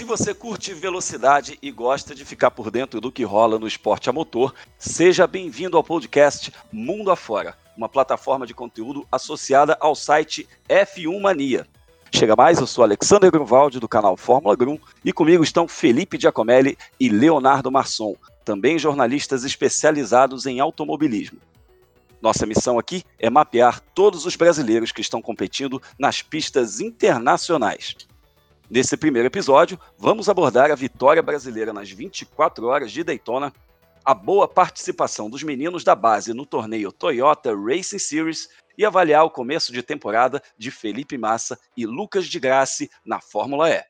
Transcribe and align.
Se 0.00 0.04
você 0.04 0.32
curte 0.32 0.72
velocidade 0.72 1.58
e 1.60 1.70
gosta 1.70 2.14
de 2.14 2.24
ficar 2.24 2.50
por 2.50 2.70
dentro 2.70 3.02
do 3.02 3.12
que 3.12 3.22
rola 3.22 3.58
no 3.58 3.66
esporte 3.66 4.08
a 4.08 4.12
motor, 4.14 4.54
seja 4.78 5.26
bem-vindo 5.26 5.76
ao 5.76 5.84
podcast 5.84 6.50
Mundo 6.72 7.10
Afora, 7.10 7.54
uma 7.76 7.86
plataforma 7.86 8.46
de 8.46 8.54
conteúdo 8.54 9.06
associada 9.12 9.76
ao 9.78 9.94
site 9.94 10.48
F1 10.66 11.20
Mania. 11.20 11.66
Chega 12.10 12.34
mais, 12.34 12.58
eu 12.58 12.66
sou 12.66 12.82
Alexander 12.82 13.30
Grunwald 13.30 13.78
do 13.78 13.86
canal 13.86 14.16
Fórmula 14.16 14.56
Grum 14.56 14.78
e 15.04 15.12
comigo 15.12 15.44
estão 15.44 15.68
Felipe 15.68 16.18
Giacomelli 16.18 16.78
e 16.98 17.10
Leonardo 17.10 17.70
Marçom, 17.70 18.16
também 18.42 18.78
jornalistas 18.78 19.44
especializados 19.44 20.46
em 20.46 20.60
automobilismo. 20.60 21.38
Nossa 22.22 22.46
missão 22.46 22.78
aqui 22.78 23.04
é 23.18 23.28
mapear 23.28 23.80
todos 23.94 24.24
os 24.24 24.34
brasileiros 24.34 24.92
que 24.92 25.02
estão 25.02 25.20
competindo 25.20 25.80
nas 25.98 26.22
pistas 26.22 26.80
internacionais. 26.80 28.08
Nesse 28.70 28.96
primeiro 28.96 29.26
episódio, 29.26 29.76
vamos 29.98 30.28
abordar 30.28 30.70
a 30.70 30.76
vitória 30.76 31.20
brasileira 31.20 31.72
nas 31.72 31.90
24 31.90 32.68
horas 32.68 32.92
de 32.92 33.02
Daytona, 33.02 33.52
a 34.04 34.14
boa 34.14 34.46
participação 34.46 35.28
dos 35.28 35.42
meninos 35.42 35.82
da 35.82 35.96
base 35.96 36.32
no 36.32 36.46
torneio 36.46 36.92
Toyota 36.92 37.52
Racing 37.52 37.98
Series 37.98 38.48
e 38.78 38.84
avaliar 38.84 39.24
o 39.24 39.30
começo 39.30 39.72
de 39.72 39.82
temporada 39.82 40.40
de 40.56 40.70
Felipe 40.70 41.18
Massa 41.18 41.58
e 41.76 41.84
Lucas 41.84 42.28
de 42.28 42.38
Grassi 42.38 42.88
na 43.04 43.20
Fórmula 43.20 43.68
E. 43.68 43.82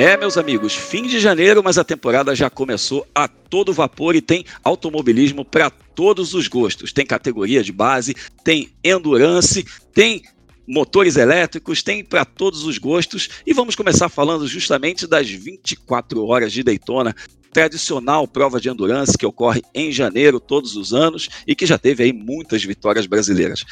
É, 0.00 0.16
meus 0.16 0.38
amigos, 0.38 0.74
fim 0.74 1.02
de 1.02 1.20
janeiro, 1.20 1.62
mas 1.62 1.76
a 1.76 1.84
temporada 1.84 2.34
já 2.34 2.48
começou 2.48 3.06
a 3.14 3.28
todo 3.28 3.70
vapor 3.70 4.16
e 4.16 4.22
tem 4.22 4.46
automobilismo 4.64 5.44
para 5.44 5.68
todos 5.68 6.32
os 6.32 6.48
gostos. 6.48 6.90
Tem 6.90 7.04
categoria 7.04 7.62
de 7.62 7.70
base, 7.70 8.16
tem 8.42 8.70
endurance, 8.82 9.62
tem 9.92 10.22
motores 10.66 11.16
elétricos, 11.16 11.82
tem 11.82 12.02
para 12.02 12.24
todos 12.24 12.64
os 12.64 12.78
gostos. 12.78 13.28
E 13.46 13.52
vamos 13.52 13.76
começar 13.76 14.08
falando 14.08 14.48
justamente 14.48 15.06
das 15.06 15.28
24 15.28 16.24
horas 16.24 16.50
de 16.50 16.62
Daytona, 16.62 17.14
tradicional 17.52 18.26
prova 18.26 18.58
de 18.58 18.70
endurance 18.70 19.18
que 19.18 19.26
ocorre 19.26 19.60
em 19.74 19.92
janeiro 19.92 20.40
todos 20.40 20.76
os 20.76 20.94
anos 20.94 21.28
e 21.46 21.54
que 21.54 21.66
já 21.66 21.76
teve 21.76 22.04
aí 22.04 22.12
muitas 22.14 22.64
vitórias 22.64 23.04
brasileiras. 23.04 23.66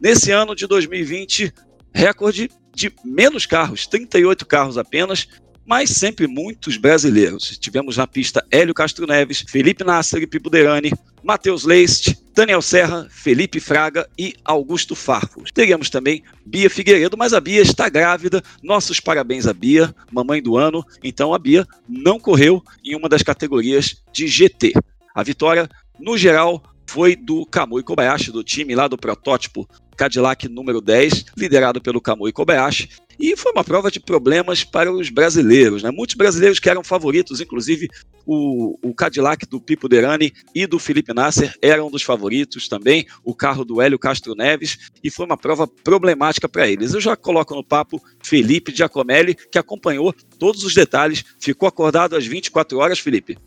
Nesse 0.00 0.30
ano 0.30 0.56
de 0.56 0.66
2020, 0.66 1.52
recorde 1.92 2.50
de 2.74 2.90
menos 3.04 3.44
carros, 3.44 3.86
38 3.86 4.44
carros 4.46 4.76
apenas, 4.76 5.28
mas 5.66 5.90
sempre 5.90 6.26
muitos 6.26 6.76
brasileiros. 6.76 7.56
Tivemos 7.58 7.96
na 7.96 8.06
pista 8.06 8.44
Hélio 8.50 8.74
Castro 8.74 9.06
Neves, 9.06 9.44
Felipe 9.48 9.84
Nasser 9.84 10.22
e 10.22 10.26
Pipo 10.26 10.50
Derani, 10.50 10.92
Matheus 11.22 11.64
Leist, 11.64 12.14
Daniel 12.34 12.60
Serra, 12.60 13.06
Felipe 13.10 13.60
Fraga 13.60 14.08
e 14.18 14.34
Augusto 14.44 14.94
Farfus. 14.94 15.50
Teríamos 15.52 15.88
também 15.88 16.22
Bia 16.44 16.68
Figueiredo, 16.68 17.16
mas 17.16 17.32
a 17.32 17.40
Bia 17.40 17.62
está 17.62 17.88
grávida. 17.88 18.42
Nossos 18.62 19.00
parabéns 19.00 19.46
à 19.46 19.52
Bia, 19.52 19.94
mamãe 20.12 20.42
do 20.42 20.56
ano. 20.56 20.84
Então 21.02 21.32
a 21.32 21.38
Bia 21.38 21.66
não 21.88 22.18
correu 22.18 22.62
em 22.84 22.94
uma 22.94 23.08
das 23.08 23.22
categorias 23.22 24.02
de 24.12 24.26
GT. 24.26 24.74
A 25.14 25.22
vitória, 25.22 25.68
no 25.98 26.18
geral, 26.18 26.62
foi 26.86 27.16
do 27.16 27.46
Kamui 27.46 27.82
Kobayashi, 27.82 28.30
do 28.30 28.44
time 28.44 28.74
lá 28.74 28.86
do 28.88 28.98
protótipo 28.98 29.66
Cadillac 29.96 30.48
número 30.48 30.80
10, 30.80 31.26
liderado 31.36 31.80
pelo 31.80 32.00
Kamui 32.00 32.32
Kobayashi, 32.32 32.88
e 33.18 33.36
foi 33.36 33.52
uma 33.52 33.64
prova 33.64 33.90
de 33.90 34.00
problemas 34.00 34.64
para 34.64 34.92
os 34.92 35.10
brasileiros. 35.10 35.82
Né? 35.82 35.90
Muitos 35.90 36.16
brasileiros 36.16 36.58
que 36.58 36.68
eram 36.68 36.82
favoritos, 36.82 37.40
inclusive 37.40 37.88
o, 38.26 38.78
o 38.82 38.94
Cadillac 38.94 39.46
do 39.46 39.60
Pipo 39.60 39.88
Derani 39.88 40.32
e 40.54 40.66
do 40.66 40.78
Felipe 40.78 41.12
Nasser 41.12 41.54
eram 41.60 41.90
dos 41.90 42.02
favoritos 42.02 42.68
também, 42.68 43.06
o 43.22 43.34
carro 43.34 43.64
do 43.64 43.80
Hélio 43.80 43.98
Castro 43.98 44.34
Neves, 44.34 44.90
e 45.02 45.10
foi 45.10 45.26
uma 45.26 45.36
prova 45.36 45.66
problemática 45.66 46.48
para 46.48 46.68
eles. 46.68 46.94
Eu 46.94 47.00
já 47.00 47.16
coloco 47.16 47.54
no 47.54 47.64
papo 47.64 48.02
Felipe 48.22 48.74
Giacomelli, 48.74 49.34
que 49.34 49.58
acompanhou 49.58 50.14
todos 50.38 50.64
os 50.64 50.74
detalhes, 50.74 51.24
ficou 51.38 51.68
acordado 51.68 52.16
às 52.16 52.26
24 52.26 52.78
horas, 52.78 52.98
Felipe. 52.98 53.38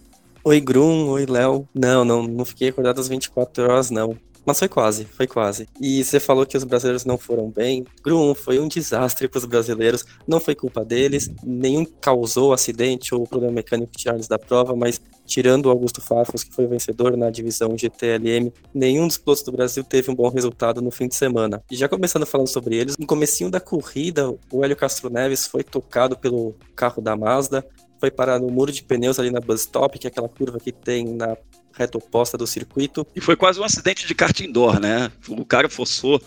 Oi, 0.44 0.62
Grum, 0.62 1.10
oi, 1.10 1.26
Léo. 1.26 1.68
Não, 1.74 2.06
não, 2.06 2.24
não 2.24 2.46
fiquei 2.46 2.70
acordado 2.70 3.02
às 3.02 3.08
24 3.08 3.64
horas, 3.64 3.92
não. 3.92 4.18
Mas 4.48 4.60
foi 4.60 4.70
quase, 4.70 5.04
foi 5.04 5.28
quase. 5.28 5.68
E 5.82 6.02
você 6.02 6.22
falou 6.22 6.46
que 6.46 6.56
os 6.56 6.64
brasileiros 6.64 7.04
não 7.04 7.18
foram 7.18 7.50
bem. 7.50 7.86
Grum, 8.02 8.34
foi 8.34 8.60
um 8.60 8.68
desastre 8.70 9.28
para 9.28 9.40
os 9.40 9.44
brasileiros. 9.44 10.06
Não 10.26 10.40
foi 10.40 10.56
culpa 10.56 10.86
deles. 10.86 11.30
Nenhum 11.44 11.84
causou 11.84 12.54
acidente 12.54 13.14
ou 13.14 13.28
problema 13.28 13.56
mecânico 13.56 13.92
que 13.92 13.98
tiraram 13.98 14.22
da 14.30 14.40
prova, 14.40 14.74
mas 14.74 15.02
tirando 15.26 15.66
o 15.66 15.70
Augusto 15.70 16.00
Farfus, 16.00 16.46
que 16.46 16.56
foi 16.56 16.66
vencedor 16.66 17.18
na 17.18 17.30
divisão 17.30 17.78
GTLM, 17.78 18.54
nenhum 18.74 19.06
dos 19.06 19.18
pilotos 19.18 19.44
do 19.44 19.52
Brasil 19.52 19.84
teve 19.84 20.10
um 20.10 20.16
bom 20.16 20.30
resultado 20.30 20.82
no 20.82 20.92
fim 20.92 21.10
de 21.10 21.16
semana. 21.16 21.62
E 21.70 21.76
já 21.76 21.90
começando 21.90 22.26
falando 22.26 22.48
sobre 22.48 22.78
eles, 22.78 22.98
no 22.98 23.06
comecinho 23.06 23.52
da 23.52 23.60
corrida, 23.60 24.34
o 24.50 24.64
Hélio 24.64 24.78
Castro 24.78 25.10
Neves 25.10 25.46
foi 25.46 25.62
tocado 25.62 26.18
pelo 26.18 26.56
carro 26.74 27.02
da 27.02 27.18
Mazda, 27.18 27.66
foi 28.00 28.12
parar 28.12 28.40
no 28.40 28.50
muro 28.50 28.72
de 28.72 28.84
pneus 28.84 29.20
ali 29.20 29.32
na 29.32 29.40
bus 29.40 29.62
stop, 29.62 29.98
que 29.98 30.08
é 30.08 30.10
aquela 30.10 30.30
curva 30.30 30.60
que 30.60 30.72
tem 30.72 31.06
na 31.06 31.36
reta 31.74 31.98
oposta 31.98 32.38
do 32.38 32.48
circuito. 32.48 33.06
E 33.16 33.22
foi 33.22 33.36
quase 33.36 33.60
um 33.60 33.64
acidente 33.64 34.08
de 34.08 34.16
kart 34.16 34.40
indoor, 34.40 34.80
né? 34.80 35.12
O 35.28 35.46
cara 35.46 35.70
forçou 35.70 36.22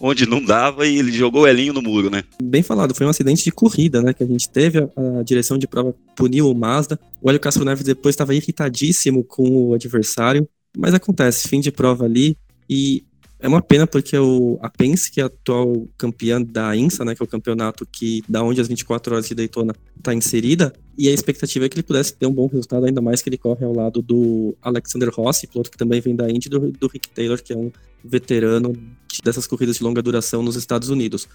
onde 0.00 0.26
não 0.26 0.44
dava 0.44 0.86
e 0.86 0.98
ele 0.98 1.10
jogou 1.10 1.42
o 1.42 1.46
Elinho 1.46 1.72
no 1.72 1.80
muro, 1.80 2.10
né? 2.10 2.24
Bem 2.42 2.62
falado, 2.62 2.94
foi 2.94 3.06
um 3.06 3.10
acidente 3.10 3.44
de 3.44 3.50
corrida, 3.50 4.02
né? 4.02 4.12
Que 4.12 4.22
a 4.22 4.26
gente 4.26 4.48
teve, 4.48 4.78
a, 4.78 5.20
a 5.20 5.22
direção 5.22 5.56
de 5.56 5.66
prova 5.66 5.94
puniu 6.14 6.50
o 6.50 6.54
Mazda. 6.54 6.98
O 7.20 7.30
Hélio 7.30 7.40
Castro 7.40 7.64
Neves 7.64 7.84
depois 7.84 8.14
estava 8.14 8.34
irritadíssimo 8.34 9.24
com 9.24 9.68
o 9.68 9.74
adversário, 9.74 10.48
mas 10.76 10.92
acontece, 10.92 11.48
fim 11.48 11.60
de 11.60 11.72
prova 11.72 12.04
ali. 12.04 12.36
E 12.68 13.04
é 13.46 13.48
uma 13.48 13.62
pena 13.62 13.86
porque 13.86 14.18
o, 14.18 14.58
a 14.60 14.68
Penske, 14.68 15.12
que 15.12 15.20
é 15.20 15.22
a 15.22 15.26
atual 15.26 15.86
campeã 15.96 16.42
da 16.42 16.76
INSA, 16.76 17.04
né, 17.04 17.14
que 17.14 17.22
é 17.22 17.24
o 17.24 17.28
campeonato 17.28 17.86
que 17.86 18.20
da 18.28 18.42
onde 18.42 18.60
as 18.60 18.66
24 18.66 19.14
horas 19.14 19.28
de 19.28 19.36
Daytona 19.36 19.72
está 19.96 20.12
inserida, 20.12 20.72
e 20.98 21.08
a 21.08 21.12
expectativa 21.12 21.64
é 21.64 21.68
que 21.68 21.76
ele 21.76 21.84
pudesse 21.84 22.12
ter 22.12 22.26
um 22.26 22.32
bom 22.32 22.48
resultado, 22.48 22.86
ainda 22.86 23.00
mais 23.00 23.22
que 23.22 23.28
ele 23.28 23.38
corre 23.38 23.64
ao 23.64 23.72
lado 23.72 24.02
do 24.02 24.56
Alexander 24.60 25.08
Rossi, 25.10 25.46
piloto 25.46 25.70
que 25.70 25.78
também 25.78 26.00
vem 26.00 26.16
da 26.16 26.28
Indy, 26.28 26.48
do, 26.48 26.72
do 26.72 26.88
Rick 26.88 27.08
Taylor, 27.10 27.40
que 27.40 27.52
é 27.52 27.56
um 27.56 27.70
veterano 28.04 28.76
dessas 29.22 29.46
corridas 29.46 29.76
de 29.76 29.84
longa 29.84 30.02
duração 30.02 30.42
nos 30.42 30.56
Estados 30.56 30.88
Unidos. 30.88 31.28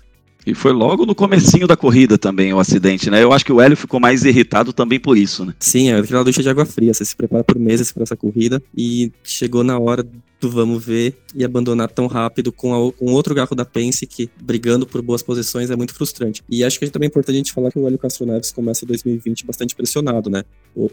E 0.45 0.53
foi 0.53 0.71
logo 0.71 1.05
no 1.05 1.13
comecinho 1.13 1.67
da 1.67 1.77
corrida 1.77 2.17
também 2.17 2.53
o 2.53 2.59
acidente, 2.59 3.09
né? 3.09 3.23
Eu 3.23 3.31
acho 3.31 3.45
que 3.45 3.51
o 3.51 3.61
Hélio 3.61 3.77
ficou 3.77 3.99
mais 3.99 4.23
irritado 4.23 4.73
também 4.73 4.99
por 4.99 5.17
isso, 5.17 5.45
né? 5.45 5.53
Sim, 5.59 5.91
é 5.91 5.99
aquela 5.99 6.23
ducha 6.23 6.41
de 6.41 6.49
água 6.49 6.65
fria. 6.65 6.93
Você 6.93 7.05
se 7.05 7.15
prepara 7.15 7.43
por 7.43 7.59
meses 7.59 7.91
para 7.91 8.03
essa 8.03 8.15
corrida 8.15 8.61
e 8.75 9.11
chegou 9.23 9.63
na 9.63 9.77
hora 9.77 10.03
do 10.41 10.49
vamos 10.49 10.83
ver 10.83 11.15
e 11.35 11.45
abandonar 11.45 11.89
tão 11.89 12.07
rápido 12.07 12.51
com, 12.51 12.73
a, 12.73 12.91
com 12.91 13.05
outro 13.13 13.35
carro 13.35 13.55
da 13.55 13.63
Penske 13.63 14.29
brigando 14.41 14.87
por 14.87 15.01
boas 15.01 15.21
posições 15.21 15.69
é 15.69 15.75
muito 15.75 15.93
frustrante. 15.93 16.43
E 16.49 16.63
acho 16.63 16.79
que 16.79 16.89
também 16.89 17.05
é 17.05 17.09
importante 17.09 17.35
a 17.35 17.37
gente 17.37 17.53
falar 17.53 17.71
que 17.71 17.77
o 17.77 17.85
Hélio 17.85 17.99
Castro 17.99 18.25
Neves 18.25 18.51
começa 18.51 18.85
2020 18.85 19.45
bastante 19.45 19.75
pressionado, 19.75 20.29
né? 20.29 20.43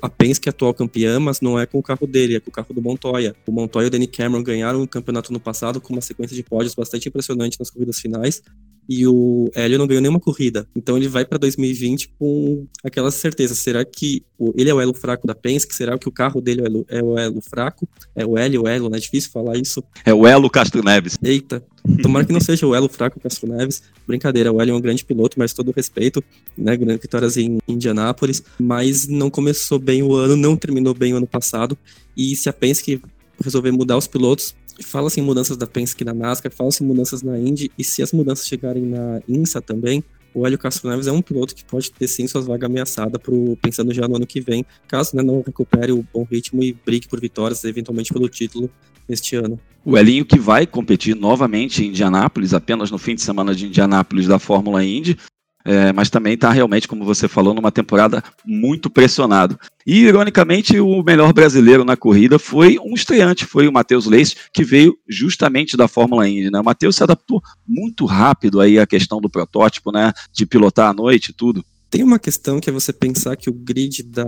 A 0.02 0.08
Penske 0.08 0.48
é 0.48 0.50
atual 0.50 0.74
campeã, 0.74 1.18
mas 1.18 1.40
não 1.40 1.58
é 1.58 1.64
com 1.64 1.78
o 1.78 1.82
carro 1.82 2.06
dele, 2.06 2.36
é 2.36 2.40
com 2.40 2.50
o 2.50 2.52
carro 2.52 2.74
do 2.74 2.82
Montoya. 2.82 3.34
O 3.46 3.52
Montoya 3.52 3.86
e 3.86 3.88
o 3.88 3.90
Danny 3.90 4.06
Cameron 4.06 4.42
ganharam 4.42 4.82
o 4.82 4.86
campeonato 4.86 5.32
no 5.32 5.40
passado 5.40 5.80
com 5.80 5.94
uma 5.94 6.02
sequência 6.02 6.36
de 6.36 6.42
pódios 6.42 6.74
bastante 6.74 7.08
impressionante 7.08 7.58
nas 7.58 7.70
corridas 7.70 7.98
finais, 7.98 8.42
e 8.88 9.06
o 9.06 9.50
Hélio 9.54 9.78
não 9.78 9.86
ganhou 9.86 10.00
nenhuma 10.00 10.18
corrida. 10.18 10.66
Então 10.74 10.96
ele 10.96 11.08
vai 11.08 11.24
para 11.24 11.36
2020 11.36 12.14
com 12.18 12.66
aquela 12.82 13.10
certeza. 13.10 13.54
Será 13.54 13.84
que 13.84 14.24
ele 14.54 14.70
é 14.70 14.74
o 14.74 14.80
elo 14.80 14.94
fraco 14.94 15.26
da 15.26 15.34
Penske? 15.34 15.74
Será 15.74 15.98
que 15.98 16.08
o 16.08 16.12
carro 16.12 16.40
dele 16.40 16.62
é 16.88 17.02
o 17.02 17.18
elo 17.18 17.40
fraco? 17.42 17.86
É 18.16 18.24
o 18.24 18.38
Hélio, 18.38 18.62
o 18.62 18.68
elo, 18.68 18.88
né? 18.88 18.96
É 18.96 19.00
difícil 19.00 19.30
falar 19.30 19.56
isso. 19.58 19.84
É 20.04 20.14
o 20.14 20.26
Elo 20.26 20.48
Castro 20.48 20.82
Neves. 20.82 21.18
Eita. 21.22 21.62
Tomara 22.02 22.24
que 22.24 22.32
não 22.32 22.40
seja 22.40 22.66
o 22.66 22.74
Elo 22.74 22.88
fraco 22.88 23.20
Castro 23.20 23.48
Neves. 23.48 23.82
Brincadeira, 24.06 24.52
o 24.52 24.60
Hélio 24.60 24.72
é 24.72 24.76
um 24.76 24.80
grande 24.80 25.04
piloto, 25.04 25.38
mas 25.38 25.52
todo 25.52 25.70
respeito, 25.70 26.24
né? 26.56 26.76
Grandes 26.76 27.02
vitórias 27.02 27.36
em 27.36 27.58
Indianápolis, 27.68 28.42
mas 28.58 29.06
não 29.06 29.28
começou 29.28 29.78
bem 29.78 30.02
o 30.02 30.14
ano, 30.14 30.36
não 30.36 30.56
terminou 30.56 30.94
bem 30.94 31.12
o 31.12 31.18
ano 31.18 31.26
passado. 31.26 31.76
E 32.16 32.34
se 32.36 32.48
a 32.48 32.52
Penske 32.52 33.00
resolver 33.42 33.70
mudar 33.70 33.96
os 33.96 34.06
pilotos, 34.06 34.54
fala-se 34.82 35.20
em 35.20 35.22
mudanças 35.22 35.56
da 35.56 35.66
Penske 35.66 36.04
na 36.04 36.14
NASCAR, 36.14 36.52
fala-se 36.52 36.82
em 36.82 36.86
mudanças 36.86 37.22
na 37.22 37.38
Indy, 37.38 37.70
e 37.78 37.84
se 37.84 38.02
as 38.02 38.12
mudanças 38.12 38.46
chegarem 38.46 38.84
na 38.84 39.20
INSA 39.28 39.60
também, 39.60 40.02
o 40.34 40.46
Hélio 40.46 40.58
Castro 40.58 40.88
Neves 40.88 41.06
é 41.06 41.12
um 41.12 41.22
piloto 41.22 41.54
que 41.54 41.64
pode 41.64 41.90
ter 41.90 42.06
sim 42.06 42.26
suas 42.26 42.46
vagas 42.46 42.68
ameaçadas 42.68 43.20
pensando 43.60 43.92
já 43.92 44.06
no 44.06 44.16
ano 44.16 44.26
que 44.26 44.40
vem, 44.40 44.64
caso 44.86 45.16
né, 45.16 45.22
não 45.22 45.42
recupere 45.44 45.90
o 45.90 46.04
bom 46.12 46.26
ritmo 46.30 46.62
e 46.62 46.76
brigue 46.84 47.08
por 47.08 47.20
vitórias, 47.20 47.64
eventualmente 47.64 48.12
pelo 48.12 48.28
título 48.28 48.70
este 49.08 49.36
ano. 49.36 49.58
O 49.84 49.96
Elinho 49.96 50.24
que 50.24 50.38
vai 50.38 50.66
competir 50.66 51.16
novamente 51.16 51.82
em 51.82 51.88
Indianápolis, 51.88 52.52
apenas 52.52 52.90
no 52.90 52.98
fim 52.98 53.14
de 53.14 53.22
semana 53.22 53.54
de 53.54 53.66
Indianápolis 53.66 54.26
da 54.26 54.38
Fórmula 54.38 54.84
Indy, 54.84 55.16
é, 55.64 55.92
mas 55.92 56.08
também 56.08 56.34
está 56.34 56.50
realmente, 56.50 56.88
como 56.88 57.04
você 57.04 57.28
falou, 57.28 57.52
numa 57.52 57.72
temporada 57.72 58.22
muito 58.44 58.88
pressionado. 58.88 59.58
E, 59.86 60.00
ironicamente, 60.00 60.78
o 60.78 61.02
melhor 61.02 61.32
brasileiro 61.32 61.84
na 61.84 61.96
corrida 61.96 62.38
foi 62.38 62.78
um 62.78 62.94
estreante, 62.94 63.44
foi 63.44 63.68
o 63.68 63.72
Matheus 63.72 64.06
Leite, 64.06 64.36
que 64.52 64.64
veio 64.64 64.96
justamente 65.08 65.76
da 65.76 65.88
Fórmula 65.88 66.28
Indy. 66.28 66.50
Né? 66.50 66.60
O 66.60 66.64
Matheus 66.64 66.96
se 66.96 67.02
adaptou 67.02 67.42
muito 67.66 68.06
rápido 68.06 68.60
aí 68.60 68.78
à 68.78 68.86
questão 68.86 69.20
do 69.20 69.28
protótipo, 69.28 69.92
né? 69.92 70.12
de 70.32 70.46
pilotar 70.46 70.90
à 70.90 70.94
noite 70.94 71.30
e 71.30 71.32
tudo. 71.34 71.64
Tem 71.90 72.02
uma 72.02 72.18
questão 72.18 72.60
que 72.60 72.68
é 72.68 72.72
você 72.72 72.92
pensar 72.92 73.36
que 73.36 73.48
o 73.48 73.52
grid 73.52 74.02
da 74.02 74.24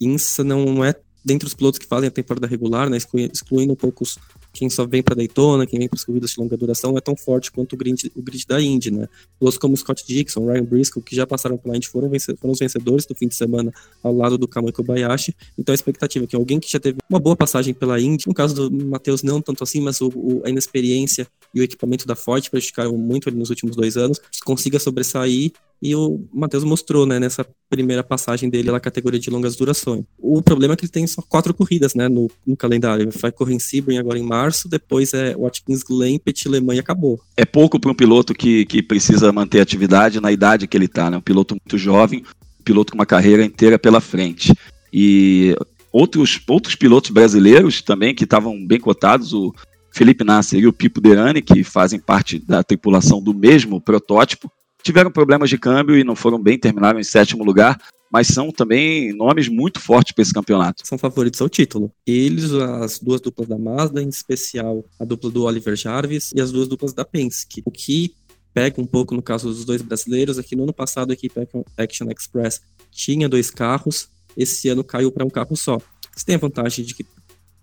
INSA 0.00 0.42
não 0.42 0.84
é 0.84 0.94
dentre 1.24 1.46
os 1.46 1.54
pilotos 1.54 1.78
que 1.78 1.86
fazem 1.86 2.08
a 2.08 2.10
temporada 2.10 2.46
regular, 2.46 2.90
né, 2.90 2.98
excluindo 3.32 3.72
um 3.72 3.76
pouco 3.76 4.04
quem 4.54 4.70
só 4.70 4.86
vem 4.86 5.02
para 5.02 5.16
Daytona, 5.16 5.66
quem 5.66 5.78
vem 5.78 5.88
para 5.88 5.96
as 5.96 6.04
corridas 6.04 6.30
de 6.30 6.40
longa 6.40 6.56
duração, 6.56 6.96
é 6.96 7.00
tão 7.00 7.16
forte 7.16 7.50
quanto 7.50 7.72
o 7.72 7.76
grid, 7.76 8.10
o 8.14 8.22
grid 8.22 8.46
da 8.46 8.62
Indy, 8.62 8.90
né? 8.92 9.08
Pilotos 9.38 9.58
como 9.58 9.76
Scott 9.76 10.06
Dixon, 10.06 10.46
Ryan 10.46 10.64
Briscoe, 10.64 11.02
que 11.02 11.14
já 11.14 11.26
passaram 11.26 11.58
pela 11.58 11.76
Indy, 11.76 11.88
foram, 11.88 12.08
foram 12.38 12.52
os 12.52 12.58
vencedores 12.60 13.04
do 13.04 13.14
fim 13.14 13.26
de 13.26 13.34
semana 13.34 13.72
ao 14.02 14.14
lado 14.14 14.38
do 14.38 14.46
Kamui 14.46 14.70
Kobayashi. 14.70 15.34
Então 15.58 15.72
a 15.72 15.74
expectativa 15.74 16.24
é 16.24 16.28
que 16.28 16.36
alguém 16.36 16.60
que 16.60 16.70
já 16.70 16.78
teve 16.78 16.98
uma 17.10 17.18
boa 17.18 17.36
passagem 17.36 17.74
pela 17.74 18.00
Indy, 18.00 18.28
no 18.28 18.34
caso 18.34 18.70
do 18.70 18.86
Matheus 18.86 19.22
não 19.22 19.42
tanto 19.42 19.64
assim, 19.64 19.80
mas 19.80 20.00
o, 20.00 20.08
o, 20.14 20.42
a 20.44 20.48
inexperiência 20.48 21.26
e 21.52 21.60
o 21.60 21.62
equipamento 21.64 22.06
da 22.06 22.14
Ford 22.14 22.48
prejudicaram 22.48 22.96
muito 22.96 23.28
ele 23.28 23.36
nos 23.36 23.50
últimos 23.50 23.74
dois 23.74 23.96
anos, 23.96 24.20
consiga 24.44 24.78
sobressair 24.78 25.52
e 25.84 25.94
o 25.94 26.26
Matheus 26.32 26.64
mostrou, 26.64 27.04
né, 27.04 27.20
nessa 27.20 27.46
primeira 27.68 28.02
passagem 28.02 28.48
dele 28.48 28.70
na 28.70 28.80
categoria 28.80 29.20
de 29.20 29.28
longas 29.28 29.54
durações. 29.54 30.04
O 30.18 30.40
problema 30.40 30.72
é 30.72 30.76
que 30.76 30.84
ele 30.84 30.90
tem 30.90 31.06
só 31.06 31.20
quatro 31.20 31.52
corridas, 31.52 31.94
né, 31.94 32.08
no, 32.08 32.30
no 32.46 32.56
calendário. 32.56 33.02
Ele 33.02 33.10
vai 33.10 33.30
correr 33.30 33.52
em 33.52 33.58
Sebring 33.58 33.98
agora 33.98 34.18
em 34.18 34.22
março, 34.22 34.43
depois 34.68 35.12
é 35.14 35.34
Watkins 35.36 35.82
Glen, 35.82 36.18
Petit 36.18 36.48
Le 36.48 36.60
Mans 36.60 36.76
e 36.76 36.80
acabou. 36.80 37.20
É 37.36 37.44
pouco 37.44 37.78
para 37.78 37.90
um 37.90 37.94
piloto 37.94 38.34
que, 38.34 38.64
que 38.66 38.82
precisa 38.82 39.32
manter 39.32 39.60
atividade 39.60 40.20
na 40.20 40.32
idade 40.32 40.66
que 40.66 40.76
ele 40.76 40.86
está, 40.86 41.10
né? 41.10 41.16
Um 41.16 41.22
piloto 41.22 41.54
muito 41.54 41.78
jovem, 41.78 42.24
um 42.60 42.64
piloto 42.64 42.92
com 42.92 42.98
uma 42.98 43.06
carreira 43.06 43.44
inteira 43.44 43.78
pela 43.78 44.00
frente. 44.00 44.52
E 44.92 45.56
outros, 45.92 46.40
outros 46.48 46.74
pilotos 46.74 47.10
brasileiros 47.10 47.82
também 47.82 48.14
que 48.14 48.24
estavam 48.24 48.66
bem 48.66 48.80
cotados, 48.80 49.32
o 49.32 49.54
Felipe 49.92 50.24
Nasser 50.24 50.60
e 50.60 50.66
o 50.66 50.72
Pipo 50.72 51.00
Derani, 51.00 51.40
que 51.40 51.62
fazem 51.62 52.00
parte 52.00 52.38
da 52.38 52.62
tripulação 52.62 53.22
do 53.22 53.32
mesmo 53.32 53.80
protótipo, 53.80 54.50
tiveram 54.82 55.10
problemas 55.10 55.48
de 55.48 55.56
câmbio 55.56 55.96
e 55.96 56.04
não 56.04 56.16
foram 56.16 56.42
bem, 56.42 56.58
terminaram 56.58 56.98
em 56.98 57.04
sétimo 57.04 57.44
lugar, 57.44 57.80
mas 58.14 58.28
são 58.28 58.52
também 58.52 59.12
nomes 59.12 59.48
muito 59.48 59.80
fortes 59.80 60.12
para 60.12 60.22
esse 60.22 60.32
campeonato. 60.32 60.86
São 60.86 60.96
favoritos 60.96 61.42
ao 61.42 61.48
título. 61.48 61.90
Eles, 62.06 62.52
as 62.52 63.00
duas 63.00 63.20
duplas 63.20 63.48
da 63.48 63.58
Mazda, 63.58 64.00
em 64.00 64.08
especial 64.08 64.84
a 65.00 65.04
dupla 65.04 65.32
do 65.32 65.42
Oliver 65.42 65.74
Jarvis 65.74 66.30
e 66.32 66.40
as 66.40 66.52
duas 66.52 66.68
duplas 66.68 66.92
da 66.92 67.04
Penske. 67.04 67.60
O 67.64 67.72
que 67.72 68.14
pega 68.52 68.80
um 68.80 68.86
pouco 68.86 69.16
no 69.16 69.22
caso 69.22 69.48
dos 69.48 69.64
dois 69.64 69.82
brasileiros, 69.82 70.38
aqui 70.38 70.54
no 70.54 70.62
ano 70.62 70.72
passado 70.72 71.10
a 71.10 71.14
equipe 71.14 71.34
Action 71.76 72.06
Express 72.08 72.62
tinha 72.88 73.28
dois 73.28 73.50
carros, 73.50 74.08
esse 74.36 74.68
ano 74.68 74.84
caiu 74.84 75.10
para 75.10 75.24
um 75.24 75.30
carro 75.30 75.56
só. 75.56 75.80
Você 76.14 76.24
tem 76.24 76.36
a 76.36 76.38
vantagem 76.38 76.84
de 76.84 76.94
que 76.94 77.04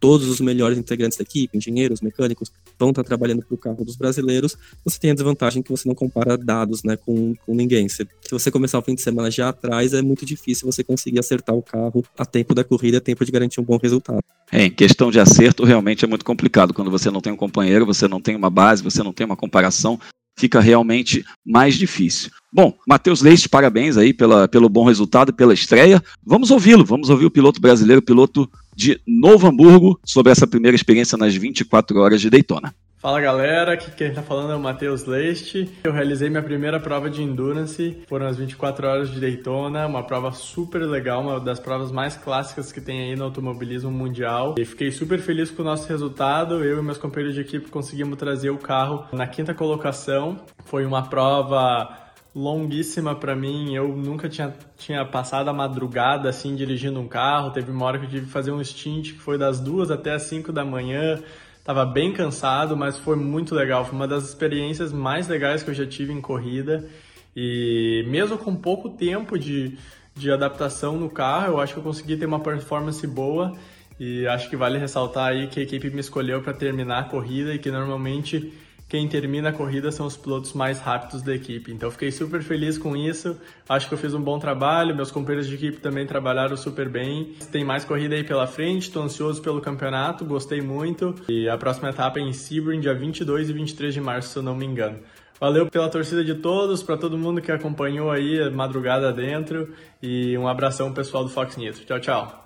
todos 0.01 0.27
os 0.27 0.42
melhores 0.42 0.80
integrantes 0.80 1.18
da 1.18 1.21
equipe, 1.21 1.56
engenheiros, 1.56 2.01
mecânicos, 2.01 2.51
vão 2.77 2.89
estar 2.89 3.03
trabalhando 3.03 3.45
para 3.45 3.53
o 3.53 3.57
carro 3.57 3.86
dos 3.86 3.95
brasileiros, 3.95 4.57
você 4.83 5.00
tem 5.00 5.12
a 5.12 5.13
desvantagem 5.13 5.62
que 5.62 5.69
você 5.69 5.88
não 5.88 5.94
compara 5.94 6.36
dados 6.36 6.83
né, 6.83 6.98
com, 6.98 7.36
com 7.45 7.53
ninguém. 7.53 7.88
Se, 7.88 8.07
se 8.21 8.31
você 8.31 8.50
começar 8.50 8.80
o 8.80 8.81
fim 8.81 8.95
de 8.95 9.01
semana 9.01 9.30
já 9.30 9.50
atrás, 9.50 9.94
é 9.94 10.01
muito 10.01 10.25
difícil 10.25 10.69
você 10.69 10.83
conseguir 10.83 11.19
acertar 11.19 11.56
o 11.56 11.62
carro 11.62 12.03
a 12.18 12.25
tempo 12.25 12.56
da 12.56 12.63
corrida, 12.63 12.98
a 12.98 13.01
tempo 13.01 13.24
de 13.24 13.31
garantir 13.31 13.62
um 13.62 13.63
bom 13.63 13.77
resultado. 13.77 14.24
É, 14.51 14.65
em 14.65 14.71
questão 14.71 15.12
de 15.12 15.19
acerto, 15.19 15.63
realmente 15.63 16.03
é 16.03 16.07
muito 16.07 16.25
complicado. 16.25 16.74
Quando 16.74 16.89
você 16.89 17.12
não 17.12 17.21
tem 17.21 17.31
um 17.31 17.38
companheiro, 17.38 17.86
você 17.86 18.07
não 18.07 18.19
tem 18.19 18.36
uma 18.36 18.50
base, 18.50 18.81
você 18.81 19.03
não 19.03 19.13
tem 19.13 19.25
uma 19.25 19.38
comparação, 19.38 20.00
fica 20.36 20.59
realmente 20.59 21.24
mais 21.45 21.75
difícil. 21.75 22.31
Bom, 22.51 22.74
Matheus 22.88 23.21
Leite, 23.21 23.48
parabéns 23.48 23.95
aí 23.95 24.13
pela, 24.13 24.48
pelo 24.48 24.68
bom 24.68 24.83
resultado, 24.83 25.31
pela 25.31 25.53
estreia. 25.53 26.03
Vamos 26.25 26.51
ouvi-lo, 26.51 26.83
vamos 26.83 27.09
ouvir 27.09 27.25
o 27.25 27.31
piloto 27.31 27.62
brasileiro, 27.62 28.01
piloto 28.01 28.50
de 28.81 28.99
Novo 29.05 29.47
Hamburgo, 29.47 29.99
sobre 30.03 30.31
essa 30.31 30.47
primeira 30.47 30.75
experiência 30.75 31.15
nas 31.15 31.35
24 31.35 31.99
horas 31.99 32.19
de 32.19 32.31
Daytona. 32.31 32.73
Fala 32.97 33.21
galera, 33.21 33.73
aqui 33.73 33.91
quem 33.91 34.07
está 34.07 34.23
falando 34.23 34.53
é 34.53 34.55
o 34.55 34.59
Matheus 34.59 35.05
Leite. 35.05 35.69
Eu 35.83 35.91
realizei 35.91 36.29
minha 36.29 36.41
primeira 36.41 36.79
prova 36.79 37.07
de 37.07 37.21
Endurance, 37.21 37.97
foram 38.07 38.25
as 38.25 38.37
24 38.37 38.87
horas 38.87 39.11
de 39.11 39.19
Daytona, 39.19 39.85
uma 39.85 40.03
prova 40.03 40.31
super 40.31 40.81
legal, 40.81 41.21
uma 41.21 41.39
das 41.39 41.59
provas 41.59 41.91
mais 41.91 42.15
clássicas 42.15 42.71
que 42.71 42.81
tem 42.81 43.09
aí 43.09 43.15
no 43.15 43.25
automobilismo 43.25 43.91
mundial. 43.91 44.55
E 44.57 44.65
fiquei 44.65 44.91
super 44.91 45.19
feliz 45.19 45.51
com 45.51 45.61
o 45.61 45.65
nosso 45.65 45.87
resultado, 45.87 46.63
eu 46.63 46.79
e 46.79 46.83
meus 46.83 46.97
companheiros 46.97 47.35
de 47.35 47.41
equipe 47.41 47.69
conseguimos 47.69 48.17
trazer 48.17 48.49
o 48.49 48.57
carro 48.57 49.05
na 49.13 49.27
quinta 49.27 49.53
colocação. 49.53 50.39
Foi 50.65 50.85
uma 50.85 51.03
prova 51.03 52.01
longuíssima 52.33 53.15
para 53.15 53.35
mim. 53.35 53.73
Eu 53.75 53.89
nunca 53.89 54.29
tinha, 54.29 54.53
tinha 54.77 55.05
passado 55.05 55.49
a 55.49 55.53
madrugada 55.53 56.29
assim 56.29 56.55
dirigindo 56.55 56.99
um 56.99 57.07
carro. 57.07 57.51
Teve 57.51 57.71
uma 57.71 57.85
hora 57.85 57.99
que 57.99 58.05
eu 58.05 58.09
tive 58.09 58.25
que 58.25 58.31
fazer 58.31 58.51
um 58.51 58.63
stint 58.63 59.13
que 59.13 59.19
foi 59.19 59.37
das 59.37 59.59
duas 59.59 59.91
até 59.91 60.13
as 60.13 60.23
cinco 60.23 60.51
da 60.51 60.63
manhã. 60.65 61.21
Tava 61.63 61.85
bem 61.85 62.11
cansado, 62.11 62.75
mas 62.75 62.97
foi 62.97 63.15
muito 63.15 63.53
legal. 63.53 63.85
Foi 63.85 63.95
uma 63.95 64.07
das 64.07 64.23
experiências 64.23 64.91
mais 64.91 65.27
legais 65.27 65.61
que 65.61 65.69
eu 65.69 65.73
já 65.73 65.85
tive 65.85 66.11
em 66.11 66.21
corrida. 66.21 66.89
E 67.35 68.03
mesmo 68.07 68.37
com 68.37 68.55
pouco 68.55 68.89
tempo 68.89 69.37
de, 69.37 69.77
de 70.15 70.31
adaptação 70.31 70.97
no 70.97 71.09
carro, 71.09 71.53
eu 71.53 71.59
acho 71.59 71.73
que 71.73 71.79
eu 71.79 71.83
consegui 71.83 72.17
ter 72.17 72.25
uma 72.25 72.39
performance 72.39 73.05
boa. 73.05 73.53
E 73.99 74.25
acho 74.25 74.49
que 74.49 74.55
vale 74.55 74.79
ressaltar 74.79 75.27
aí 75.27 75.47
que 75.47 75.59
a 75.59 75.63
equipe 75.63 75.91
me 75.91 75.99
escolheu 75.99 76.41
para 76.41 76.53
terminar 76.53 76.99
a 76.99 77.03
corrida 77.03 77.53
e 77.53 77.59
que 77.59 77.69
normalmente 77.69 78.51
quem 78.91 79.07
termina 79.07 79.47
a 79.47 79.53
corrida 79.53 79.89
são 79.89 80.05
os 80.05 80.17
pilotos 80.17 80.51
mais 80.51 80.81
rápidos 80.81 81.21
da 81.21 81.33
equipe. 81.33 81.71
Então 81.71 81.89
fiquei 81.89 82.11
super 82.11 82.43
feliz 82.43 82.77
com 82.77 82.93
isso. 82.93 83.39
Acho 83.69 83.88
que 83.88 83.93
eu 83.93 83.97
fiz 83.97 84.13
um 84.13 84.21
bom 84.21 84.38
trabalho, 84.38 84.93
meus 84.93 85.09
companheiros 85.09 85.47
de 85.47 85.55
equipe 85.55 85.77
também 85.77 86.05
trabalharam 86.05 86.57
super 86.57 86.89
bem. 86.89 87.33
Tem 87.53 87.63
mais 87.63 87.85
corrida 87.85 88.15
aí 88.15 88.23
pela 88.25 88.45
frente, 88.45 88.88
estou 88.88 89.01
ansioso 89.01 89.41
pelo 89.41 89.61
campeonato, 89.61 90.25
gostei 90.25 90.59
muito. 90.59 91.15
E 91.29 91.47
a 91.47 91.57
próxima 91.57 91.88
etapa 91.88 92.19
é 92.19 92.23
em 92.23 92.33
Sebring, 92.33 92.81
dia 92.81 92.93
22 92.93 93.49
e 93.49 93.53
23 93.53 93.93
de 93.93 94.01
março, 94.01 94.27
se 94.27 94.38
eu 94.38 94.43
não 94.43 94.57
me 94.57 94.65
engano. 94.65 94.99
Valeu 95.39 95.67
pela 95.67 95.88
torcida 95.88 96.21
de 96.21 96.35
todos, 96.35 96.83
para 96.83 96.97
todo 96.97 97.17
mundo 97.17 97.41
que 97.41 97.49
acompanhou 97.49 98.11
aí 98.11 98.49
madrugada 98.49 99.13
dentro 99.13 99.69
e 100.03 100.38
um 100.38 100.49
abração 100.49 100.91
pessoal 100.91 101.23
do 101.23 101.29
Fox 101.29 101.55
Nitro. 101.55 101.85
Tchau, 101.85 101.99
tchau. 102.01 102.40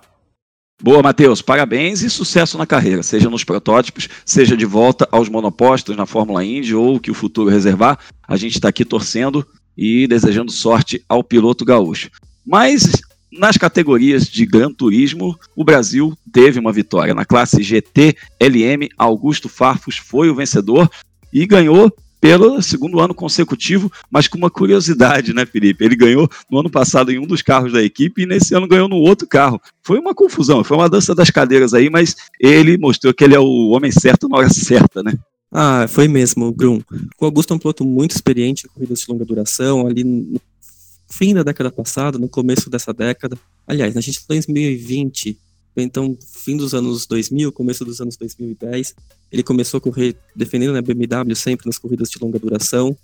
Boa, 0.82 1.02
Matheus, 1.02 1.40
parabéns 1.40 2.02
e 2.02 2.10
sucesso 2.10 2.58
na 2.58 2.66
carreira, 2.66 3.02
seja 3.02 3.30
nos 3.30 3.42
protótipos, 3.42 4.08
seja 4.26 4.54
de 4.54 4.66
volta 4.66 5.08
aos 5.10 5.26
monopostos 5.26 5.96
na 5.96 6.04
Fórmula 6.04 6.44
Indy 6.44 6.74
ou 6.74 7.00
que 7.00 7.10
o 7.10 7.14
futuro 7.14 7.48
reservar. 7.48 7.98
A 8.28 8.36
gente 8.36 8.54
está 8.54 8.68
aqui 8.68 8.84
torcendo 8.84 9.44
e 9.76 10.06
desejando 10.06 10.52
sorte 10.52 11.02
ao 11.08 11.24
piloto 11.24 11.64
gaúcho. 11.64 12.10
Mas 12.44 12.90
nas 13.32 13.56
categorias 13.56 14.26
de 14.26 14.44
Gran 14.44 14.70
Turismo, 14.70 15.38
o 15.56 15.64
Brasil 15.64 16.16
teve 16.30 16.60
uma 16.60 16.72
vitória. 16.72 17.14
Na 17.14 17.24
classe 17.24 17.62
GT 17.62 18.14
LM, 18.38 18.88
Augusto 18.98 19.48
Farfus 19.48 19.96
foi 19.96 20.28
o 20.28 20.34
vencedor 20.34 20.90
e 21.32 21.46
ganhou 21.46 21.90
pelo 22.26 22.60
segundo 22.60 22.98
ano 22.98 23.14
consecutivo, 23.14 23.90
mas 24.10 24.26
com 24.26 24.36
uma 24.36 24.50
curiosidade, 24.50 25.32
né, 25.32 25.46
Felipe? 25.46 25.84
Ele 25.84 25.94
ganhou 25.94 26.28
no 26.50 26.58
ano 26.58 26.68
passado 26.68 27.12
em 27.12 27.20
um 27.20 27.26
dos 27.26 27.40
carros 27.40 27.72
da 27.72 27.80
equipe 27.80 28.22
e 28.22 28.26
nesse 28.26 28.52
ano 28.52 28.66
ganhou 28.66 28.88
no 28.88 28.96
outro 28.96 29.28
carro. 29.28 29.60
Foi 29.80 30.00
uma 30.00 30.12
confusão, 30.12 30.64
foi 30.64 30.76
uma 30.76 30.88
dança 30.88 31.14
das 31.14 31.30
cadeiras 31.30 31.72
aí, 31.72 31.88
mas 31.88 32.16
ele 32.40 32.76
mostrou 32.78 33.14
que 33.14 33.22
ele 33.22 33.36
é 33.36 33.38
o 33.38 33.68
homem 33.68 33.92
certo 33.92 34.28
na 34.28 34.38
hora 34.38 34.50
certa, 34.50 35.04
né? 35.04 35.14
Ah, 35.52 35.86
foi 35.88 36.08
mesmo, 36.08 36.52
Grum. 36.52 36.80
O 37.20 37.24
Augusto 37.24 37.52
é 37.52 37.56
um 37.56 37.60
piloto 37.60 37.84
muito 37.84 38.10
experiente 38.10 38.66
em 38.66 38.70
corridas 38.70 38.98
de 38.98 39.06
longa 39.08 39.24
duração, 39.24 39.86
ali 39.86 40.02
no 40.02 40.40
fim 41.08 41.32
da 41.32 41.44
década 41.44 41.70
passada, 41.70 42.18
no 42.18 42.28
começo 42.28 42.68
dessa 42.68 42.92
década. 42.92 43.38
Aliás, 43.68 43.94
na 43.94 44.00
gente 44.00 44.20
2020, 44.28 45.38
então, 45.82 46.16
fim 46.20 46.56
dos 46.56 46.74
anos 46.74 47.06
2000, 47.06 47.52
começo 47.52 47.84
dos 47.84 48.00
anos 48.00 48.16
2010, 48.16 48.94
ele 49.30 49.42
começou 49.42 49.78
a 49.78 49.80
correr 49.80 50.16
defendendo 50.34 50.70
a 50.70 50.74
né, 50.74 50.82
BMW 50.82 51.34
sempre 51.36 51.66
nas 51.66 51.78
corridas 51.78 52.08
de 52.08 52.18
longa 52.18 52.38
duração. 52.38 52.96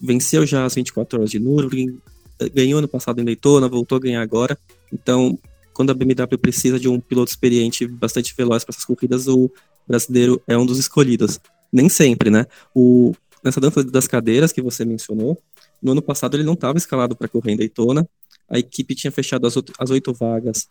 Venceu 0.00 0.44
já 0.44 0.64
as 0.64 0.74
24 0.74 1.20
horas 1.20 1.30
de 1.30 1.38
Nürburgring, 1.38 2.00
eh, 2.40 2.48
ganhou 2.48 2.80
no 2.80 2.88
passado 2.88 3.20
em 3.20 3.24
Daytona, 3.24 3.68
voltou 3.68 3.96
a 3.96 4.00
ganhar 4.00 4.22
agora. 4.22 4.58
Então, 4.92 5.38
quando 5.72 5.90
a 5.90 5.94
BMW 5.94 6.36
precisa 6.36 6.80
de 6.80 6.88
um 6.88 6.98
piloto 6.98 7.30
experiente 7.30 7.86
bastante 7.86 8.34
veloz 8.36 8.64
para 8.64 8.72
essas 8.72 8.84
corridas, 8.84 9.28
o 9.28 9.48
brasileiro 9.86 10.42
é 10.48 10.58
um 10.58 10.66
dos 10.66 10.78
escolhidos. 10.78 11.38
Nem 11.72 11.88
sempre, 11.88 12.28
né? 12.28 12.46
O, 12.74 13.14
nessa 13.44 13.60
dança 13.60 13.84
das 13.84 14.08
cadeiras 14.08 14.50
que 14.50 14.60
você 14.60 14.84
mencionou, 14.84 15.40
no 15.80 15.92
ano 15.92 16.02
passado 16.02 16.36
ele 16.36 16.42
não 16.42 16.54
estava 16.54 16.76
escalado 16.76 17.14
para 17.14 17.28
correr 17.28 17.52
em 17.52 17.56
Daytona. 17.56 18.08
A 18.48 18.58
equipe 18.58 18.96
tinha 18.96 19.12
fechado 19.12 19.46
as 19.46 19.90
oito 19.90 20.12
vagas 20.12 20.68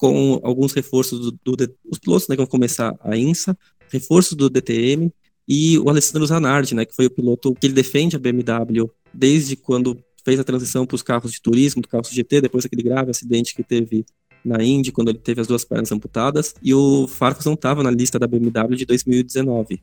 com 0.00 0.40
alguns 0.42 0.72
reforços 0.72 1.20
do, 1.20 1.30
do, 1.44 1.76
os 1.84 1.98
pilotos 1.98 2.26
né, 2.26 2.34
que 2.34 2.40
vão 2.40 2.46
começar 2.46 2.96
a 3.00 3.18
INSA, 3.18 3.56
reforços 3.90 4.32
do 4.32 4.48
DTM 4.48 5.12
e 5.46 5.78
o 5.78 5.90
Alessandro 5.90 6.26
Zanardi, 6.26 6.74
né, 6.74 6.86
que 6.86 6.96
foi 6.96 7.04
o 7.04 7.10
piloto 7.10 7.54
que 7.54 7.66
ele 7.66 7.74
defende 7.74 8.16
a 8.16 8.18
BMW 8.18 8.90
desde 9.12 9.56
quando 9.56 10.02
fez 10.24 10.40
a 10.40 10.44
transição 10.44 10.86
para 10.86 10.94
os 10.94 11.02
carros 11.02 11.32
de 11.32 11.42
turismo, 11.42 11.82
do 11.82 11.88
carro 11.88 12.02
GT, 12.10 12.40
depois 12.40 12.64
daquele 12.64 12.82
grave 12.82 13.10
acidente 13.10 13.54
que 13.54 13.62
teve 13.62 14.06
na 14.42 14.64
Indy, 14.64 14.90
quando 14.90 15.10
ele 15.10 15.18
teve 15.18 15.42
as 15.42 15.46
duas 15.46 15.66
pernas 15.66 15.92
amputadas, 15.92 16.54
e 16.62 16.72
o 16.72 17.06
Farfus 17.06 17.44
não 17.44 17.52
estava 17.52 17.82
na 17.82 17.90
lista 17.90 18.18
da 18.18 18.26
BMW 18.26 18.74
de 18.76 18.86
2019. 18.86 19.82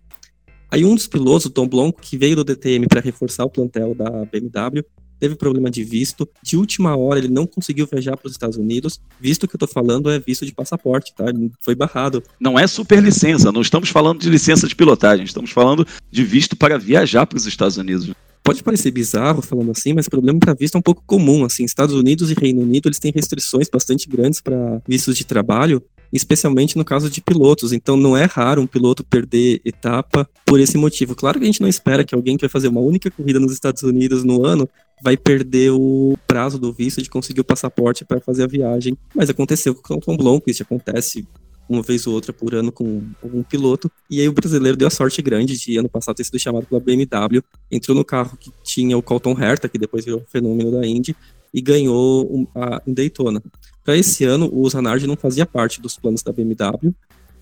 Aí 0.72 0.84
um 0.84 0.96
dos 0.96 1.06
pilotos, 1.06 1.46
o 1.46 1.50
Tom 1.52 1.68
Blonco, 1.68 2.02
que 2.02 2.18
veio 2.18 2.36
do 2.36 2.44
DTM 2.44 2.88
para 2.88 3.02
reforçar 3.02 3.46
o 3.46 3.52
plantel 3.52 3.94
da 3.94 4.26
BMW, 4.26 4.84
teve 5.20 5.36
problema 5.36 5.70
de 5.70 5.84
visto. 5.84 6.28
De 6.42 6.58
última 6.58 6.96
hora, 6.96 7.20
ele 7.20 7.28
não 7.28 7.46
conseguiu 7.46 7.88
viajar 7.92 8.18
para 8.18 8.28
os 8.28 8.34
Estados 8.34 8.58
Unidos. 8.58 9.00
Visto 9.20 9.48
que 9.48 9.56
eu 9.56 9.60
tô 9.60 9.68
falando 9.68 10.10
é 10.10 10.20
visto 10.20 10.46
de 10.46 10.54
passaporte, 10.54 11.14
tá? 11.16 11.30
Ele 11.30 11.52
foi 11.62 11.76
barrado. 11.76 12.24
Não 12.40 12.58
é 12.58 12.68
super 12.68 13.02
licença, 13.02 13.52
não 13.52 13.62
estamos 13.62 13.90
falando 13.90 14.20
de 14.20 14.30
licença 14.30 14.68
de 14.68 14.76
pilotagem, 14.76 15.26
estamos 15.26 15.52
falando 15.52 15.86
de 16.12 16.24
visto 16.24 16.56
para 16.56 16.78
viajar 16.78 17.26
para 17.26 17.38
os 17.38 17.46
Estados 17.46 17.78
Unidos. 17.78 18.12
Pode 18.48 18.64
parecer 18.64 18.92
bizarro 18.92 19.42
falando 19.42 19.72
assim, 19.72 19.92
mas 19.92 20.08
o 20.08 20.10
problema 20.10 20.40
para 20.40 20.54
visto 20.54 20.76
é 20.76 20.78
um 20.78 20.82
pouco 20.82 21.04
comum. 21.06 21.44
Assim, 21.44 21.66
Estados 21.66 21.94
Unidos 21.94 22.32
e 22.32 22.34
Reino 22.34 22.62
Unido 22.62 22.88
eles 22.88 22.98
têm 22.98 23.12
restrições 23.14 23.68
bastante 23.70 24.08
grandes 24.08 24.40
para 24.40 24.82
vistos 24.88 25.18
de 25.18 25.26
trabalho, 25.26 25.84
especialmente 26.14 26.78
no 26.78 26.86
caso 26.86 27.10
de 27.10 27.20
pilotos. 27.20 27.74
Então 27.74 27.98
não 27.98 28.16
é 28.16 28.24
raro 28.24 28.62
um 28.62 28.68
piloto 28.68 29.04
perder 29.04 29.60
etapa 29.66 30.26
por 30.46 30.62
esse 30.62 30.78
motivo. 30.78 31.14
Claro 31.14 31.40
que 31.40 31.44
a 31.44 31.48
gente 31.48 31.60
não 31.60 31.68
espera 31.68 32.06
que 32.06 32.16
alguém 32.16 32.38
que 32.38 32.44
vai 32.44 32.50
fazer 32.50 32.70
uma 32.70 32.80
única 32.80 33.12
corrida 33.12 33.38
nos 33.38 33.52
Estados 33.52 33.84
Unidos 33.84 34.24
no 34.24 34.46
ano 34.46 34.70
vai 35.02 35.16
perder 35.16 35.72
o 35.72 36.18
prazo 36.28 36.58
do 36.58 36.74
visto 36.74 37.02
de 37.02 37.10
conseguir 37.10 37.42
o 37.42 37.46
passaporte 37.46 38.04
para 38.04 38.20
fazer 38.20 38.44
a 38.44 38.48
viagem. 38.48 38.98
Mas 39.14 39.30
aconteceu 39.30 39.76
com 39.76 39.96
o 39.96 40.00
Tom 40.00 40.18
Blomqvist, 40.18 40.62
acontece 40.62 41.28
uma 41.70 41.82
vez 41.82 42.08
ou 42.08 42.14
outra 42.14 42.32
por 42.32 42.56
ano 42.56 42.72
com 42.72 43.04
um 43.24 43.44
piloto. 43.44 43.92
E 44.10 44.22
aí 44.22 44.28
o 44.28 44.34
brasileiro 44.34 44.78
deu 44.78 44.88
a 44.88 44.92
sorte 44.92 45.22
grande 45.22 45.58
de 45.58 45.78
ano 45.78 45.90
passado 45.90 46.16
ter 46.16 46.24
sido 46.24 46.40
chamado 46.40 46.66
pela 46.66 46.80
BMW, 46.80 47.44
entrou 47.70 47.96
no 47.96 48.06
carro 48.06 48.38
que 48.38 48.52
tinha 48.64 48.98
o 48.98 49.02
Colton 49.02 49.38
Herta, 49.40 49.68
que 49.68 49.78
depois 49.78 50.06
virou 50.06 50.24
fenômeno 50.28 50.72
da 50.72 50.86
Indy, 50.86 51.16
e 51.54 51.62
ganhou 51.62 52.26
um, 52.34 52.48
a, 52.56 52.82
em 52.88 52.94
Daytona. 52.94 53.42
Para 53.84 53.98
esse 53.98 54.24
ano, 54.24 54.50
o 54.52 54.70
Zanardi 54.70 55.08
não 55.08 55.16
fazia 55.16 55.46
parte 55.46 55.82
dos 55.82 55.98
planos 55.98 56.24
da 56.24 56.32
BMW, 56.32 56.94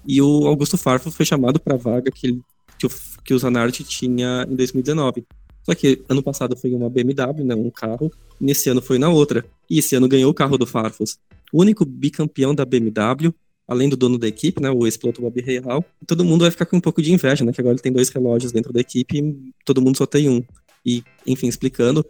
e 0.08 0.22
o 0.22 0.48
Augusto 0.48 0.78
Farfus 0.78 1.16
foi 1.16 1.26
chamado 1.26 1.60
para 1.60 1.76
a 1.76 1.78
vaga 1.78 2.12
que, 2.12 2.40
que, 2.78 2.86
o, 2.86 2.90
que 3.24 3.34
o 3.34 3.40
Zanardi 3.40 3.84
tinha 3.84 4.46
em 4.50 4.56
2019. 4.56 5.26
Só 5.66 5.74
que 5.74 6.04
ano 6.08 6.22
passado 6.22 6.56
foi 6.56 6.74
uma 6.74 6.90
BMW, 6.90 7.44
né, 7.44 7.56
um 7.56 7.72
carro, 7.72 8.12
nesse 8.40 8.70
ano 8.70 8.82
foi 8.82 8.98
na 8.98 9.10
outra. 9.10 9.46
E 9.70 9.80
esse 9.80 9.96
ano 9.96 10.08
ganhou 10.08 10.30
o 10.30 10.34
carro 10.34 10.58
do 10.58 10.66
Farfus. 10.66 11.18
O 11.52 11.62
único 11.62 11.84
bicampeão 11.84 12.54
da 12.54 12.64
BMW 12.64 13.34
além 13.68 13.90
do 13.90 13.98
dono 13.98 14.18
da 14.18 14.28
equipe, 14.28 14.62
né, 14.62 14.70
o 14.70 14.86
ex-piloto 14.86 15.22
Bob 15.22 15.42
Real, 15.42 15.84
todo 16.06 16.24
mundo 16.24 16.42
vai 16.42 16.52
ficar 16.52 16.66
com 16.66 16.78
um 16.78 16.82
pouco 16.82 17.02
de 17.02 17.12
inveja, 17.12 17.44
né, 17.44 17.52
que 17.52 17.60
agora 17.60 17.74
ele 17.74 17.82
tem 17.82 17.92
dois 17.92 18.10
relógios 18.10 18.52
dentro 18.52 18.72
da 18.72 18.80
equipe 18.80 19.18
e 19.18 19.54
todo 19.66 19.82
mundo 19.82 19.98
só 19.98 20.06
tem 20.06 20.30
um. 20.30 20.44
E, 20.86 21.04
enfim, 21.26 21.48
explicando, 21.48 22.06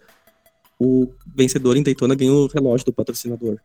o 0.79 1.09
vencedor 1.33 1.77
em 1.77 1.83
Daytona 1.83 2.15
ganhou 2.15 2.45
o 2.45 2.47
relógio 2.47 2.85
do 2.85 2.93
patrocinador, 2.93 3.57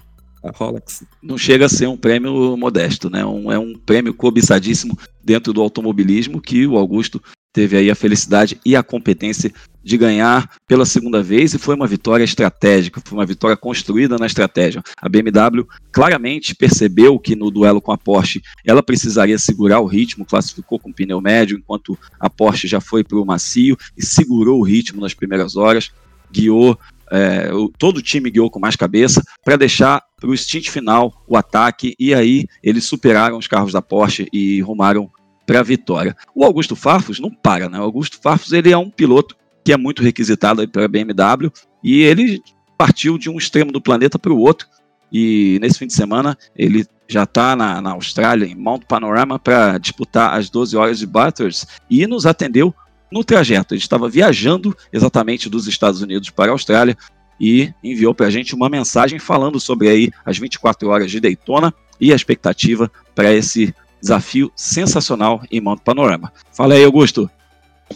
a 0.43 0.51
Rolex. 0.51 1.05
Não 1.23 1.37
chega 1.37 1.67
a 1.67 1.69
ser 1.69 1.89
um 1.89 1.97
prêmio 1.97 2.57
modesto, 2.57 3.11
né, 3.11 3.25
um, 3.25 3.51
é 3.51 3.59
um 3.59 3.75
prêmio 3.75 4.15
cobiçadíssimo 4.15 4.97
dentro 5.23 5.53
do 5.53 5.61
automobilismo 5.61 6.41
que 6.41 6.67
o 6.67 6.77
Augusto 6.77 7.21
teve 7.53 7.77
aí 7.77 7.91
a 7.91 7.95
felicidade 7.95 8.61
e 8.65 8.77
a 8.77 8.83
competência 8.83 9.53
de 9.83 9.97
ganhar 9.97 10.49
pela 10.67 10.85
segunda 10.85 11.23
vez 11.23 11.55
e 11.55 11.59
foi 11.59 11.75
uma 11.75 11.87
vitória 11.87 12.25
estratégica, 12.25 13.01
foi 13.05 13.19
uma 13.19 13.27
vitória 13.27 13.57
construída 13.57 14.19
na 14.19 14.27
estratégia. 14.27 14.83
A 14.97 15.09
BMW 15.09 15.67
claramente 15.91 16.55
percebeu 16.55 17.19
que 17.19 17.35
no 17.35 17.51
duelo 17.51 17.81
com 17.81 17.93
a 17.93 17.99
Porsche 17.99 18.43
ela 18.65 18.83
precisaria 18.83 19.39
segurar 19.39 19.81
o 19.81 19.87
ritmo, 19.87 20.25
classificou 20.25 20.79
com 20.79 20.93
pneu 20.93 21.21
médio, 21.21 21.59
enquanto 21.59 21.99
a 22.19 22.29
Porsche 22.29 22.69
já 22.69 22.81
foi 22.81 23.03
para 23.03 23.19
o 23.19 23.25
macio 23.25 23.77
e 23.97 24.05
segurou 24.05 24.61
o 24.61 24.65
ritmo 24.65 25.01
nas 25.01 25.15
primeiras 25.15 25.57
horas, 25.57 25.91
guiou. 26.31 26.79
É, 27.13 27.51
todo 27.77 27.97
o 27.97 28.03
time 28.03 28.31
guiou 28.31 28.49
com 28.49 28.61
mais 28.61 28.77
cabeça 28.77 29.21
para 29.45 29.57
deixar 29.57 30.01
para 30.21 30.31
o 30.31 30.37
stint 30.37 30.71
final 30.71 31.25
o 31.27 31.37
ataque 31.37 31.93
e 31.99 32.15
aí 32.15 32.47
eles 32.63 32.85
superaram 32.85 33.37
os 33.37 33.49
carros 33.49 33.73
da 33.73 33.83
Porsche 33.83 34.29
e 34.33 34.61
rumaram 34.61 35.11
para 35.51 35.59
a 35.59 35.65
vitória. 35.65 36.17
O 36.33 36.45
Augusto 36.45 36.77
Farfus 36.77 37.19
não 37.19 37.29
para, 37.29 37.69
né? 37.69 37.77
O 37.81 37.83
Augusto 37.83 38.21
Farfus 38.23 38.53
ele 38.53 38.71
é 38.71 38.79
um 38.79 38.89
piloto 38.89 39.37
que 39.65 39.73
é 39.73 39.77
muito 39.77 40.01
requisitado 40.01 40.67
para 40.69 40.85
a 40.85 40.89
BMW, 40.89 41.51
e 41.83 42.03
ele 42.03 42.41
partiu 42.79 43.19
de 43.19 43.29
um 43.29 43.37
extremo 43.37 43.73
do 43.73 43.81
planeta 43.81 44.17
para 44.17 44.33
o 44.33 44.39
outro. 44.39 44.69
E 45.13 45.59
nesse 45.61 45.77
fim 45.77 45.89
de 45.89 45.93
semana 45.93 46.39
ele 46.55 46.87
já 47.09 47.25
está 47.25 47.57
na, 47.57 47.81
na, 47.81 47.91
Austrália, 47.91 48.47
em 48.47 48.55
Mount 48.55 48.85
Panorama, 48.85 49.41
para 49.41 49.77
disputar 49.79 50.39
as 50.39 50.49
12 50.49 50.77
horas 50.77 51.01
de 51.01 51.07
Bathurst 51.07 51.65
e 51.91 52.07
nos 52.07 52.27
atendeu 52.27 52.73
no 53.11 53.25
trajeto. 53.25 53.75
Ele 53.75 53.83
estava 53.83 54.09
viajando 54.09 54.77
exatamente 54.93 55.51
dos 55.51 55.67
Estados 55.67 56.01
Unidos 56.01 56.31
para 56.31 56.53
a 56.53 56.55
Austrália 56.55 56.97
e 57.41 57.75
enviou 57.83 58.15
para 58.15 58.27
a 58.27 58.31
gente 58.31 58.55
uma 58.55 58.69
mensagem 58.69 59.19
falando 59.19 59.59
sobre 59.59 59.89
aí 59.89 60.13
as 60.25 60.39
24 60.39 60.89
horas 60.89 61.11
de 61.11 61.19
Daytona 61.19 61.75
e 62.01 62.13
a 62.13 62.17
expectativa 62.17 62.89
para 63.17 63.35
esse 63.35 63.75
desafio 64.01 64.51
sensacional 64.57 65.43
em 65.51 65.61
Mount 65.61 65.81
Panorama. 65.81 66.33
Fala 66.53 66.75
aí, 66.75 66.85
Augusto. 66.85 67.31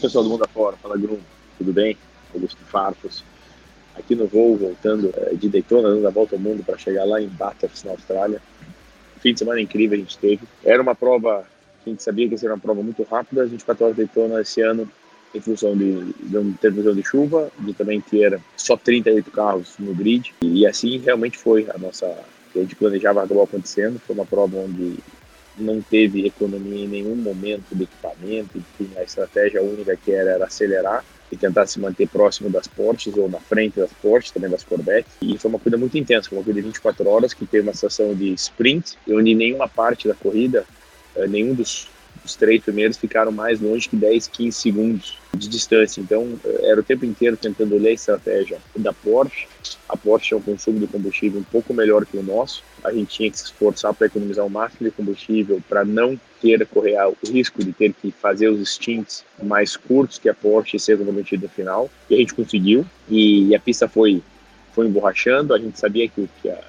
Pessoal 0.01 0.25
do 0.25 0.31
mundo 0.31 0.45
afora, 0.45 0.77
fala 0.77 0.97
Grumo 0.97 1.21
tudo 1.59 1.73
bem? 1.73 1.97
Augusto 2.35 2.59
Farfus, 2.65 3.23
aqui 3.95 4.15
no 4.15 4.27
voo, 4.27 4.57
voltando 4.57 5.13
eh, 5.17 5.35
de 5.35 5.49
Daytona, 5.49 5.89
dando 5.89 6.07
a 6.07 6.11
volta 6.11 6.35
ao 6.35 6.41
mundo 6.41 6.65
para 6.65 6.77
chegar 6.77 7.05
lá 7.05 7.21
em 7.21 7.29
Bathurst, 7.29 7.85
na 7.85 7.93
Austrália. 7.93 8.43
Fim 9.21 9.33
de 9.33 9.39
semana 9.39 9.61
incrível 9.61 9.97
a 9.97 10.01
gente 10.01 10.19
teve. 10.19 10.41
Era 10.65 10.83
uma 10.83 10.95
prova 10.95 11.45
que 11.83 11.91
a 11.91 11.93
gente 11.93 12.03
sabia 12.03 12.27
que 12.27 12.35
ia 12.35 12.39
ser 12.39 12.49
uma 12.49 12.59
prova 12.59 12.83
muito 12.83 13.03
rápida, 13.05 13.45
as 13.45 13.51
24 13.51 13.85
horas 13.85 13.97
de 13.97 14.05
Daytona 14.05 14.41
esse 14.41 14.61
ano, 14.61 14.91
em 15.35 15.41
função 15.41 15.77
de, 15.77 16.13
de 16.13 16.59
previsão 16.61 16.95
de 16.95 17.03
chuva, 17.03 17.51
de 17.59 17.73
também 17.73 18.01
ter 18.01 18.41
só 18.57 18.77
38 18.77 19.31
carros 19.31 19.75
no 19.79 19.95
grid, 19.95 20.35
e 20.43 20.67
assim 20.67 20.99
realmente 20.99 21.39
foi 21.39 21.67
a 21.75 21.79
nossa. 21.79 22.07
A 22.07 22.59
gente 22.59 22.77
planejava 22.77 23.23
acabou 23.23 23.43
acontecendo. 23.43 23.99
Foi 23.99 24.15
uma 24.15 24.25
prova 24.25 24.59
onde 24.59 24.97
não 25.57 25.81
teve 25.81 26.27
economia 26.27 26.85
em 26.85 26.89
nenhum 26.89 27.15
momento 27.15 27.75
de 27.75 27.85
equipamento, 27.85 28.59
enfim, 28.59 28.91
a 28.97 29.03
estratégia 29.03 29.63
única 29.63 29.97
que 29.97 30.13
era, 30.13 30.31
era 30.31 30.45
acelerar 30.47 31.05
e 31.31 31.37
tentar 31.37 31.67
se 31.67 31.81
manter 31.81 32.09
próximo 32.09 32.51
das 32.51 32.67
Porsches 32.67 33.17
ou 33.17 33.29
na 33.29 33.41
frente 33.41 33.79
das 33.79 33.93
Porsches, 33.93 34.31
também 34.31 34.51
das 34.51 34.65
Corvette. 34.65 35.09
E 35.23 35.39
foi 35.39 35.49
uma 35.49 35.59
corrida 35.59 35.77
muito 35.77 35.97
intensa, 35.97 36.29
uma 36.31 36.43
corrida 36.43 36.61
de 36.61 36.67
24 36.67 37.09
horas 37.09 37.35
que 37.35 37.47
teve 37.47 37.67
uma 37.67 37.75
situação 37.75 38.15
de 38.15 38.33
sprint, 38.35 38.97
onde 39.09 39.35
nenhuma 39.35 39.69
parte 39.69 40.07
da 40.09 40.15
corrida, 40.15 40.65
eh, 41.17 41.27
nenhum 41.27 41.55
dos 41.55 41.89
os 42.25 42.35
três 42.35 42.63
primeiros 42.63 42.97
ficaram 42.97 43.31
mais 43.31 43.61
longe 43.61 43.89
que 43.89 43.97
10, 43.97 44.29
15 44.29 44.53
segundos 44.57 45.19
de 45.35 45.49
distância. 45.49 46.01
Então, 46.01 46.39
era 46.63 46.81
o 46.81 46.83
tempo 46.83 47.05
inteiro 47.05 47.37
tentando 47.37 47.77
ler 47.77 47.91
a 47.91 47.93
estratégia 47.93 48.59
da 48.77 48.93
Porsche. 48.93 49.47
A 49.89 49.97
Porsche 49.97 50.29
tinha 50.29 50.39
um 50.39 50.43
consumo 50.43 50.79
de 50.79 50.87
combustível 50.87 51.41
um 51.41 51.45
pouco 51.45 51.75
melhor 51.75 52.07
que 52.07 52.17
o 52.17 52.23
nosso. 52.23 52.63
A 52.83 52.93
gente 52.93 53.09
tinha 53.17 53.31
que 53.31 53.39
se 53.39 53.45
esforçar 53.45 53.93
para 53.95 54.07
economizar 54.07 54.45
o 54.45 54.51
máximo 54.51 54.89
de 54.89 54.95
combustível 54.95 55.63
para 55.69 55.85
não 55.85 56.19
ter 56.41 56.65
correr 56.67 56.97
o 57.07 57.17
risco 57.31 57.63
de 57.65 57.73
ter 57.73 57.93
que 57.93 58.11
fazer 58.11 58.49
os 58.49 58.75
stints 58.75 59.25
mais 59.43 59.77
curtos 59.77 60.19
que 60.19 60.29
a 60.29 60.35
Porsche 60.35 60.79
ser 60.79 60.99
comprometido 60.99 61.45
no 61.45 61.49
final. 61.49 61.91
E 62.09 62.15
a 62.15 62.19
gente 62.19 62.35
conseguiu. 62.35 62.87
E 63.09 63.55
a 63.55 63.61
pista 63.61 63.89
foi 63.89 64.23
foi 64.75 64.87
emborrachando. 64.87 65.55
A 65.55 65.59
gente 65.59 65.79
sabia 65.79 66.09
que, 66.09 66.29
que, 66.43 66.51
a, 66.51 66.61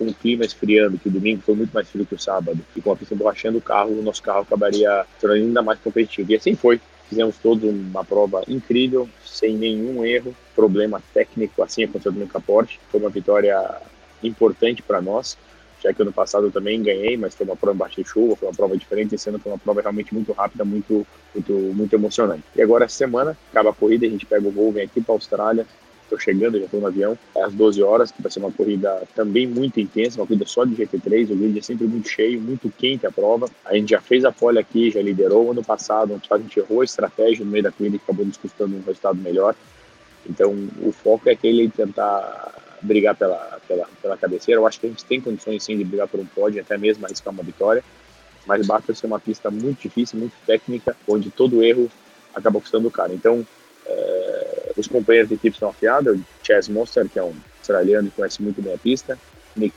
com 0.00 0.06
o 0.06 0.14
clima 0.14 0.46
esfriando, 0.46 0.98
que 0.98 1.08
o 1.08 1.12
domingo 1.12 1.42
foi 1.42 1.54
muito 1.54 1.74
mais 1.74 1.86
frio 1.90 2.06
que 2.06 2.14
o 2.14 2.18
sábado, 2.18 2.58
e 2.74 2.80
com 2.80 2.90
a 2.90 2.96
pista 2.96 3.14
emborrachando 3.14 3.58
o 3.58 3.60
carro, 3.60 3.90
o 3.90 4.02
nosso 4.02 4.22
carro 4.22 4.40
acabaria 4.40 5.04
sendo 5.20 5.34
ainda 5.34 5.60
mais 5.60 5.78
competitivo. 5.78 6.32
E 6.32 6.36
assim 6.36 6.56
foi. 6.56 6.80
Fizemos 7.10 7.36
todos 7.42 7.68
uma 7.68 8.04
prova 8.04 8.40
incrível, 8.46 9.08
sem 9.26 9.56
nenhum 9.56 10.04
erro, 10.04 10.34
problema 10.54 11.02
técnico, 11.12 11.60
assim 11.60 11.82
aconteceu 11.82 12.12
no 12.12 12.26
Caporte. 12.26 12.80
Foi 12.88 13.00
uma 13.00 13.10
vitória 13.10 13.60
importante 14.22 14.80
para 14.80 15.02
nós, 15.02 15.36
já 15.82 15.92
que 15.92 16.00
ano 16.00 16.12
passado 16.12 16.46
eu 16.46 16.52
também 16.52 16.80
ganhei, 16.80 17.16
mas 17.16 17.34
foi 17.34 17.44
uma 17.44 17.56
prova 17.56 17.74
embaixo 17.74 18.00
de 18.00 18.08
chuva, 18.08 18.36
foi 18.36 18.48
uma 18.48 18.54
prova 18.54 18.76
diferente, 18.76 19.16
esse 19.16 19.28
ano 19.28 19.40
foi 19.40 19.50
uma 19.50 19.58
prova 19.58 19.80
realmente 19.80 20.14
muito 20.14 20.32
rápida, 20.32 20.64
muito, 20.64 21.04
muito, 21.34 21.52
muito 21.52 21.92
emocionante. 21.94 22.44
E 22.54 22.62
agora, 22.62 22.84
essa 22.84 22.96
semana, 22.96 23.36
acaba 23.50 23.70
a 23.70 23.74
corrida, 23.74 24.06
a 24.06 24.10
gente 24.10 24.24
pega 24.24 24.46
o 24.46 24.52
voo, 24.52 24.70
vem 24.70 24.84
aqui 24.84 25.00
para 25.00 25.12
a 25.12 25.16
Austrália, 25.16 25.66
estou 26.10 26.18
chegando, 26.18 26.58
já 26.58 26.64
estou 26.64 26.80
no 26.80 26.86
avião, 26.86 27.16
às 27.36 27.52
12 27.54 27.82
horas, 27.82 28.10
que 28.10 28.20
vai 28.20 28.30
ser 28.30 28.40
uma 28.40 28.50
corrida 28.50 29.02
também 29.14 29.46
muito 29.46 29.78
intensa, 29.78 30.20
uma 30.20 30.26
corrida 30.26 30.44
só 30.46 30.64
de 30.64 30.74
GT3, 30.74 31.30
o 31.30 31.36
grid 31.36 31.58
é 31.58 31.62
sempre 31.62 31.86
muito 31.86 32.08
cheio, 32.08 32.40
muito 32.40 32.70
quente 32.76 33.06
a 33.06 33.12
prova. 33.12 33.48
A 33.64 33.74
gente 33.74 33.90
já 33.90 34.00
fez 34.00 34.24
a 34.24 34.32
pole 34.32 34.58
aqui, 34.58 34.90
já 34.90 35.00
liderou 35.00 35.50
ano 35.50 35.62
passado, 35.62 36.20
a 36.30 36.38
gente 36.38 36.58
errou 36.58 36.80
a 36.80 36.84
estratégia 36.84 37.44
no 37.44 37.50
meio 37.50 37.64
da 37.64 37.72
corrida 37.72 37.96
que 37.96 38.04
acabou 38.04 38.26
nos 38.26 38.36
custando 38.36 38.76
um 38.76 38.82
resultado 38.82 39.18
melhor. 39.20 39.54
Então, 40.28 40.54
o 40.82 40.92
foco 40.92 41.28
é 41.28 41.32
aquele 41.32 41.66
de 41.66 41.72
tentar 41.72 42.78
brigar 42.82 43.14
pela, 43.14 43.58
pela, 43.66 43.86
pela 44.02 44.16
cabeceira. 44.16 44.60
Eu 44.60 44.66
acho 44.66 44.80
que 44.80 44.86
a 44.86 44.90
gente 44.90 45.04
tem 45.04 45.20
condições 45.20 45.62
sim 45.62 45.76
de 45.76 45.84
brigar 45.84 46.08
por 46.08 46.20
um 46.20 46.26
pódio, 46.26 46.60
até 46.60 46.76
mesmo 46.76 47.04
arriscar 47.04 47.32
uma 47.32 47.42
vitória. 47.42 47.82
Mas 48.46 48.66
Bathurst 48.66 49.04
é 49.04 49.06
uma 49.06 49.20
pista 49.20 49.50
muito 49.50 49.80
difícil, 49.80 50.18
muito 50.18 50.32
técnica, 50.46 50.96
onde 51.06 51.30
todo 51.30 51.62
erro 51.62 51.90
acaba 52.34 52.60
custando 52.60 52.88
o 52.88 52.90
cara. 52.90 53.12
Então, 53.12 53.46
é, 53.86 54.49
os 54.80 54.88
companheiros 54.88 55.28
de 55.28 55.34
equipe 55.34 55.54
estão 55.54 55.68
afiados, 55.68 56.18
o 56.18 56.24
Chas 56.42 56.68
Monster, 56.68 57.08
que 57.08 57.18
é 57.18 57.22
um 57.22 57.34
australiano 57.58 58.10
que 58.10 58.16
conhece 58.16 58.42
muito 58.42 58.60
bem 58.60 58.74
a 58.74 58.78
pista, 58.78 59.18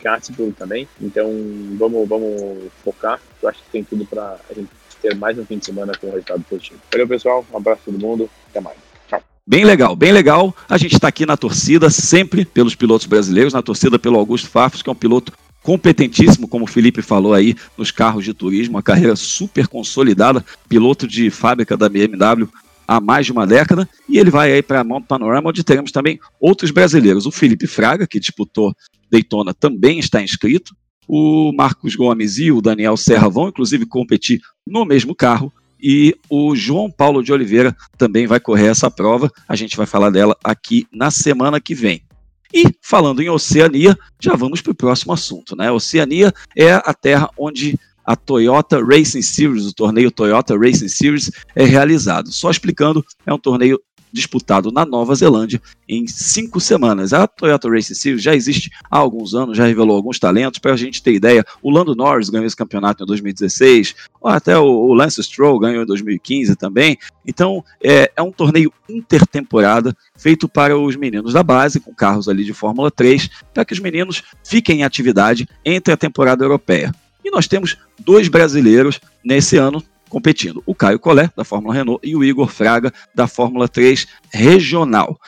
Catchbull 0.01 0.53
também. 0.53 0.87
Então 1.01 1.29
vamos, 1.77 2.07
vamos 2.07 2.71
focar. 2.83 3.19
Eu 3.41 3.49
acho 3.49 3.59
que 3.59 3.69
tem 3.69 3.83
tudo 3.83 4.05
para 4.05 4.37
a 4.49 4.53
gente 4.53 4.69
ter 5.01 5.15
mais 5.15 5.37
um 5.37 5.45
fim 5.45 5.57
de 5.57 5.65
semana 5.65 5.93
com 5.99 6.07
um 6.07 6.11
resultado 6.11 6.43
positivo. 6.49 6.79
Valeu, 6.91 7.07
pessoal. 7.07 7.45
Um 7.51 7.57
abraço 7.57 7.81
a 7.81 7.91
todo 7.91 7.99
mundo. 7.99 8.29
Até 8.49 8.61
mais. 8.61 8.77
Bem 9.45 9.65
legal, 9.65 9.93
bem 9.93 10.13
legal. 10.13 10.55
A 10.69 10.77
gente 10.77 10.95
está 10.95 11.09
aqui 11.09 11.25
na 11.25 11.35
torcida, 11.35 11.89
sempre 11.89 12.45
pelos 12.45 12.75
pilotos 12.75 13.05
brasileiros, 13.05 13.53
na 13.53 13.61
torcida 13.61 13.99
pelo 13.99 14.17
Augusto 14.17 14.49
Farfus, 14.49 14.81
que 14.81 14.89
é 14.89 14.93
um 14.93 14.95
piloto 14.95 15.33
competentíssimo, 15.61 16.47
como 16.47 16.63
o 16.63 16.67
Felipe 16.67 17.01
falou 17.01 17.33
aí, 17.33 17.53
nos 17.77 17.91
carros 17.91 18.23
de 18.23 18.33
turismo, 18.33 18.75
uma 18.75 18.83
carreira 18.83 19.17
super 19.17 19.67
consolidada, 19.67 20.45
piloto 20.69 21.05
de 21.05 21.29
fábrica 21.29 21.75
da 21.75 21.89
BMW, 21.89 22.47
há 22.87 22.99
mais 22.99 23.25
de 23.25 23.31
uma 23.31 23.47
década, 23.47 23.87
e 24.07 24.17
ele 24.17 24.29
vai 24.29 24.51
aí 24.51 24.61
para 24.61 24.83
Mount 24.83 25.05
Panorama, 25.05 25.49
onde 25.49 25.63
teremos 25.63 25.91
também 25.91 26.19
outros 26.39 26.71
brasileiros. 26.71 27.25
O 27.25 27.31
Felipe 27.31 27.67
Fraga, 27.67 28.07
que 28.07 28.19
disputou 28.19 28.73
Daytona, 29.11 29.53
também 29.53 29.99
está 29.99 30.21
inscrito. 30.21 30.75
O 31.07 31.51
Marcos 31.53 31.95
Gomes 31.95 32.37
e 32.37 32.51
o 32.51 32.61
Daniel 32.61 32.95
Serra 32.95 33.29
vão, 33.29 33.49
inclusive, 33.49 33.85
competir 33.85 34.39
no 34.65 34.85
mesmo 34.85 35.15
carro. 35.15 35.51
E 35.81 36.15
o 36.29 36.55
João 36.55 36.89
Paulo 36.89 37.21
de 37.21 37.33
Oliveira 37.33 37.75
também 37.97 38.25
vai 38.25 38.39
correr 38.39 38.67
essa 38.67 38.89
prova. 38.89 39.29
A 39.47 39.55
gente 39.55 39.75
vai 39.75 39.85
falar 39.85 40.09
dela 40.09 40.37
aqui 40.41 40.87
na 40.93 41.11
semana 41.11 41.59
que 41.59 41.75
vem. 41.75 42.01
E 42.53 42.65
falando 42.81 43.21
em 43.21 43.29
Oceania, 43.29 43.97
já 44.19 44.35
vamos 44.35 44.61
para 44.61 44.71
o 44.71 44.75
próximo 44.75 45.11
assunto. 45.11 45.55
Né? 45.55 45.71
Oceania 45.71 46.31
é 46.55 46.71
a 46.71 46.93
terra 46.93 47.29
onde 47.37 47.77
a 48.05 48.15
Toyota 48.15 48.83
Racing 48.83 49.21
Series, 49.21 49.65
o 49.65 49.73
torneio 49.73 50.11
Toyota 50.11 50.57
Racing 50.57 50.87
Series, 50.87 51.31
é 51.55 51.63
realizado. 51.63 52.31
Só 52.31 52.49
explicando, 52.49 53.05
é 53.25 53.33
um 53.33 53.39
torneio 53.39 53.79
disputado 54.13 54.71
na 54.71 54.85
Nova 54.85 55.15
Zelândia 55.15 55.59
em 55.89 56.07
cinco 56.07 56.59
semanas. 56.59 57.11
A 57.13 57.25
Toyota 57.25 57.67
Racing 57.67 57.95
Series 57.95 58.21
já 58.21 58.35
existe 58.35 58.69
há 58.89 58.99
alguns 58.99 59.33
anos, 59.33 59.57
já 59.57 59.65
revelou 59.65 59.95
alguns 59.95 60.19
talentos. 60.19 60.59
Para 60.59 60.73
a 60.73 60.77
gente 60.77 61.01
ter 61.01 61.13
ideia, 61.13 61.43
o 61.63 61.71
Lando 61.71 61.95
Norris 61.95 62.29
ganhou 62.29 62.45
esse 62.45 62.55
campeonato 62.55 63.03
em 63.03 63.07
2016, 63.07 63.95
até 64.23 64.57
o 64.57 64.93
Lance 64.93 65.21
Stroll 65.23 65.59
ganhou 65.59 65.81
em 65.81 65.85
2015 65.87 66.55
também. 66.55 66.95
Então 67.25 67.65
é, 67.83 68.11
é 68.15 68.21
um 68.21 68.31
torneio 68.31 68.71
intertemporada 68.87 69.97
feito 70.15 70.47
para 70.47 70.77
os 70.77 70.95
meninos 70.95 71.33
da 71.33 71.41
base, 71.41 71.79
com 71.79 71.93
carros 71.93 72.29
ali 72.29 72.45
de 72.45 72.53
Fórmula 72.53 72.91
3, 72.91 73.29
para 73.51 73.65
que 73.65 73.73
os 73.73 73.79
meninos 73.79 74.21
fiquem 74.43 74.81
em 74.81 74.83
atividade 74.83 75.47
entre 75.65 75.91
a 75.91 75.97
temporada 75.97 76.45
europeia. 76.45 76.93
E 77.23 77.31
nós 77.31 77.47
temos 77.47 77.77
dois 77.99 78.27
brasileiros 78.27 78.99
nesse 79.23 79.57
ano 79.57 79.81
competindo: 80.09 80.61
o 80.65 80.75
Caio 80.75 80.99
Collet, 80.99 81.31
da 81.35 81.43
Fórmula 81.43 81.73
Renault, 81.73 81.99
e 82.07 82.15
o 82.15 82.23
Igor 82.23 82.47
Fraga, 82.47 82.93
da 83.15 83.27
Fórmula 83.27 83.67
3 83.67 84.07
Regional. 84.31 85.19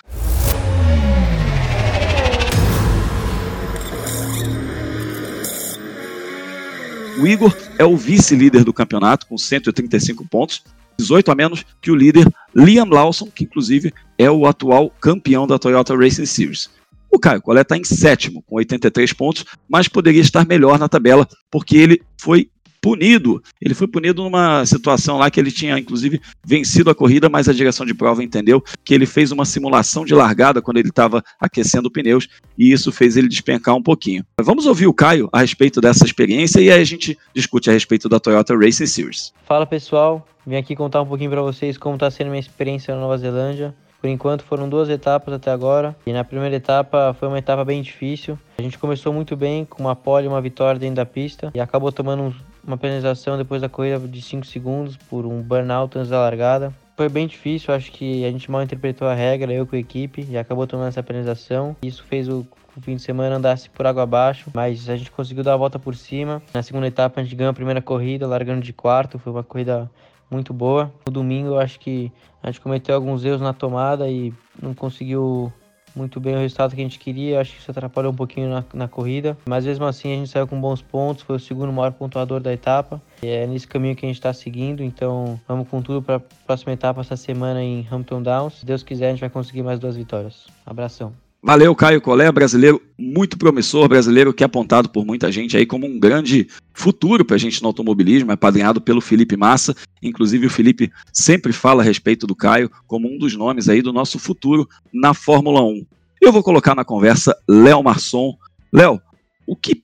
O 7.18 7.25
Igor 7.25 7.56
é 7.80 7.86
o 7.86 7.96
vice-líder 7.96 8.66
do 8.66 8.74
campeonato 8.74 9.25
com 9.25 9.38
135 9.38 10.28
pontos, 10.28 10.64
18 11.00 11.32
a 11.32 11.36
menos 11.36 11.66
que 11.82 11.90
o 11.90 11.96
líder 11.96 12.28
Liam 12.54 12.90
Lawson, 12.90 13.28
que 13.34 13.46
inclusive 13.46 13.94
é 14.18 14.30
o 14.30 14.46
atual 14.46 14.90
campeão 15.00 15.48
da 15.48 15.58
Toyota 15.58 15.96
Racing 15.96 16.25
Series. 16.25 16.70
O 17.12 17.20
Caio 17.20 17.42
Collet 17.42 17.64
está 17.64 17.78
em 17.78 17.84
sétimo, 17.84 18.44
com 18.46 18.56
83 18.58 19.14
pontos, 19.14 19.46
mas 19.70 19.88
poderia 19.88 20.22
estar 20.22 20.46
melhor 20.46 20.78
na 20.78 20.90
tabela, 20.90 21.28
porque 21.50 21.78
ele 21.78 22.02
foi 22.20 22.50
punido. 22.86 23.42
Ele 23.60 23.74
foi 23.74 23.88
punido 23.88 24.22
numa 24.22 24.64
situação 24.64 25.18
lá 25.18 25.32
que 25.32 25.40
ele 25.40 25.52
tinha, 25.52 25.76
inclusive, 25.80 26.22
vencido 26.46 26.92
a 26.92 26.94
corrida, 26.94 27.28
mas 27.28 27.50
a 27.50 27.54
direção 27.54 27.84
de 27.84 27.96
prova 27.96 28.24
entendeu 28.24 28.64
que 28.84 28.94
ele 28.94 29.08
fez 29.08 29.32
uma 29.32 29.44
simulação 29.44 30.06
de 30.06 30.14
largada 30.14 30.62
quando 30.62 30.78
ele 30.78 30.90
estava 30.90 31.24
aquecendo 31.40 31.90
pneus 31.90 32.28
e 32.56 32.72
isso 32.72 32.92
fez 32.92 33.18
ele 33.18 33.28
despencar 33.28 33.74
um 33.76 33.82
pouquinho. 33.82 34.24
Vamos 34.40 34.68
ouvir 34.68 34.86
o 34.86 34.94
Caio 34.94 35.28
a 35.34 35.40
respeito 35.40 35.82
dessa 35.82 36.06
experiência 36.06 36.62
e 36.62 36.70
aí 36.70 36.80
a 36.80 36.86
gente 36.86 37.18
discute 37.34 37.72
a 37.72 37.74
respeito 37.74 38.08
da 38.08 38.20
Toyota 38.20 38.56
Racing 38.56 38.86
Series. 38.86 39.34
Fala 39.48 39.66
pessoal, 39.66 40.28
vim 40.46 40.58
aqui 40.58 40.76
contar 40.76 41.02
um 41.02 41.08
pouquinho 41.08 41.32
para 41.32 41.42
vocês 41.42 41.80
como 41.80 41.96
está 41.96 42.12
sendo 42.12 42.28
minha 42.28 42.40
experiência 42.40 42.94
na 42.94 43.02
Nova 43.02 43.18
Zelândia. 43.18 43.74
Por 44.06 44.10
enquanto 44.10 44.44
foram 44.44 44.70
duas 44.70 44.88
etapas 44.88 45.34
até 45.34 45.50
agora. 45.50 45.96
E 46.06 46.14
na 46.14 46.24
primeira 46.24 46.56
etapa 46.56 47.16
foi 47.18 47.28
uma 47.28 47.40
etapa 47.40 47.66
bem 47.66 47.82
difícil. 47.82 48.38
A 48.56 48.62
gente 48.62 48.78
começou 48.78 49.12
muito 49.12 49.36
bem, 49.36 49.66
com 49.66 49.82
uma 49.82 49.96
pole 49.96 50.28
uma 50.28 50.40
vitória 50.40 50.80
dentro 50.80 50.98
da 50.98 51.08
pista. 51.08 51.52
E 51.56 51.60
acabou 51.60 51.92
tomando 51.92 52.32
uma 52.64 52.78
penalização 52.78 53.36
depois 53.36 53.64
da 53.64 53.68
corrida 53.68 53.98
de 53.98 54.22
5 54.22 54.46
segundos 54.46 54.96
por 54.96 55.26
um 55.26 55.42
burnout 55.42 55.98
antes 55.98 56.12
da 56.12 56.20
largada. 56.20 56.72
Foi 56.96 57.10
bem 57.10 57.26
difícil, 57.26 57.74
acho 57.74 57.92
que 57.92 58.24
a 58.24 58.30
gente 58.30 58.52
mal 58.52 58.62
interpretou 58.62 59.08
a 59.08 59.16
regra, 59.16 59.52
eu 59.52 59.66
com 59.66 59.76
a 59.76 59.80
equipe, 59.80 60.24
e 60.30 60.38
acabou 60.38 60.68
tomando 60.68 60.90
essa 60.90 61.02
penalização. 61.02 61.76
Isso 61.82 62.04
fez 62.04 62.30
o 62.30 62.46
o 62.78 62.82
fim 62.82 62.98
de 62.98 63.02
semana 63.02 63.38
andasse 63.38 63.70
por 63.70 63.88
água 63.88 64.04
abaixo, 64.04 64.52
mas 64.54 64.90
a 64.90 64.98
gente 64.98 65.10
conseguiu 65.10 65.46
dar 65.46 65.54
a 65.54 65.58
volta 65.58 65.80
por 65.80 65.96
cima. 65.96 66.44
Na 66.54 66.62
segunda 66.62 66.86
etapa 66.86 67.22
a 67.22 67.24
gente 67.24 67.34
ganhou 67.34 67.52
a 67.52 67.54
primeira 67.54 67.82
corrida, 67.82 68.28
largando 68.28 68.62
de 68.62 68.74
quarto, 68.74 69.18
foi 69.18 69.32
uma 69.32 69.44
corrida 69.44 69.90
muito 70.29 70.53
boa. 70.53 70.91
No 71.05 71.13
domingo 71.13 71.50
eu 71.50 71.60
acho 71.60 71.79
que 71.79 72.12
a 72.41 72.51
gente 72.51 72.62
cometeu 72.62 72.96
alguns 72.96 73.24
erros 73.24 73.41
na 73.41 73.53
tomada 73.53 74.09
e 74.09 74.33
não 74.61 74.74
conseguiu 74.74 75.51
muito 75.96 76.20
bem 76.20 76.35
o 76.35 76.40
resultado 76.40 76.75
que 76.75 76.81
a 76.81 76.83
gente 76.83 77.00
queria. 77.00 77.40
Acho 77.40 77.53
que 77.53 77.59
isso 77.59 77.72
atrapalhou 77.72 78.11
um 78.11 78.16
pouquinho 78.16 78.50
na, 78.50 78.64
na, 78.74 78.88
corrida. 78.88 79.38
Mas 79.46 79.66
mesmo 79.66 79.85
assim 79.85 80.11
a 80.11 80.16
gente 80.18 80.29
saiu 80.29 80.46
com 80.46 80.59
bons 80.59 80.81
pontos. 80.81 81.24
Foi 81.24 81.38
o 81.38 81.40
segundo 81.40 81.72
maior 81.72 81.92
pontuador 81.94 82.42
da 82.42 82.51
etapa. 82.51 83.01
E 83.24 83.27
é 83.27 83.48
nesse 83.48 83.68
caminho 83.68 83.96
que 83.96 84.05
a 84.05 84.09
gente 84.09 84.18
está 84.18 84.33
seguindo. 84.33 84.83
Então 84.83 85.40
vamos 85.48 85.68
com 85.68 85.81
tudo 85.81 86.01
para 86.01 86.18
a 86.18 86.22
próxima 86.46 86.74
etapa 86.74 87.01
essa 87.01 87.16
semana 87.16 87.64
em 87.64 87.88
Hampton 87.90 88.22
Downs. 88.22 88.59
Se 88.59 88.66
Deus 88.66 88.83
quiser, 88.83 89.07
a 89.07 89.11
gente 89.11 89.22
vai 89.22 89.29
conseguir 89.29 89.64
mais 89.64 89.79
duas 89.79 89.96
vitórias. 89.96 90.48
Abração. 90.66 91.25
Valeu, 91.46 91.75
Caio 91.75 92.01
Colé, 92.01 92.31
brasileiro 92.31 92.81
muito 92.98 93.38
promissor, 93.38 93.88
brasileiro 93.88 94.34
que 94.34 94.44
é 94.44 94.48
apontado 94.48 94.90
por 94.90 95.05
muita 95.05 95.31
gente 95.31 95.55
aí 95.55 95.64
como 95.64 95.86
um 95.86 96.00
grande 96.00 96.48
futuro 96.74 97.24
para 97.24 97.36
a 97.36 97.38
gente 97.38 97.62
no 97.62 97.68
automobilismo, 97.68 98.31
é 98.31 98.36
padrinhado 98.36 98.81
pelo 98.81 99.00
Felipe 99.00 99.38
Massa. 99.38 99.75
Inclusive, 100.01 100.48
o 100.48 100.50
Felipe 100.50 100.92
sempre 101.14 101.53
fala 101.53 101.84
a 101.84 101.86
respeito 101.86 102.25
do 102.25 102.36
Caio 102.36 102.68
como 102.88 103.08
um 103.08 103.20
dos 103.20 103.36
nomes 103.36 103.70
aí 103.70 103.84
do 103.84 103.94
nosso 103.94 104.18
futuro 104.18 104.68
na 104.92 105.14
Fórmula 105.14 105.62
1. 105.62 105.86
Eu 106.20 106.31
vou 106.31 106.42
colocar 106.42 106.74
na 106.74 106.84
conversa 106.84 107.38
Léo 107.48 107.84
Marçom. 107.84 108.36
Léo, 108.74 109.00
o 109.46 109.55
que 109.55 109.84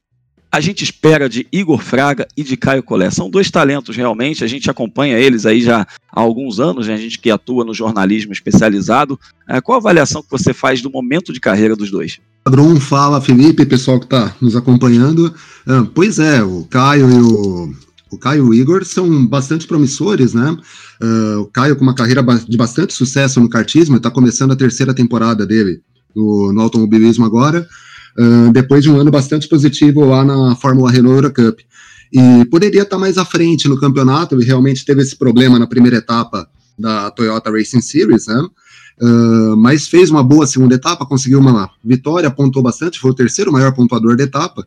a 0.51 0.59
gente 0.59 0.83
espera 0.83 1.29
de 1.29 1.47
Igor 1.51 1.79
Fraga 1.81 2.27
e 2.35 2.43
de 2.43 2.57
Caio 2.57 2.83
Collet. 2.83 3.15
São 3.15 3.29
dois 3.29 3.49
talentos 3.49 3.95
realmente, 3.95 4.43
a 4.43 4.47
gente 4.47 4.69
acompanha 4.69 5.17
eles 5.17 5.45
aí 5.45 5.61
já 5.61 5.87
há 6.11 6.19
alguns 6.19 6.59
anos, 6.59 6.87
né? 6.87 6.93
a 6.93 6.97
gente 6.97 7.17
que 7.17 7.31
atua 7.31 7.63
no 7.63 7.73
jornalismo 7.73 8.33
especializado. 8.33 9.17
É, 9.47 9.61
qual 9.61 9.77
a 9.77 9.79
avaliação 9.79 10.21
que 10.21 10.29
você 10.29 10.53
faz 10.53 10.81
do 10.81 10.91
momento 10.91 11.31
de 11.31 11.39
carreira 11.39 11.75
dos 11.75 11.89
dois? 11.89 12.19
Brum, 12.49 12.79
fala 12.79 13.21
Felipe, 13.21 13.65
pessoal 13.65 13.99
que 13.99 14.05
está 14.05 14.35
nos 14.41 14.55
acompanhando. 14.55 15.33
Ah, 15.65 15.87
pois 15.93 16.19
é, 16.19 16.43
o 16.43 16.65
Caio 16.69 17.09
e 17.09 17.21
o, 17.21 17.73
o 18.11 18.17
Caio 18.17 18.45
e 18.45 18.49
o 18.49 18.53
Igor 18.53 18.83
são 18.83 19.25
bastante 19.25 19.65
promissores, 19.65 20.33
né? 20.33 20.57
Uh, 21.01 21.41
o 21.41 21.45
Caio 21.45 21.75
com 21.75 21.83
uma 21.83 21.95
carreira 21.95 22.21
de 22.47 22.57
bastante 22.57 22.93
sucesso 22.93 23.39
no 23.39 23.49
kartismo, 23.49 23.97
está 23.97 24.11
começando 24.11 24.51
a 24.51 24.55
terceira 24.55 24.93
temporada 24.93 25.45
dele 25.45 25.81
no, 26.15 26.51
no 26.51 26.61
automobilismo 26.61 27.25
agora 27.25 27.67
uh, 28.17 28.51
depois 28.51 28.83
de 28.83 28.89
um 28.89 28.99
ano 28.99 29.11
bastante 29.11 29.47
positivo 29.47 30.05
lá 30.05 30.23
na 30.23 30.55
Fórmula 30.55 30.91
Renault 30.91 31.15
Euro 31.15 31.33
Cup. 31.33 31.59
E 32.13 32.45
poderia 32.45 32.81
estar 32.81 32.97
mais 32.97 33.17
à 33.17 33.23
frente 33.23 33.69
no 33.69 33.79
campeonato, 33.79 34.35
ele 34.35 34.43
realmente 34.43 34.83
teve 34.83 35.01
esse 35.01 35.15
problema 35.15 35.57
na 35.57 35.67
primeira 35.67 35.97
etapa 35.97 36.47
da 36.77 37.09
Toyota 37.11 37.51
Racing 37.51 37.81
Series, 37.81 38.27
né? 38.27 38.45
Uh, 39.01 39.55
mas 39.57 39.87
fez 39.87 40.11
uma 40.11 40.23
boa 40.23 40.45
segunda 40.45 40.75
etapa, 40.75 41.05
conseguiu 41.05 41.39
uma 41.39 41.69
vitória, 41.83 42.27
apontou 42.27 42.61
bastante, 42.61 42.99
foi 42.99 43.11
o 43.11 43.15
terceiro 43.15 43.51
maior 43.51 43.73
pontuador 43.73 44.15
da 44.15 44.23
etapa. 44.23 44.65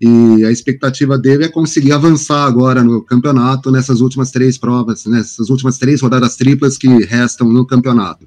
E 0.00 0.44
a 0.44 0.50
expectativa 0.50 1.16
dele 1.16 1.44
é 1.44 1.48
conseguir 1.48 1.92
avançar 1.92 2.44
agora 2.44 2.82
no 2.82 3.02
campeonato 3.02 3.70
nessas 3.70 4.00
últimas 4.00 4.32
três 4.32 4.58
provas, 4.58 5.06
nessas 5.06 5.48
últimas 5.48 5.78
três 5.78 6.02
rodadas 6.02 6.34
triplas 6.34 6.76
que 6.76 6.88
restam 7.04 7.48
no 7.48 7.64
campeonato. 7.64 8.26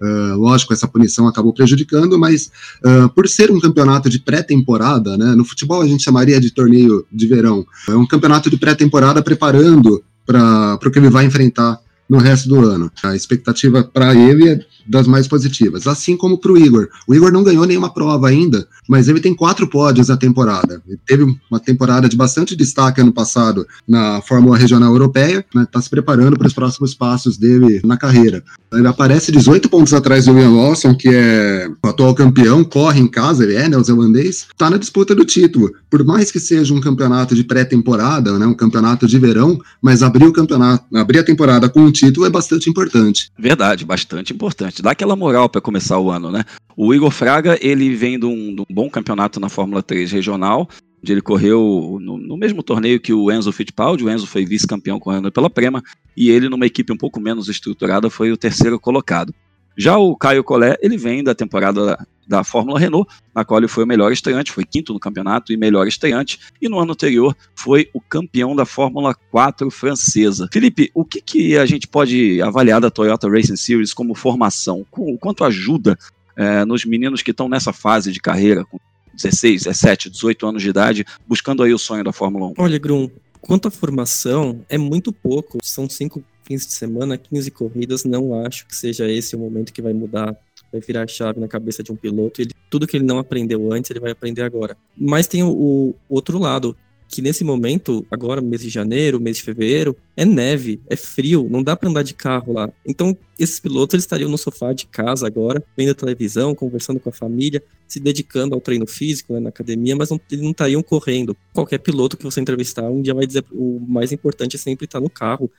Uh, 0.00 0.36
lógico, 0.36 0.72
essa 0.72 0.86
punição 0.86 1.26
acabou 1.26 1.54
prejudicando, 1.54 2.18
mas 2.18 2.50
uh, 2.84 3.08
por 3.10 3.26
ser 3.26 3.50
um 3.50 3.58
campeonato 3.58 4.10
de 4.10 4.18
pré-temporada, 4.18 5.16
né, 5.16 5.34
no 5.34 5.44
futebol 5.44 5.80
a 5.80 5.86
gente 5.86 6.02
chamaria 6.02 6.38
de 6.38 6.50
torneio 6.50 7.06
de 7.10 7.26
verão, 7.26 7.64
é 7.88 7.94
um 7.94 8.06
campeonato 8.06 8.50
de 8.50 8.58
pré-temporada 8.58 9.22
preparando 9.22 10.02
para 10.26 10.78
o 10.84 10.90
que 10.90 10.98
ele 10.98 11.08
vai 11.08 11.24
enfrentar 11.24 11.78
no 12.08 12.18
resto 12.18 12.48
do 12.48 12.60
ano. 12.60 12.90
A 13.02 13.14
expectativa 13.14 13.82
para 13.82 14.14
ele 14.14 14.48
é 14.48 14.60
das 14.86 15.06
mais 15.06 15.26
positivas, 15.26 15.86
assim 15.86 16.16
como 16.16 16.38
para 16.38 16.52
o 16.52 16.58
Igor. 16.58 16.88
O 17.06 17.14
Igor 17.14 17.32
não 17.32 17.42
ganhou 17.42 17.66
nenhuma 17.66 17.92
prova 17.92 18.28
ainda, 18.28 18.66
mas 18.88 19.08
ele 19.08 19.20
tem 19.20 19.34
quatro 19.34 19.66
pódios 19.66 20.08
na 20.08 20.16
temporada. 20.16 20.80
Ele 20.86 20.98
teve 21.06 21.24
uma 21.50 21.60
temporada 21.60 22.08
de 22.08 22.16
bastante 22.16 22.54
destaque 22.54 23.00
ano 23.00 23.12
passado 23.12 23.66
na 23.86 24.20
Fórmula 24.22 24.56
Regional 24.56 24.92
Europeia, 24.92 25.38
está 25.38 25.60
né, 25.60 25.66
tá 25.70 25.80
se 25.80 25.90
preparando 25.90 26.38
para 26.38 26.46
os 26.46 26.54
próximos 26.54 26.94
passos 26.94 27.36
dele 27.36 27.80
na 27.84 27.96
carreira. 27.96 28.42
Ele 28.72 28.86
aparece 28.86 29.32
18 29.32 29.68
pontos 29.68 29.94
atrás 29.94 30.26
do 30.26 30.32
William 30.32 30.50
Lawson, 30.50 30.94
que 30.94 31.08
é 31.08 31.68
o 31.82 31.88
atual 31.88 32.14
campeão, 32.14 32.62
corre 32.62 33.00
em 33.00 33.08
casa, 33.08 33.44
ele 33.44 33.54
é 33.54 33.68
neozelandês, 33.68 34.46
está 34.52 34.68
na 34.68 34.76
disputa 34.76 35.14
do 35.14 35.24
título. 35.24 35.72
Por 35.90 36.04
mais 36.04 36.30
que 36.30 36.38
seja 36.38 36.74
um 36.74 36.80
campeonato 36.80 37.34
de 37.34 37.44
pré-temporada, 37.44 38.38
né, 38.38 38.46
um 38.46 38.54
campeonato 38.54 39.06
de 39.06 39.18
verão, 39.18 39.58
mas 39.80 40.02
abrir 40.02 40.26
o 40.26 40.32
campeonato, 40.32 40.84
abrir 40.94 41.18
a 41.20 41.24
temporada 41.24 41.68
com 41.68 41.80
um 41.80 41.92
título 41.96 42.26
é 42.26 42.30
bastante 42.30 42.70
importante. 42.70 43.30
Verdade, 43.38 43.84
bastante 43.84 44.32
importante. 44.32 44.82
Dá 44.82 44.92
aquela 44.92 45.16
moral 45.16 45.48
para 45.48 45.60
começar 45.60 45.98
o 45.98 46.10
ano, 46.10 46.30
né? 46.30 46.44
O 46.76 46.92
Igor 46.94 47.10
Fraga, 47.10 47.58
ele 47.60 47.94
vem 47.94 48.18
de 48.18 48.26
um, 48.26 48.54
de 48.54 48.60
um 48.60 48.66
bom 48.70 48.88
campeonato 48.88 49.40
na 49.40 49.48
Fórmula 49.48 49.82
3 49.82 50.12
regional, 50.12 50.68
onde 51.02 51.12
ele 51.12 51.22
correu 51.22 51.98
no, 52.00 52.18
no, 52.18 52.36
mesmo 52.36 52.62
torneio 52.62 53.00
que 53.00 53.12
o 53.12 53.30
Enzo 53.32 53.52
Fittipaldi, 53.52 54.04
o 54.04 54.10
Enzo 54.10 54.26
foi 54.26 54.44
vice-campeão 54.44 55.00
correndo 55.00 55.32
pela 55.32 55.48
Prema, 55.48 55.82
e 56.16 56.30
ele 56.30 56.48
numa 56.48 56.66
equipe 56.66 56.92
um 56.92 56.96
pouco 56.96 57.20
menos 57.20 57.48
estruturada 57.48 58.10
foi 58.10 58.30
o 58.30 58.36
terceiro 58.36 58.78
colocado. 58.78 59.34
Já 59.76 59.98
o 59.98 60.16
Caio 60.16 60.44
Collet, 60.44 60.78
ele 60.80 60.96
vem 60.96 61.22
da 61.22 61.34
temporada 61.34 61.98
da 62.26 62.42
Fórmula 62.42 62.78
Renault, 62.78 63.10
na 63.34 63.44
qual 63.44 63.58
ele 63.58 63.68
foi 63.68 63.84
o 63.84 63.86
melhor 63.86 64.12
estreante, 64.12 64.52
foi 64.52 64.64
quinto 64.64 64.92
no 64.92 65.00
campeonato 65.00 65.52
e 65.52 65.56
melhor 65.56 65.86
estreante, 65.86 66.40
e 66.60 66.68
no 66.68 66.78
ano 66.78 66.92
anterior 66.92 67.36
foi 67.54 67.88
o 67.94 68.00
campeão 68.00 68.56
da 68.56 68.66
Fórmula 68.66 69.14
4 69.30 69.70
francesa. 69.70 70.48
Felipe, 70.52 70.90
o 70.94 71.04
que, 71.04 71.20
que 71.20 71.56
a 71.56 71.64
gente 71.64 71.86
pode 71.86 72.40
avaliar 72.42 72.80
da 72.80 72.90
Toyota 72.90 73.28
Racing 73.28 73.56
Series 73.56 73.94
como 73.94 74.14
formação? 74.14 74.84
Quanto 75.20 75.44
ajuda 75.44 75.96
é, 76.36 76.64
nos 76.64 76.84
meninos 76.84 77.22
que 77.22 77.30
estão 77.30 77.48
nessa 77.48 77.72
fase 77.72 78.12
de 78.12 78.20
carreira, 78.20 78.64
com 78.64 78.78
16, 79.14 79.64
17, 79.64 80.10
18 80.10 80.46
anos 80.46 80.62
de 80.62 80.68
idade, 80.68 81.06
buscando 81.26 81.62
aí 81.62 81.72
o 81.72 81.78
sonho 81.78 82.04
da 82.04 82.12
Fórmula 82.12 82.48
1? 82.48 82.54
Olha, 82.58 82.78
Grum, 82.78 83.08
quanto 83.40 83.68
à 83.68 83.70
formação, 83.70 84.60
é 84.68 84.76
muito 84.76 85.12
pouco. 85.12 85.58
São 85.62 85.88
cinco 85.88 86.22
fins 86.42 86.66
de 86.66 86.72
semana, 86.72 87.16
15 87.16 87.50
corridas. 87.50 88.04
Não 88.04 88.44
acho 88.44 88.66
que 88.66 88.76
seja 88.76 89.10
esse 89.10 89.34
o 89.34 89.38
momento 89.38 89.72
que 89.72 89.82
vai 89.82 89.92
mudar 89.92 90.36
vai 90.72 90.80
virar 90.80 91.02
a 91.02 91.06
chave 91.06 91.40
na 91.40 91.48
cabeça 91.48 91.82
de 91.82 91.92
um 91.92 91.96
piloto. 91.96 92.40
Ele, 92.40 92.50
tudo 92.70 92.86
que 92.86 92.96
ele 92.96 93.04
não 93.04 93.18
aprendeu 93.18 93.72
antes, 93.72 93.90
ele 93.90 94.00
vai 94.00 94.10
aprender 94.10 94.42
agora. 94.42 94.76
Mas 94.96 95.26
tem 95.26 95.42
o, 95.42 95.48
o 95.48 95.94
outro 96.08 96.38
lado, 96.38 96.76
que 97.08 97.22
nesse 97.22 97.44
momento, 97.44 98.04
agora 98.10 98.40
mês 98.40 98.62
de 98.62 98.68
janeiro, 98.68 99.20
mês 99.20 99.36
de 99.36 99.42
fevereiro, 99.42 99.96
é 100.16 100.24
neve, 100.24 100.80
é 100.88 100.96
frio, 100.96 101.46
não 101.48 101.62
dá 101.62 101.76
para 101.76 101.88
andar 101.88 102.02
de 102.02 102.14
carro 102.14 102.52
lá. 102.52 102.70
Então, 102.84 103.16
esses 103.38 103.60
pilotos 103.60 103.94
eles 103.94 104.04
estariam 104.04 104.28
no 104.28 104.36
sofá 104.36 104.72
de 104.72 104.86
casa 104.86 105.26
agora, 105.26 105.62
vendo 105.76 105.94
televisão, 105.94 106.54
conversando 106.54 106.98
com 106.98 107.08
a 107.08 107.12
família, 107.12 107.62
se 107.86 108.00
dedicando 108.00 108.54
ao 108.54 108.60
treino 108.60 108.86
físico 108.86 109.32
né, 109.32 109.40
na 109.40 109.48
academia, 109.50 109.94
mas 109.94 110.10
não, 110.10 110.20
eles 110.30 110.42
não 110.42 110.50
estariam 110.50 110.82
correndo. 110.82 111.36
Qualquer 111.52 111.78
piloto 111.78 112.16
que 112.16 112.24
você 112.24 112.40
entrevistar 112.40 112.90
um 112.90 113.00
dia 113.00 113.14
vai 113.14 113.26
dizer 113.26 113.44
o 113.52 113.78
mais 113.80 114.10
importante 114.10 114.56
é 114.56 114.58
sempre 114.58 114.86
estar 114.86 115.00
no 115.00 115.10
carro. 115.10 115.50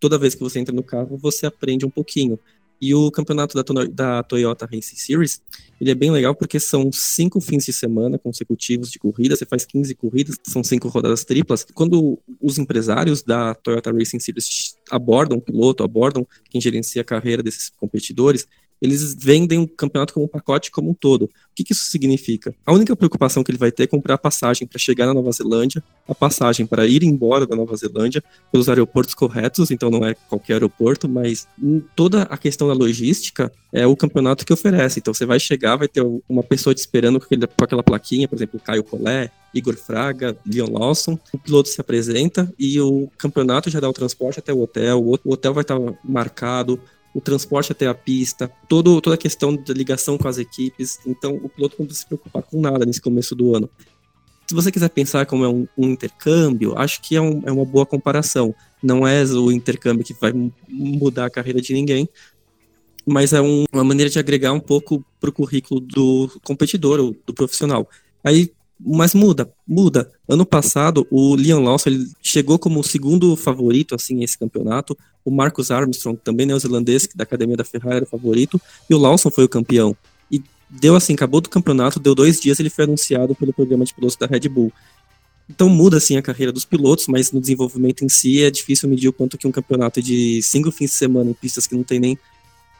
Toda 0.00 0.18
vez 0.18 0.34
que 0.34 0.40
você 0.40 0.58
entra 0.58 0.74
no 0.74 0.82
carro, 0.82 1.16
você 1.16 1.46
aprende 1.46 1.84
um 1.86 1.90
pouquinho. 1.90 2.38
E 2.80 2.94
o 2.94 3.10
campeonato 3.10 3.62
da, 3.62 3.84
da, 3.84 4.22
Toyota 4.22 4.66
Racing 4.66 4.96
Series, 4.96 5.40
ele 5.80 5.90
é 5.90 5.94
bem 5.94 6.10
legal 6.10 6.34
porque 6.34 6.60
são 6.60 6.90
cinco 6.92 7.40
fins 7.40 7.64
de 7.64 7.72
semana 7.72 8.18
consecutivos 8.18 8.90
de 8.90 8.98
corrida, 8.98 9.34
você 9.34 9.46
faz 9.46 9.64
15 9.64 9.94
corridas, 9.94 10.36
são 10.42 10.62
cinco 10.62 10.88
rodadas 10.88 11.24
triplas. 11.24 11.66
Quando 11.74 12.18
os 12.40 12.58
empresários 12.58 13.22
da 13.22 13.54
Toyota 13.54 13.90
Racing 13.92 14.20
Series 14.20 14.76
abordam 14.90 15.38
o 15.38 15.40
piloto, 15.40 15.82
abordam 15.82 16.26
quem 16.50 16.60
gerencia 16.60 17.02
a 17.02 17.04
carreira 17.04 17.42
desses 17.42 17.70
competidores, 17.70 18.46
eles 18.80 19.14
vendem 19.14 19.58
o 19.58 19.68
campeonato 19.68 20.12
como 20.12 20.26
um 20.26 20.28
pacote 20.28 20.70
como 20.70 20.90
um 20.90 20.94
todo. 20.94 21.24
O 21.24 21.30
que, 21.54 21.64
que, 21.64 21.72
isso 21.72 21.90
significa? 21.90 22.54
A 22.64 22.72
única 22.72 22.94
preocupação 22.94 23.42
que 23.42 23.50
ele 23.50 23.58
vai 23.58 23.72
ter 23.72 23.84
é 23.84 23.86
comprar 23.86 24.14
a 24.14 24.18
passagem 24.18 24.66
para 24.66 24.78
chegar 24.78 25.06
na 25.06 25.14
Nova 25.14 25.32
Zelândia, 25.32 25.82
a 26.06 26.14
passagem 26.14 26.66
para 26.66 26.86
ir 26.86 27.02
embora 27.02 27.46
da 27.46 27.56
Nova 27.56 27.74
Zelândia 27.76 28.22
pelos 28.52 28.68
aeroportos 28.68 29.14
corretos, 29.14 29.70
então 29.70 29.90
não 29.90 30.04
é 30.04 30.14
qualquer 30.14 30.54
aeroporto, 30.54 31.08
mas 31.08 31.48
toda 31.94 32.22
a 32.22 32.36
questão 32.36 32.68
da 32.68 32.74
logística 32.74 33.50
é 33.72 33.86
o 33.86 33.96
campeonato 33.96 34.44
que 34.44 34.52
oferece. 34.52 35.00
Então 35.00 35.12
você 35.12 35.24
vai 35.24 35.40
chegar, 35.40 35.76
vai 35.76 35.88
ter 35.88 36.02
uma 36.28 36.42
pessoa 36.42 36.74
te 36.74 36.78
esperando 36.78 37.18
com, 37.18 37.24
aquele, 37.26 37.46
com 37.46 37.64
aquela 37.64 37.82
plaquinha, 37.82 38.28
por 38.28 38.36
exemplo, 38.36 38.60
Caio 38.60 38.84
Collet, 38.84 39.30
Igor 39.54 39.76
Fraga, 39.76 40.36
Leon 40.46 40.70
Lawson. 40.70 41.18
O 41.32 41.38
piloto 41.38 41.68
se 41.68 41.80
apresenta 41.80 42.52
e 42.58 42.80
o 42.80 43.08
campeonato 43.16 43.70
já 43.70 43.80
dá 43.80 43.88
o 43.88 43.92
transporte 43.92 44.38
até 44.38 44.52
o 44.52 44.60
hotel. 44.60 45.02
O 45.02 45.32
hotel 45.32 45.54
vai 45.54 45.62
estar 45.62 45.78
marcado, 46.04 46.80
o 47.16 47.20
transporte 47.22 47.72
até 47.72 47.86
a 47.86 47.94
pista, 47.94 48.52
todo, 48.68 49.00
toda 49.00 49.14
a 49.14 49.18
questão 49.18 49.56
da 49.56 49.72
ligação 49.72 50.18
com 50.18 50.28
as 50.28 50.36
equipes. 50.36 50.98
Então, 51.06 51.34
o 51.42 51.48
piloto 51.48 51.76
não 51.78 51.86
precisa 51.86 52.02
se 52.02 52.06
preocupar 52.06 52.42
com 52.42 52.60
nada 52.60 52.84
nesse 52.84 53.00
começo 53.00 53.34
do 53.34 53.56
ano. 53.56 53.70
Se 54.46 54.54
você 54.54 54.70
quiser 54.70 54.90
pensar 54.90 55.24
como 55.24 55.42
é 55.42 55.48
um, 55.48 55.66
um 55.78 55.88
intercâmbio, 55.88 56.76
acho 56.76 57.00
que 57.00 57.16
é, 57.16 57.20
um, 57.20 57.42
é, 57.46 57.50
uma 57.50 57.64
boa 57.64 57.86
comparação. 57.86 58.54
Não 58.82 59.08
é 59.08 59.24
o 59.24 59.50
intercâmbio 59.50 60.04
que 60.04 60.12
vai 60.12 60.30
mudar 60.68 61.24
a 61.24 61.30
carreira 61.30 61.58
de 61.58 61.72
ninguém, 61.72 62.06
mas 63.06 63.32
é 63.32 63.40
um, 63.40 63.64
uma 63.72 63.82
maneira 63.82 64.10
de 64.10 64.18
agregar 64.18 64.52
um 64.52 64.60
pouco 64.60 65.02
para 65.18 65.30
o 65.30 65.32
currículo 65.32 65.80
do 65.80 66.30
competidor, 66.44 67.00
ou 67.00 67.16
do 67.24 67.32
profissional. 67.32 67.88
Aí 68.22 68.52
mas 68.78 69.14
muda, 69.14 69.50
muda. 69.66 70.10
Ano 70.28 70.44
passado, 70.44 71.06
o 71.10 71.34
Leon 71.34 71.62
Lawson 71.62 71.90
ele 71.90 72.06
chegou 72.22 72.58
como 72.58 72.80
o 72.80 72.84
segundo 72.84 73.34
favorito 73.36 73.94
assim 73.94 74.22
esse 74.22 74.38
campeonato. 74.38 74.96
O 75.24 75.30
Marcus 75.30 75.70
Armstrong, 75.70 76.18
também 76.22 76.46
neozelandês, 76.46 77.08
da 77.14 77.24
academia 77.24 77.56
da 77.56 77.64
Ferrari, 77.64 77.96
era 77.96 78.04
o 78.04 78.08
favorito. 78.08 78.60
E 78.88 78.94
o 78.94 78.98
Lawson 78.98 79.30
foi 79.30 79.44
o 79.44 79.48
campeão. 79.48 79.96
E 80.30 80.42
deu 80.68 80.94
assim, 80.94 81.14
acabou 81.14 81.40
do 81.40 81.48
campeonato, 81.48 81.98
deu 81.98 82.14
dois 82.14 82.38
dias, 82.38 82.60
ele 82.60 82.70
foi 82.70 82.84
anunciado 82.84 83.34
pelo 83.34 83.52
programa 83.52 83.84
de 83.84 83.94
pilotos 83.94 84.16
da 84.16 84.26
Red 84.26 84.48
Bull. 84.48 84.72
Então 85.48 85.68
muda 85.68 85.96
assim 85.96 86.16
a 86.16 86.22
carreira 86.22 86.52
dos 86.52 86.64
pilotos, 86.64 87.06
mas 87.06 87.32
no 87.32 87.40
desenvolvimento 87.40 88.04
em 88.04 88.08
si 88.08 88.42
é 88.42 88.50
difícil 88.50 88.88
medir 88.88 89.08
o 89.08 89.12
quanto 89.12 89.38
que 89.38 89.46
um 89.46 89.52
campeonato 89.52 90.02
de 90.02 90.42
cinco 90.42 90.70
fins 90.72 90.90
de 90.90 90.96
semana 90.96 91.30
em 91.30 91.34
pistas 91.34 91.66
que 91.66 91.74
não 91.74 91.84
tem 91.84 92.00
nem 92.00 92.18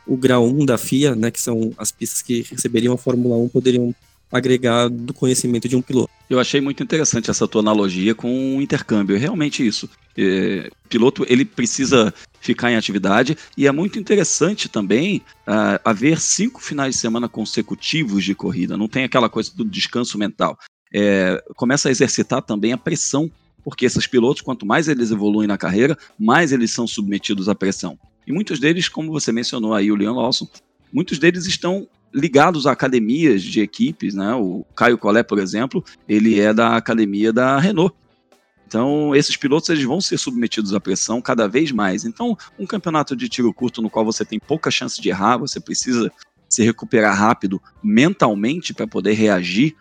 o 0.06 0.16
grau 0.16 0.44
1 0.46 0.64
da 0.66 0.76
FIA, 0.76 1.14
né, 1.16 1.30
que 1.30 1.40
são 1.40 1.72
as 1.76 1.90
pistas 1.90 2.22
que 2.22 2.42
receberiam 2.50 2.94
a 2.94 2.98
Fórmula 2.98 3.36
1, 3.36 3.48
poderiam 3.48 3.94
agregar 4.30 4.88
do 4.88 5.14
conhecimento 5.14 5.68
de 5.68 5.76
um 5.76 5.82
piloto. 5.82 6.10
Eu 6.28 6.40
achei 6.40 6.60
muito 6.60 6.82
interessante 6.82 7.30
essa 7.30 7.46
tua 7.46 7.60
analogia 7.60 8.14
com 8.14 8.56
o 8.56 8.62
intercâmbio. 8.62 9.16
É 9.16 9.18
realmente 9.18 9.64
isso. 9.66 9.88
É, 10.16 10.70
piloto 10.88 11.24
ele 11.28 11.44
precisa 11.44 12.12
ficar 12.40 12.70
em 12.70 12.76
atividade 12.76 13.36
e 13.56 13.66
é 13.66 13.72
muito 13.72 13.98
interessante 13.98 14.68
também 14.68 15.18
uh, 15.46 15.80
haver 15.84 16.20
cinco 16.20 16.60
finais 16.60 16.94
de 16.94 17.00
semana 17.00 17.28
consecutivos 17.28 18.24
de 18.24 18.34
corrida. 18.34 18.76
Não 18.76 18.88
tem 18.88 19.04
aquela 19.04 19.28
coisa 19.28 19.52
do 19.54 19.64
descanso 19.64 20.18
mental. 20.18 20.58
É, 20.92 21.42
começa 21.56 21.88
a 21.88 21.90
exercitar 21.90 22.42
também 22.42 22.72
a 22.72 22.78
pressão, 22.78 23.30
porque 23.64 23.84
esses 23.84 24.06
pilotos, 24.06 24.42
quanto 24.42 24.64
mais 24.64 24.88
eles 24.88 25.10
evoluem 25.10 25.48
na 25.48 25.58
carreira, 25.58 25.98
mais 26.18 26.52
eles 26.52 26.70
são 26.70 26.86
submetidos 26.86 27.48
à 27.48 27.54
pressão. 27.54 27.98
E 28.26 28.32
muitos 28.32 28.58
deles, 28.58 28.88
como 28.88 29.12
você 29.12 29.30
mencionou 29.32 29.74
aí, 29.74 29.90
o 29.90 29.96
Leon 29.96 30.14
Lawson, 30.14 30.48
muitos 30.92 31.18
deles 31.18 31.46
estão 31.46 31.86
ligados 32.16 32.66
a 32.66 32.72
academias 32.72 33.42
de 33.42 33.60
equipes, 33.60 34.14
né? 34.14 34.34
O 34.34 34.64
Caio 34.74 34.96
Collet, 34.96 35.28
por 35.28 35.38
exemplo, 35.38 35.84
ele 36.08 36.40
é 36.40 36.54
da 36.54 36.74
academia 36.74 37.30
da 37.30 37.58
Renault. 37.58 37.94
Então, 38.66 39.14
esses 39.14 39.36
pilotos 39.36 39.68
eles 39.68 39.84
vão 39.84 40.00
ser 40.00 40.18
submetidos 40.18 40.72
à 40.74 40.80
pressão 40.80 41.20
cada 41.20 41.46
vez 41.46 41.70
mais. 41.70 42.04
Então, 42.04 42.36
um 42.58 42.66
campeonato 42.66 43.14
de 43.14 43.28
tiro 43.28 43.52
curto 43.52 43.82
no 43.82 43.90
qual 43.90 44.04
você 44.04 44.24
tem 44.24 44.40
pouca 44.40 44.70
chance 44.70 45.00
de 45.00 45.10
errar, 45.10 45.36
você 45.36 45.60
precisa 45.60 46.10
se 46.48 46.64
recuperar 46.64 47.16
rápido 47.16 47.60
mentalmente 47.82 48.72
para 48.72 48.86
poder 48.86 49.12
reagir 49.12 49.76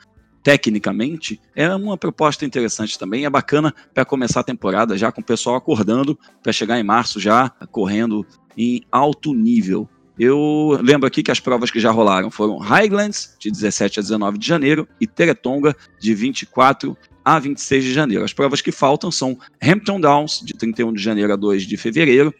tecnicamente, 0.45 1.41
é 1.55 1.73
uma 1.73 1.97
proposta 1.97 2.45
interessante 2.45 2.99
também. 2.99 3.25
É 3.25 3.29
bacana 3.31 3.73
para 3.91 4.05
começar 4.05 4.41
a 4.41 4.43
temporada 4.43 4.95
já 4.95 5.11
com 5.11 5.19
o 5.19 5.23
pessoal 5.23 5.55
acordando 5.55 6.19
para 6.43 6.53
chegar 6.53 6.79
em 6.79 6.83
março 6.83 7.19
já 7.19 7.49
correndo 7.71 8.23
em 8.55 8.83
alto 8.91 9.33
nível. 9.33 9.89
Eu 10.17 10.80
lembro 10.82 11.08
aqui 11.08 11.21
que 11.21 11.32
as 11.32 11.39
provas 11.39 11.69
que 11.69 11.80
já 11.80 11.91
rolaram 11.91 12.32
foram 12.32 12.58
Highlands, 12.58 13.36
de 13.38 13.51
17 13.51 13.99
a 13.99 14.01
19 14.01 14.38
de 14.38 14.47
janeiro, 14.47 14.88
e 14.99 15.06
Teretonga, 15.06 15.75
de 15.99 16.13
24 16.13 16.97
a 17.23 17.38
26 17.38 17.84
de 17.84 17.93
janeiro. 17.93 18.23
As 18.23 18.32
provas 18.32 18.62
que 18.62 18.71
faltam 18.71 19.12
são 19.12 19.38
Hampton 19.62 19.99
Downs, 19.99 20.41
de 20.43 20.54
31 20.54 20.93
de 20.93 21.04
janeiro 21.04 21.34
a 21.34 21.36
2 21.36 21.63
de 21.63 21.75
fevereiro, 21.75 22.34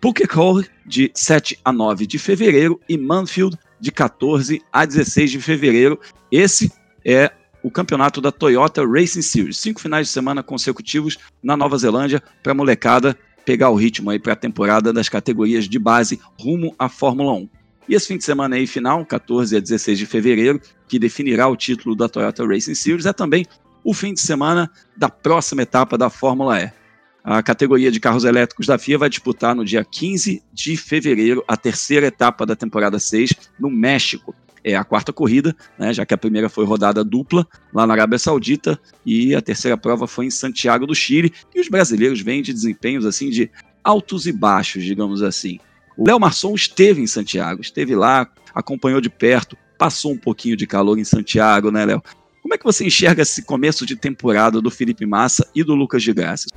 Pukekohe, 0.00 0.66
de 0.84 1.10
7 1.14 1.58
a 1.64 1.72
9 1.72 2.06
de 2.06 2.18
fevereiro, 2.18 2.78
e 2.86 2.98
Manfield, 2.98 3.56
de 3.80 3.90
14 3.90 4.60
a 4.70 4.84
16 4.84 5.30
de 5.30 5.40
fevereiro. 5.40 5.98
Esse 6.30 6.70
é 7.04 7.30
o 7.62 7.70
campeonato 7.70 8.20
da 8.20 8.30
Toyota 8.30 8.86
Racing 8.86 9.22
Series. 9.22 9.56
Cinco 9.56 9.80
finais 9.80 10.08
de 10.08 10.12
semana 10.12 10.42
consecutivos 10.42 11.16
na 11.42 11.56
Nova 11.56 11.78
Zelândia 11.78 12.22
para 12.42 12.52
molecada 12.52 13.16
pegar 13.44 13.70
o 13.70 13.74
ritmo 13.74 14.10
aí 14.10 14.18
para 14.18 14.32
a 14.32 14.36
temporada 14.36 14.92
das 14.92 15.08
categorias 15.08 15.68
de 15.68 15.78
base 15.78 16.20
rumo 16.40 16.74
à 16.78 16.88
Fórmula 16.88 17.32
1. 17.32 17.48
E 17.88 17.94
esse 17.94 18.08
fim 18.08 18.16
de 18.16 18.24
semana 18.24 18.56
aí 18.56 18.66
final, 18.66 19.04
14 19.04 19.56
a 19.56 19.60
16 19.60 19.98
de 19.98 20.06
fevereiro, 20.06 20.60
que 20.88 20.98
definirá 20.98 21.46
o 21.48 21.56
título 21.56 21.94
da 21.94 22.08
Toyota 22.08 22.46
Racing 22.46 22.74
Series, 22.74 23.06
é 23.06 23.12
também 23.12 23.46
o 23.82 23.92
fim 23.92 24.14
de 24.14 24.20
semana 24.20 24.70
da 24.96 25.08
próxima 25.08 25.62
etapa 25.62 25.98
da 25.98 26.08
Fórmula 26.08 26.60
E. 26.60 26.72
A 27.22 27.42
categoria 27.42 27.90
de 27.90 28.00
carros 28.00 28.24
elétricos 28.24 28.66
da 28.66 28.78
FIA 28.78 28.98
vai 28.98 29.08
disputar 29.08 29.54
no 29.54 29.64
dia 29.64 29.84
15 29.84 30.42
de 30.52 30.76
fevereiro 30.76 31.42
a 31.48 31.56
terceira 31.56 32.06
etapa 32.06 32.44
da 32.44 32.54
temporada 32.56 32.98
6 32.98 33.34
no 33.58 33.70
México, 33.70 34.34
é 34.64 34.74
a 34.74 34.82
quarta 34.82 35.12
corrida, 35.12 35.54
né, 35.78 35.92
já 35.92 36.06
que 36.06 36.14
a 36.14 36.18
primeira 36.18 36.48
foi 36.48 36.64
rodada 36.64 37.04
dupla 37.04 37.46
lá 37.72 37.86
na 37.86 37.92
Arábia 37.92 38.18
Saudita 38.18 38.80
e 39.04 39.34
a 39.34 39.42
terceira 39.42 39.76
prova 39.76 40.06
foi 40.06 40.26
em 40.26 40.30
Santiago 40.30 40.86
do 40.86 40.94
Chile. 40.94 41.32
E 41.54 41.60
os 41.60 41.68
brasileiros 41.68 42.20
vêm 42.22 42.42
de 42.42 42.52
desempenhos 42.52 43.04
assim 43.04 43.28
de 43.28 43.50
altos 43.84 44.26
e 44.26 44.32
baixos, 44.32 44.82
digamos 44.82 45.22
assim. 45.22 45.58
O 45.96 46.06
Léo 46.06 46.18
Marçom 46.18 46.54
esteve 46.54 47.02
em 47.02 47.06
Santiago, 47.06 47.60
esteve 47.60 47.94
lá, 47.94 48.26
acompanhou 48.54 49.00
de 49.00 49.10
perto, 49.10 49.56
passou 49.78 50.12
um 50.12 50.18
pouquinho 50.18 50.56
de 50.56 50.66
calor 50.66 50.98
em 50.98 51.04
Santiago, 51.04 51.70
né, 51.70 51.84
Léo? 51.84 52.02
Como 52.42 52.54
é 52.54 52.58
que 52.58 52.64
você 52.64 52.84
enxerga 52.84 53.22
esse 53.22 53.42
começo 53.42 53.86
de 53.86 53.96
temporada 53.96 54.60
do 54.60 54.70
Felipe 54.70 55.06
Massa 55.06 55.48
e 55.54 55.62
do 55.62 55.74
Lucas 55.74 56.02
de 56.02 56.12
Graça? 56.12 56.48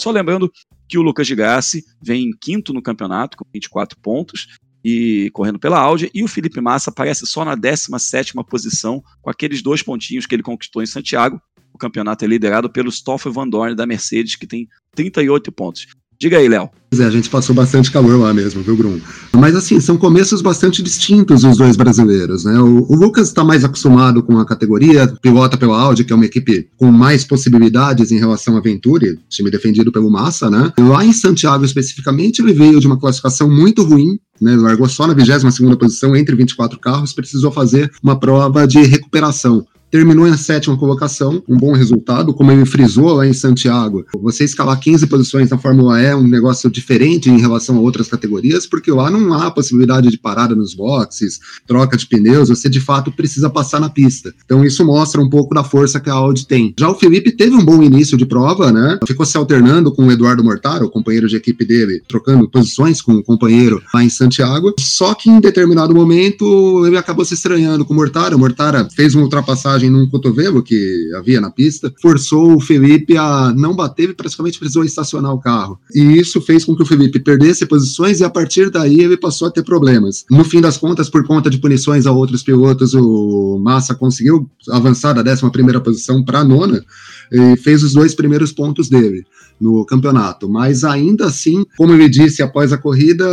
Só 0.00 0.10
lembrando 0.10 0.50
que 0.88 0.98
o 0.98 1.02
Lucas 1.02 1.26
de 1.26 1.34
Grassi 1.34 1.84
vem 2.02 2.24
em 2.24 2.32
quinto 2.32 2.72
no 2.72 2.82
campeonato, 2.82 3.36
com 3.36 3.44
24 3.52 3.98
pontos, 4.00 4.58
e 4.82 5.30
correndo 5.32 5.58
pela 5.58 5.78
Audi, 5.78 6.10
e 6.14 6.24
o 6.24 6.28
Felipe 6.28 6.60
Massa 6.60 6.90
aparece 6.90 7.26
só 7.26 7.44
na 7.44 7.56
17ª 7.56 8.42
posição, 8.44 9.02
com 9.20 9.30
aqueles 9.30 9.62
dois 9.62 9.82
pontinhos 9.82 10.26
que 10.26 10.34
ele 10.34 10.42
conquistou 10.42 10.82
em 10.82 10.86
Santiago, 10.86 11.40
o 11.72 11.78
campeonato 11.78 12.24
é 12.24 12.28
liderado 12.28 12.70
pelo 12.70 12.90
Stoffel 12.90 13.32
Van 13.32 13.48
Dorn 13.48 13.74
da 13.74 13.86
Mercedes, 13.86 14.36
que 14.36 14.46
tem 14.46 14.68
38 14.94 15.52
pontos. 15.52 15.86
Diga 16.20 16.36
aí, 16.36 16.48
Léo. 16.48 16.68
É, 16.98 17.04
a 17.04 17.10
gente 17.10 17.30
passou 17.30 17.54
bastante 17.54 17.90
calor 17.90 18.18
lá 18.18 18.34
mesmo, 18.34 18.62
viu, 18.62 18.76
Grum? 18.76 19.00
Mas 19.32 19.56
assim, 19.56 19.80
são 19.80 19.96
começos 19.96 20.42
bastante 20.42 20.82
distintos 20.82 21.44
os 21.44 21.56
dois 21.56 21.76
brasileiros, 21.76 22.44
né? 22.44 22.60
O, 22.60 22.84
o 22.92 22.94
Lucas 22.94 23.28
está 23.28 23.42
mais 23.42 23.64
acostumado 23.64 24.22
com 24.22 24.36
a 24.38 24.44
categoria, 24.44 25.06
pilota 25.22 25.56
pela 25.56 25.80
Audi, 25.80 26.04
que 26.04 26.12
é 26.12 26.16
uma 26.16 26.26
equipe 26.26 26.68
com 26.76 26.90
mais 26.90 27.24
possibilidades 27.24 28.12
em 28.12 28.18
relação 28.18 28.54
à 28.56 28.60
Venturi, 28.60 29.18
time 29.30 29.50
defendido 29.50 29.90
pelo 29.90 30.10
Massa, 30.10 30.50
né? 30.50 30.70
Lá 30.78 31.02
em 31.02 31.12
Santiago, 31.12 31.64
especificamente, 31.64 32.42
ele 32.42 32.52
veio 32.52 32.80
de 32.80 32.86
uma 32.86 32.98
classificação 32.98 33.48
muito 33.48 33.82
ruim, 33.82 34.18
né, 34.38 34.56
largou 34.56 34.88
só 34.88 35.06
na 35.06 35.14
22 35.14 35.54
segunda 35.54 35.76
posição 35.76 36.14
entre 36.14 36.34
24 36.34 36.78
carros, 36.78 37.14
precisou 37.14 37.50
fazer 37.50 37.90
uma 38.02 38.18
prova 38.18 38.66
de 38.66 38.80
recuperação 38.82 39.64
terminou 39.90 40.26
em 40.26 40.36
sétima 40.36 40.76
colocação, 40.76 41.42
um 41.48 41.56
bom 41.56 41.72
resultado, 41.72 42.32
como 42.32 42.52
ele 42.52 42.64
frisou 42.64 43.12
lá 43.12 43.26
em 43.26 43.32
Santiago. 43.32 44.04
Você 44.22 44.44
escalar 44.44 44.78
15 44.78 45.06
posições 45.06 45.50
na 45.50 45.58
Fórmula 45.58 46.00
E 46.00 46.06
é 46.06 46.16
um 46.16 46.26
negócio 46.26 46.70
diferente 46.70 47.28
em 47.30 47.38
relação 47.38 47.76
a 47.76 47.80
outras 47.80 48.08
categorias, 48.08 48.66
porque 48.66 48.90
lá 48.90 49.10
não 49.10 49.32
há 49.34 49.50
possibilidade 49.50 50.10
de 50.10 50.18
parada 50.18 50.54
nos 50.54 50.74
boxes, 50.74 51.40
troca 51.66 51.96
de 51.96 52.06
pneus, 52.06 52.48
você 52.48 52.68
de 52.68 52.80
fato 52.80 53.12
precisa 53.12 53.50
passar 53.50 53.80
na 53.80 53.88
pista. 53.88 54.32
Então 54.44 54.64
isso 54.64 54.84
mostra 54.84 55.20
um 55.20 55.28
pouco 55.28 55.54
da 55.54 55.64
força 55.64 56.00
que 56.00 56.10
a 56.10 56.14
Audi 56.14 56.46
tem. 56.46 56.74
Já 56.78 56.88
o 56.88 56.94
Felipe 56.94 57.32
teve 57.32 57.54
um 57.54 57.64
bom 57.64 57.82
início 57.82 58.16
de 58.16 58.26
prova, 58.26 58.72
né? 58.72 58.98
Ficou 59.06 59.26
se 59.26 59.36
alternando 59.36 59.92
com 59.92 60.06
o 60.06 60.12
Eduardo 60.12 60.44
Mortaro, 60.44 60.86
o 60.86 60.90
companheiro 60.90 61.28
de 61.28 61.36
equipe 61.36 61.64
dele, 61.64 62.02
trocando 62.08 62.48
posições 62.48 63.02
com 63.02 63.12
o 63.12 63.22
companheiro 63.22 63.82
lá 63.92 64.02
em 64.02 64.10
Santiago. 64.10 64.74
Só 64.78 65.14
que 65.14 65.30
em 65.30 65.40
determinado 65.40 65.94
momento 65.94 66.86
ele 66.86 66.96
acabou 66.96 67.24
se 67.24 67.34
estranhando 67.34 67.84
com 67.84 67.92
o 67.92 67.96
Mortaro. 67.96 68.36
O 68.36 68.38
Mortara 68.38 68.88
fez 68.94 69.14
uma 69.14 69.24
ultrapassagem 69.24 69.79
num 69.88 70.08
cotovelo 70.08 70.62
que 70.62 71.10
havia 71.14 71.40
na 71.40 71.50
pista, 71.50 71.92
forçou 72.02 72.56
o 72.56 72.60
Felipe 72.60 73.16
a 73.16 73.52
não 73.56 73.74
bater 73.74 74.10
e 74.10 74.14
praticamente 74.14 74.58
precisou 74.58 74.84
estacionar 74.84 75.32
o 75.32 75.40
carro. 75.40 75.78
E 75.94 76.18
isso 76.18 76.40
fez 76.40 76.64
com 76.64 76.74
que 76.76 76.82
o 76.82 76.86
Felipe 76.86 77.20
perdesse 77.20 77.64
posições 77.66 78.20
e 78.20 78.24
a 78.24 78.30
partir 78.30 78.70
daí 78.70 79.00
ele 79.00 79.16
passou 79.16 79.48
a 79.48 79.50
ter 79.50 79.62
problemas. 79.62 80.24
No 80.30 80.44
fim 80.44 80.60
das 80.60 80.76
contas, 80.76 81.08
por 81.08 81.26
conta 81.26 81.48
de 81.48 81.58
punições 81.58 82.06
a 82.06 82.12
outros 82.12 82.42
pilotos, 82.42 82.94
o 82.94 83.58
Massa 83.58 83.94
conseguiu 83.94 84.50
avançar 84.68 85.12
da 85.12 85.32
11 85.32 85.50
primeira 85.50 85.80
posição 85.80 86.24
para 86.24 86.40
a 86.40 86.44
nona 86.44 86.84
e 87.30 87.56
fez 87.56 87.82
os 87.82 87.92
dois 87.92 88.14
primeiros 88.14 88.52
pontos 88.52 88.88
dele 88.88 89.24
no 89.60 89.84
campeonato. 89.84 90.48
Mas 90.48 90.84
ainda 90.84 91.26
assim, 91.26 91.64
como 91.76 91.92
ele 91.92 92.08
disse 92.08 92.42
após 92.42 92.72
a 92.72 92.78
corrida, 92.78 93.26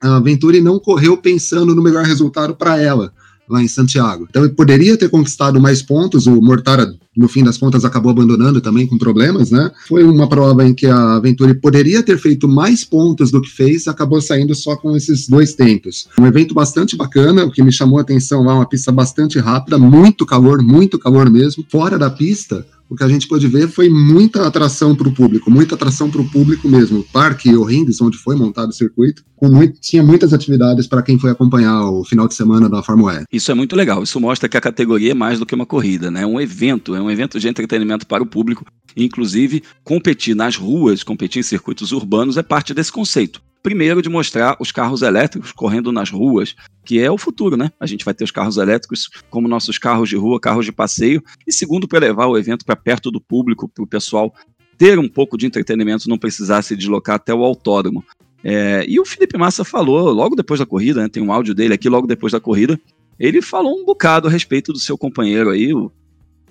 a 0.00 0.20
Venturi 0.20 0.60
não 0.60 0.78
correu 0.78 1.16
pensando 1.16 1.74
no 1.74 1.82
melhor 1.82 2.04
resultado 2.04 2.54
para 2.54 2.80
ela 2.80 3.12
lá 3.48 3.62
em 3.62 3.68
Santiago. 3.68 4.26
Então 4.28 4.44
ele 4.44 4.54
poderia 4.54 4.96
ter 4.96 5.08
conquistado 5.08 5.60
mais 5.60 5.82
pontos, 5.82 6.26
o 6.26 6.40
Mortara 6.40 6.92
no 7.16 7.28
fim 7.28 7.42
das 7.42 7.56
contas 7.56 7.84
acabou 7.84 8.10
abandonando 8.10 8.60
também 8.60 8.86
com 8.86 8.98
problemas, 8.98 9.50
né? 9.50 9.70
Foi 9.88 10.04
uma 10.04 10.28
prova 10.28 10.66
em 10.66 10.74
que 10.74 10.86
a 10.86 11.18
Venturi 11.18 11.54
poderia 11.54 12.02
ter 12.02 12.18
feito 12.18 12.46
mais 12.46 12.84
pontos 12.84 13.30
do 13.30 13.40
que 13.40 13.48
fez, 13.48 13.88
acabou 13.88 14.20
saindo 14.20 14.54
só 14.54 14.76
com 14.76 14.94
esses 14.94 15.26
dois 15.26 15.54
tempos. 15.54 16.08
Um 16.20 16.26
evento 16.26 16.54
bastante 16.54 16.94
bacana, 16.94 17.44
o 17.44 17.50
que 17.50 17.62
me 17.62 17.72
chamou 17.72 17.98
a 17.98 18.02
atenção 18.02 18.42
lá, 18.42 18.54
uma 18.54 18.68
pista 18.68 18.92
bastante 18.92 19.38
rápida, 19.38 19.78
muito 19.78 20.26
calor, 20.26 20.62
muito 20.62 20.98
calor 20.98 21.30
mesmo. 21.30 21.64
Fora 21.70 21.98
da 21.98 22.10
pista, 22.10 22.66
o 22.88 22.94
que 22.94 23.04
a 23.04 23.08
gente 23.08 23.26
pôde 23.26 23.48
ver 23.48 23.68
foi 23.68 23.88
muita 23.88 24.46
atração 24.46 24.94
para 24.94 25.08
o 25.08 25.12
público, 25.12 25.50
muita 25.50 25.74
atração 25.74 26.10
para 26.10 26.20
o 26.20 26.30
público 26.30 26.68
mesmo. 26.68 27.00
O 27.00 27.04
Parque 27.04 27.54
O'Higgins, 27.54 28.00
onde 28.00 28.16
foi 28.16 28.36
montado 28.36 28.70
o 28.70 28.72
circuito, 28.72 29.24
muito, 29.42 29.80
tinha 29.80 30.02
muitas 30.02 30.32
atividades 30.32 30.86
para 30.86 31.02
quem 31.02 31.18
foi 31.18 31.30
acompanhar 31.30 31.90
o 31.90 32.04
final 32.04 32.26
de 32.26 32.34
semana 32.34 32.68
da 32.68 32.82
Fórmula 32.82 33.22
E. 33.30 33.36
Isso 33.36 33.50
é 33.50 33.54
muito 33.54 33.76
legal. 33.76 34.02
Isso 34.02 34.20
mostra 34.20 34.48
que 34.48 34.56
a 34.56 34.60
categoria 34.60 35.10
é 35.10 35.14
mais 35.14 35.38
do 35.38 35.46
que 35.46 35.54
uma 35.54 35.66
corrida, 35.66 36.10
né? 36.10 36.22
É 36.22 36.26
um 36.26 36.40
evento, 36.40 36.94
é 36.94 37.00
um 37.00 37.10
evento 37.10 37.38
de 37.38 37.48
entretenimento 37.48 38.06
para 38.06 38.22
o 38.22 38.26
público. 38.26 38.64
Inclusive, 38.96 39.62
competir 39.84 40.34
nas 40.34 40.56
ruas, 40.56 41.02
competir 41.02 41.40
em 41.40 41.42
circuitos 41.42 41.92
urbanos 41.92 42.36
é 42.36 42.42
parte 42.42 42.72
desse 42.72 42.90
conceito. 42.90 43.42
Primeiro, 43.66 44.00
de 44.00 44.08
mostrar 44.08 44.56
os 44.60 44.70
carros 44.70 45.02
elétricos 45.02 45.50
correndo 45.50 45.90
nas 45.90 46.08
ruas, 46.08 46.54
que 46.84 47.00
é 47.00 47.10
o 47.10 47.18
futuro, 47.18 47.56
né? 47.56 47.72
A 47.80 47.84
gente 47.84 48.04
vai 48.04 48.14
ter 48.14 48.22
os 48.22 48.30
carros 48.30 48.58
elétricos 48.58 49.10
como 49.28 49.48
nossos 49.48 49.76
carros 49.76 50.08
de 50.08 50.14
rua, 50.14 50.38
carros 50.38 50.64
de 50.64 50.70
passeio. 50.70 51.20
E 51.44 51.52
segundo, 51.52 51.88
para 51.88 51.98
levar 51.98 52.28
o 52.28 52.38
evento 52.38 52.64
para 52.64 52.76
perto 52.76 53.10
do 53.10 53.20
público, 53.20 53.68
para 53.68 53.82
o 53.82 53.86
pessoal 53.86 54.32
ter 54.78 55.00
um 55.00 55.08
pouco 55.08 55.36
de 55.36 55.46
entretenimento, 55.46 56.08
não 56.08 56.16
precisar 56.16 56.62
se 56.62 56.76
deslocar 56.76 57.16
até 57.16 57.34
o 57.34 57.42
autódromo. 57.42 58.04
É, 58.44 58.84
e 58.86 59.00
o 59.00 59.04
Felipe 59.04 59.36
Massa 59.36 59.64
falou, 59.64 60.12
logo 60.12 60.36
depois 60.36 60.60
da 60.60 60.64
corrida, 60.64 61.02
né, 61.02 61.08
tem 61.08 61.20
um 61.20 61.32
áudio 61.32 61.52
dele 61.52 61.74
aqui, 61.74 61.88
logo 61.88 62.06
depois 62.06 62.32
da 62.32 62.38
corrida, 62.38 62.78
ele 63.18 63.42
falou 63.42 63.76
um 63.76 63.84
bocado 63.84 64.28
a 64.28 64.30
respeito 64.30 64.72
do 64.72 64.78
seu 64.78 64.96
companheiro 64.96 65.50
aí, 65.50 65.74
o, 65.74 65.90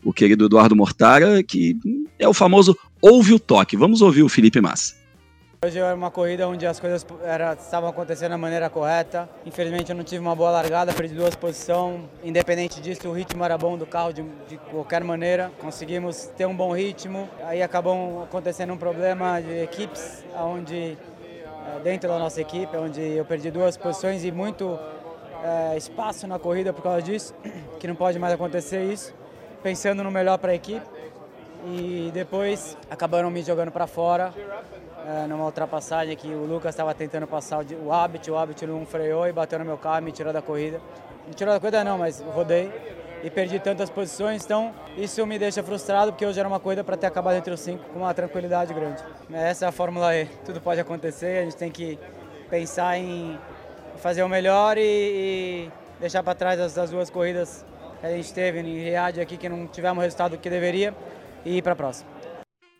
o 0.03 0.11
querido 0.11 0.47
Eduardo 0.47 0.75
Mortara, 0.75 1.41
que 1.41 1.77
é 2.19 2.27
o 2.27 2.33
famoso 2.33 2.77
ouve 3.01 3.33
o 3.33 3.39
toque. 3.39 3.77
Vamos 3.77 4.01
ouvir 4.01 4.23
o 4.23 4.27
Felipe 4.27 4.59
Massa. 4.59 5.04
Hoje 5.65 5.79
era 5.79 5.95
uma 5.95 6.11
corrida 6.11 6.47
onde 6.47 6.67
as 6.67 6.79
coisas 6.79 7.03
era, 7.23 7.53
estavam 7.53 7.89
acontecendo 7.89 8.29
da 8.29 8.37
maneira 8.37 8.69
correta. 8.69 9.27
Infelizmente 9.47 9.89
eu 9.89 9.95
não 9.95 10.03
tive 10.03 10.21
uma 10.21 10.35
boa 10.35 10.51
largada, 10.51 10.93
perdi 10.93 11.15
duas 11.15 11.35
posições. 11.35 12.01
Independente 12.23 12.79
disso, 12.79 13.09
o 13.09 13.11
ritmo 13.11 13.43
era 13.43 13.57
bom 13.57 13.75
do 13.75 13.83
carro 13.83 14.13
de, 14.13 14.21
de 14.47 14.57
qualquer 14.69 15.03
maneira. 15.03 15.51
Conseguimos 15.59 16.27
ter 16.37 16.45
um 16.45 16.55
bom 16.55 16.71
ritmo. 16.71 17.27
Aí 17.45 17.63
acabou 17.63 18.21
acontecendo 18.21 18.73
um 18.73 18.77
problema 18.77 19.41
de 19.41 19.63
equipes, 19.63 20.23
onde 20.39 20.75
eh, 20.77 21.79
dentro 21.83 22.09
da 22.09 22.19
nossa 22.19 22.39
equipe, 22.39 22.77
onde 22.77 23.01
eu 23.01 23.25
perdi 23.25 23.49
duas 23.49 23.75
posições 23.75 24.23
e 24.23 24.31
muito 24.31 24.77
é, 25.43 25.75
espaço 25.75 26.27
na 26.27 26.37
corrida 26.37 26.73
por 26.73 26.83
causa 26.83 27.01
disso, 27.01 27.33
que 27.79 27.87
não 27.87 27.95
pode 27.95 28.19
mais 28.19 28.35
acontecer 28.35 28.83
isso. 28.83 29.15
Pensando 29.63 30.03
no 30.03 30.11
melhor 30.11 30.37
para 30.37 30.51
a 30.51 30.55
equipe 30.55 30.85
e 31.65 32.11
depois 32.13 32.77
acabaram 32.87 33.31
me 33.31 33.41
jogando 33.41 33.71
para 33.71 33.87
fora 33.87 34.31
é, 35.05 35.27
numa 35.27 35.45
ultrapassagem 35.45 36.15
que 36.15 36.27
o 36.27 36.45
Lucas 36.45 36.73
estava 36.73 36.93
tentando 36.93 37.27
passar 37.27 37.63
o, 37.63 37.91
Habit, 37.91 38.31
o 38.31 38.37
Habit 38.37 38.65
não 38.65 38.85
freou 38.85 39.27
e 39.27 39.31
bateu 39.31 39.59
no 39.59 39.65
meu 39.65 39.77
carro, 39.77 40.01
me 40.01 40.11
tirou 40.11 40.33
da 40.33 40.41
corrida. 40.41 40.81
Me 41.27 41.33
tirou 41.33 41.53
da 41.53 41.59
corrida 41.59 41.83
não, 41.83 41.97
mas 41.97 42.21
rodei 42.21 42.71
e 43.23 43.29
perdi 43.29 43.59
tantas 43.59 43.89
posições, 43.89 44.43
então 44.43 44.73
isso 44.97 45.25
me 45.25 45.39
deixa 45.39 45.63
frustrado 45.63 46.11
porque 46.11 46.25
hoje 46.25 46.39
era 46.39 46.47
uma 46.47 46.59
corrida 46.59 46.83
para 46.83 46.95
ter 46.95 47.07
acabado 47.07 47.35
entre 47.35 47.53
os 47.53 47.59
cinco 47.59 47.83
com 47.85 47.99
uma 47.99 48.13
tranquilidade 48.13 48.73
grande. 48.73 49.03
Essa 49.31 49.65
é 49.65 49.67
a 49.67 49.71
Fórmula 49.71 50.15
E, 50.15 50.25
tudo 50.45 50.61
pode 50.61 50.79
acontecer, 50.79 51.39
a 51.39 51.43
gente 51.43 51.55
tem 51.55 51.71
que 51.71 51.97
pensar 52.49 52.97
em 52.97 53.39
fazer 53.97 54.23
o 54.23 54.29
melhor 54.29 54.77
e, 54.77 54.81
e 54.81 55.71
deixar 55.99 56.21
para 56.21 56.35
trás 56.35 56.59
as, 56.59 56.77
as, 56.77 56.91
duas 56.91 57.09
corridas 57.09 57.65
que 57.99 58.05
a 58.05 58.11
gente 58.11 58.33
teve 58.33 58.59
em 58.59 58.83
Riad 58.83 59.19
aqui 59.19 59.37
que 59.37 59.49
não 59.49 59.65
tivemos 59.67 59.97
o 59.97 60.01
resultado 60.01 60.37
que 60.37 60.49
deveria 60.49 60.93
e 61.43 61.57
ir 61.57 61.61
para 61.61 61.73
a 61.73 61.75
próxima. 61.75 62.14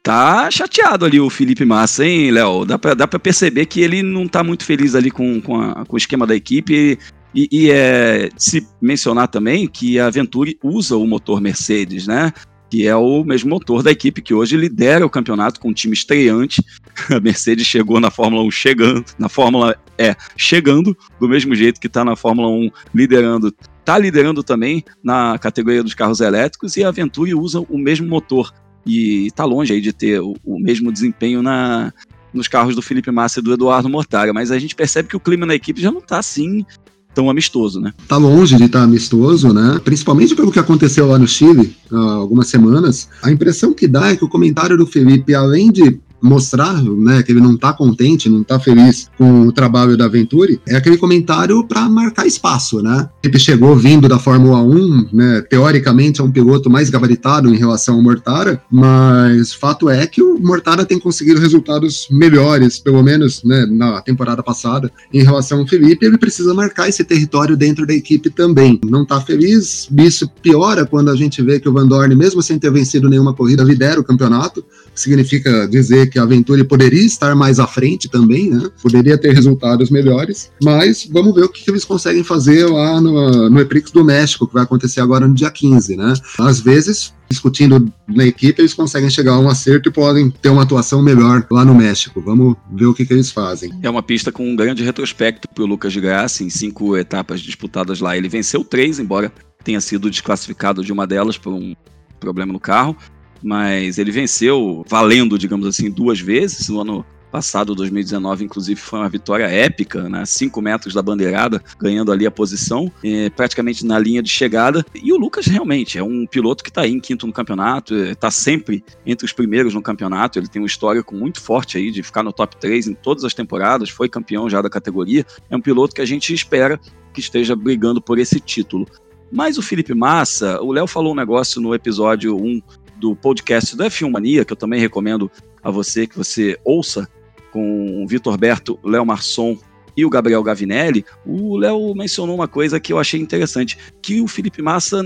Tá 0.05 0.51
chateado 0.51 1.03
ali 1.03 1.19
o 1.19 1.31
Felipe 1.31 1.65
Massa, 1.65 2.05
hein, 2.05 2.29
Léo? 2.29 2.63
Dá 2.63 2.77
pra, 2.77 2.93
dá 2.93 3.07
pra 3.07 3.17
perceber 3.17 3.65
que 3.65 3.81
ele 3.81 4.03
não 4.03 4.27
tá 4.27 4.43
muito 4.43 4.63
feliz 4.63 4.93
ali 4.93 5.09
com, 5.09 5.41
com, 5.41 5.59
a, 5.59 5.83
com 5.83 5.95
o 5.95 5.97
esquema 5.97 6.27
da 6.27 6.35
equipe. 6.35 6.99
E, 7.33 7.49
e 7.51 7.71
é 7.71 8.29
se 8.37 8.67
mencionar 8.79 9.29
também 9.29 9.67
que 9.67 9.99
a 9.99 10.07
Venturi 10.11 10.59
usa 10.63 10.95
o 10.95 11.07
motor 11.07 11.41
Mercedes, 11.41 12.05
né? 12.05 12.31
Que 12.69 12.85
é 12.85 12.95
o 12.95 13.23
mesmo 13.23 13.49
motor 13.49 13.81
da 13.81 13.89
equipe 13.89 14.21
que 14.21 14.31
hoje 14.31 14.55
lidera 14.55 15.03
o 15.03 15.09
campeonato 15.09 15.59
com 15.59 15.69
um 15.69 15.73
time 15.73 15.95
estreante. 15.95 16.63
A 17.09 17.19
Mercedes 17.19 17.65
chegou 17.65 17.99
na 17.99 18.11
Fórmula 18.11 18.43
1 18.43 18.51
chegando, 18.51 19.05
na 19.17 19.27
Fórmula 19.27 19.75
E 19.97 20.15
chegando, 20.37 20.95
do 21.19 21.27
mesmo 21.27 21.55
jeito 21.55 21.81
que 21.81 21.87
está 21.87 22.05
na 22.05 22.15
Fórmula 22.15 22.47
1 22.49 22.69
liderando 22.93 23.51
está 23.79 23.99
liderando 23.99 24.41
também 24.41 24.83
na 25.03 25.37
categoria 25.37 25.83
dos 25.83 25.93
carros 25.93 26.19
elétricos 26.19 26.75
e 26.75 26.83
a 26.83 26.89
Venturi 26.89 27.35
usa 27.35 27.59
o 27.59 27.77
mesmo 27.77 28.07
motor 28.07 28.51
e 28.85 29.27
está 29.27 29.43
longe 29.45 29.73
aí 29.73 29.81
de 29.81 29.91
ter 29.91 30.21
o, 30.21 30.35
o, 30.43 30.59
mesmo 30.59 30.91
desempenho 30.91 31.41
na, 31.41 31.93
nos 32.33 32.47
carros 32.47 32.75
do 32.75 32.81
Felipe 32.81 33.11
Massa 33.11 33.39
e 33.39 33.43
do 33.43 33.53
Eduardo 33.53 33.89
Mortara, 33.89 34.33
mas 34.33 34.51
a 34.51 34.59
gente 34.59 34.75
percebe 34.75 35.09
que 35.09 35.15
o 35.15 35.19
clima 35.19 35.45
na 35.45 35.55
equipe 35.55 35.81
já 35.81 35.91
não 35.91 35.99
está 35.99 36.19
assim 36.19 36.65
tão 37.13 37.29
amistoso, 37.29 37.79
né? 37.79 37.93
Tá 38.07 38.17
longe 38.17 38.57
de 38.57 38.65
estar 38.65 38.79
tá 38.79 38.83
amistoso, 38.83 39.53
né? 39.53 39.79
Principalmente 39.83 40.35
pelo 40.35 40.51
que 40.51 40.59
aconteceu 40.59 41.07
lá 41.07 41.17
no 41.17 41.27
Chile 41.27 41.75
há 41.89 41.97
algumas 41.97 42.49
semanas. 42.49 43.09
A 43.23 43.31
impressão 43.31 43.73
que 43.73 43.87
dá 43.87 44.09
é 44.09 44.17
que 44.17 44.25
o 44.25 44.29
comentário 44.29 44.77
do 44.77 44.85
Felipe, 44.85 45.33
além 45.33 45.71
de 45.71 45.97
mostrar 46.25 46.81
né, 46.83 47.23
que 47.23 47.31
ele 47.31 47.39
não 47.39 47.55
está 47.55 47.71
contente, 47.71 48.29
não 48.29 48.41
está 48.41 48.59
feliz 48.59 49.09
com 49.17 49.47
o 49.47 49.51
trabalho 49.51 49.95
da 49.95 50.07
Venturi, 50.07 50.59
é 50.67 50.75
aquele 50.75 50.97
comentário 50.97 51.65
para 51.67 51.87
marcar 51.87 52.25
espaço, 52.25 52.81
né? 52.81 53.09
Ele 53.23 53.39
chegou 53.39 53.75
vindo 53.75 54.07
da 54.07 54.19
Fórmula 54.19 54.61
1, 54.61 55.09
né, 55.13 55.41
teoricamente 55.49 56.21
é 56.21 56.23
um 56.23 56.31
piloto 56.31 56.69
mais 56.69 56.89
gabaritado 56.89 57.53
em 57.53 57.57
relação 57.57 57.95
ao 57.95 58.01
Mortara, 58.01 58.61
mas 58.71 59.53
fato 59.53 59.89
é 59.89 60.05
que 60.07 60.21
o 60.21 60.39
Mortara 60.39 60.85
tem 60.85 60.99
conseguido 60.99 61.39
resultados 61.39 62.07
melhores, 62.11 62.79
pelo 62.79 63.03
menos 63.03 63.43
né, 63.43 63.65
na 63.65 64.01
temporada 64.01 64.41
passada, 64.41 64.91
em 65.13 65.23
relação 65.23 65.59
ao 65.59 65.67
Felipe, 65.67 66.05
ele 66.05 66.17
precisa 66.17 66.53
marcar 66.53 66.89
esse 66.89 67.03
território 67.03 67.55
dentro 67.55 67.85
da 67.85 67.93
equipe 67.93 68.29
também. 68.29 68.79
Não 68.85 69.03
está 69.03 69.21
feliz, 69.21 69.87
isso 69.97 70.29
piora 70.41 70.85
quando 70.85 71.09
a 71.09 71.15
gente 71.15 71.41
vê 71.41 71.59
que 71.59 71.69
o 71.69 71.73
Van 71.73 71.87
Dorn, 71.87 72.15
mesmo 72.15 72.41
sem 72.41 72.57
ter 72.57 72.71
vencido 72.71 73.09
nenhuma 73.09 73.33
corrida, 73.33 73.63
lidera 73.63 73.99
o 73.99 74.03
campeonato, 74.03 74.65
significa 74.93 75.67
dizer 75.67 76.09
que 76.09 76.14
a 76.19 76.25
Venturi 76.25 76.63
poderia 76.63 77.05
estar 77.05 77.35
mais 77.35 77.59
à 77.59 77.67
frente 77.67 78.09
também, 78.09 78.49
né? 78.49 78.69
Poderia 78.81 79.17
ter 79.17 79.33
resultados 79.33 79.89
melhores, 79.89 80.51
mas 80.63 81.07
vamos 81.11 81.33
ver 81.33 81.43
o 81.43 81.49
que, 81.49 81.69
eles 81.69 81.85
conseguem 81.85 82.23
fazer 82.23 82.65
lá 82.65 83.01
no, 83.01 83.49
no 83.49 83.59
Eprix 83.59 83.91
do 83.91 84.03
México, 84.03 84.47
que 84.47 84.53
vai 84.53 84.63
acontecer 84.63 85.01
agora 85.01 85.27
no 85.27 85.33
dia 85.33 85.51
15, 85.51 85.95
né? 85.95 86.13
Às 86.39 86.59
vezes 86.59 87.13
discutindo 87.29 87.91
na 88.07 88.25
equipe, 88.25 88.61
eles 88.61 88.73
conseguem 88.73 89.09
chegar 89.09 89.33
a 89.33 89.39
um 89.39 89.49
acerto 89.49 89.89
e 89.89 89.91
podem 89.91 90.29
ter 90.29 90.49
uma 90.49 90.61
atuação 90.61 91.01
melhor 91.01 91.45
lá 91.51 91.65
no 91.65 91.73
México. 91.73 92.21
Vamos 92.21 92.55
ver 92.71 92.85
o 92.85 92.93
que, 92.93 93.05
que 93.05 93.13
eles 93.13 93.31
fazem. 93.31 93.71
É 93.81 93.89
uma 93.89 94.03
pista 94.03 94.31
com 94.31 94.47
um 94.47 94.55
grande 94.55 94.83
retrospecto 94.83 95.47
para 95.47 95.63
o 95.63 95.67
Lucas 95.67 95.91
de 95.91 95.99
Graça, 95.99 96.43
em 96.43 96.49
cinco 96.49 96.95
etapas 96.95 97.41
disputadas 97.41 97.99
lá. 97.99 98.15
Ele 98.15 98.29
venceu 98.29 98.63
três, 98.63 98.99
embora 98.99 99.31
tenha 99.63 99.81
sido 99.81 100.09
desclassificado 100.09 100.83
de 100.83 100.93
uma 100.93 101.07
delas 101.07 101.37
por 101.37 101.51
um 101.51 101.75
problema 102.19 102.53
no 102.53 102.59
carro, 102.59 102.95
mas 103.43 103.97
ele 103.97 104.11
venceu 104.11 104.85
valendo, 104.87 105.37
digamos 105.37 105.67
assim, 105.67 105.89
duas 105.89 106.19
vezes. 106.19 106.69
No 106.69 106.81
ano 106.81 107.05
passado, 107.35 107.75
2019, 107.75 108.45
inclusive, 108.45 108.79
foi 108.79 108.99
uma 108.99 109.09
vitória 109.09 109.43
épica, 109.43 110.07
né? 110.07 110.25
5 110.25 110.61
metros 110.61 110.93
da 110.93 111.01
bandeirada, 111.01 111.61
ganhando 111.77 112.09
ali 112.09 112.25
a 112.25 112.31
posição, 112.31 112.89
é, 113.03 113.29
praticamente 113.29 113.85
na 113.85 113.99
linha 113.99 114.23
de 114.23 114.29
chegada. 114.29 114.85
E 114.95 115.11
o 115.11 115.17
Lucas 115.17 115.45
realmente 115.45 115.97
é 115.97 116.03
um 116.03 116.25
piloto 116.25 116.63
que 116.63 116.69
está 116.69 116.83
aí 116.83 116.93
em 116.93 116.99
quinto 116.99 117.27
no 117.27 117.33
campeonato, 117.33 117.93
está 117.93 118.31
sempre 118.31 118.85
entre 119.05 119.25
os 119.25 119.33
primeiros 119.33 119.73
no 119.73 119.81
campeonato. 119.81 120.39
Ele 120.39 120.47
tem 120.47 120.61
um 120.61 120.65
histórico 120.65 121.13
muito 121.13 121.41
forte 121.41 121.77
aí 121.77 121.91
de 121.91 122.01
ficar 122.01 122.23
no 122.23 122.31
top 122.31 122.55
3 122.55 122.87
em 122.87 122.93
todas 122.93 123.25
as 123.25 123.33
temporadas, 123.33 123.89
foi 123.89 124.07
campeão 124.07 124.49
já 124.49 124.61
da 124.61 124.69
categoria. 124.69 125.25
É 125.49 125.57
um 125.57 125.61
piloto 125.61 125.93
que 125.93 126.01
a 126.01 126.05
gente 126.05 126.33
espera 126.33 126.79
que 127.13 127.19
esteja 127.19 127.53
brigando 127.53 128.01
por 128.01 128.17
esse 128.17 128.39
título. 128.39 128.87
Mas 129.29 129.57
o 129.57 129.61
Felipe 129.61 129.93
Massa, 129.93 130.61
o 130.61 130.71
Léo 130.71 130.87
falou 130.87 131.11
um 131.11 131.15
negócio 131.15 131.59
no 131.59 131.75
episódio 131.75 132.37
1 132.37 132.61
do 132.97 133.15
podcast 133.15 133.75
da 133.75 133.87
F1 133.87 134.09
Mania, 134.09 134.45
que 134.45 134.53
eu 134.53 134.57
também 134.57 134.79
recomendo 134.79 135.29
a 135.63 135.71
você 135.71 136.07
que 136.07 136.17
você 136.17 136.57
ouça, 136.63 137.07
com 137.51 138.03
o 138.03 138.07
Vitor 138.07 138.37
Berto, 138.37 138.77
Léo 138.83 139.05
Marçom 139.05 139.57
e 139.95 140.05
o 140.05 140.09
Gabriel 140.09 140.43
Gavinelli, 140.43 141.05
o 141.25 141.57
Léo 141.57 141.95
mencionou 141.95 142.35
uma 142.35 142.49
coisa 142.49 142.81
que 142.81 142.91
eu 142.91 142.99
achei 142.99 143.19
interessante, 143.19 143.77
que 144.01 144.19
o 144.21 144.27
Felipe 144.27 144.61
Massa 144.61 145.01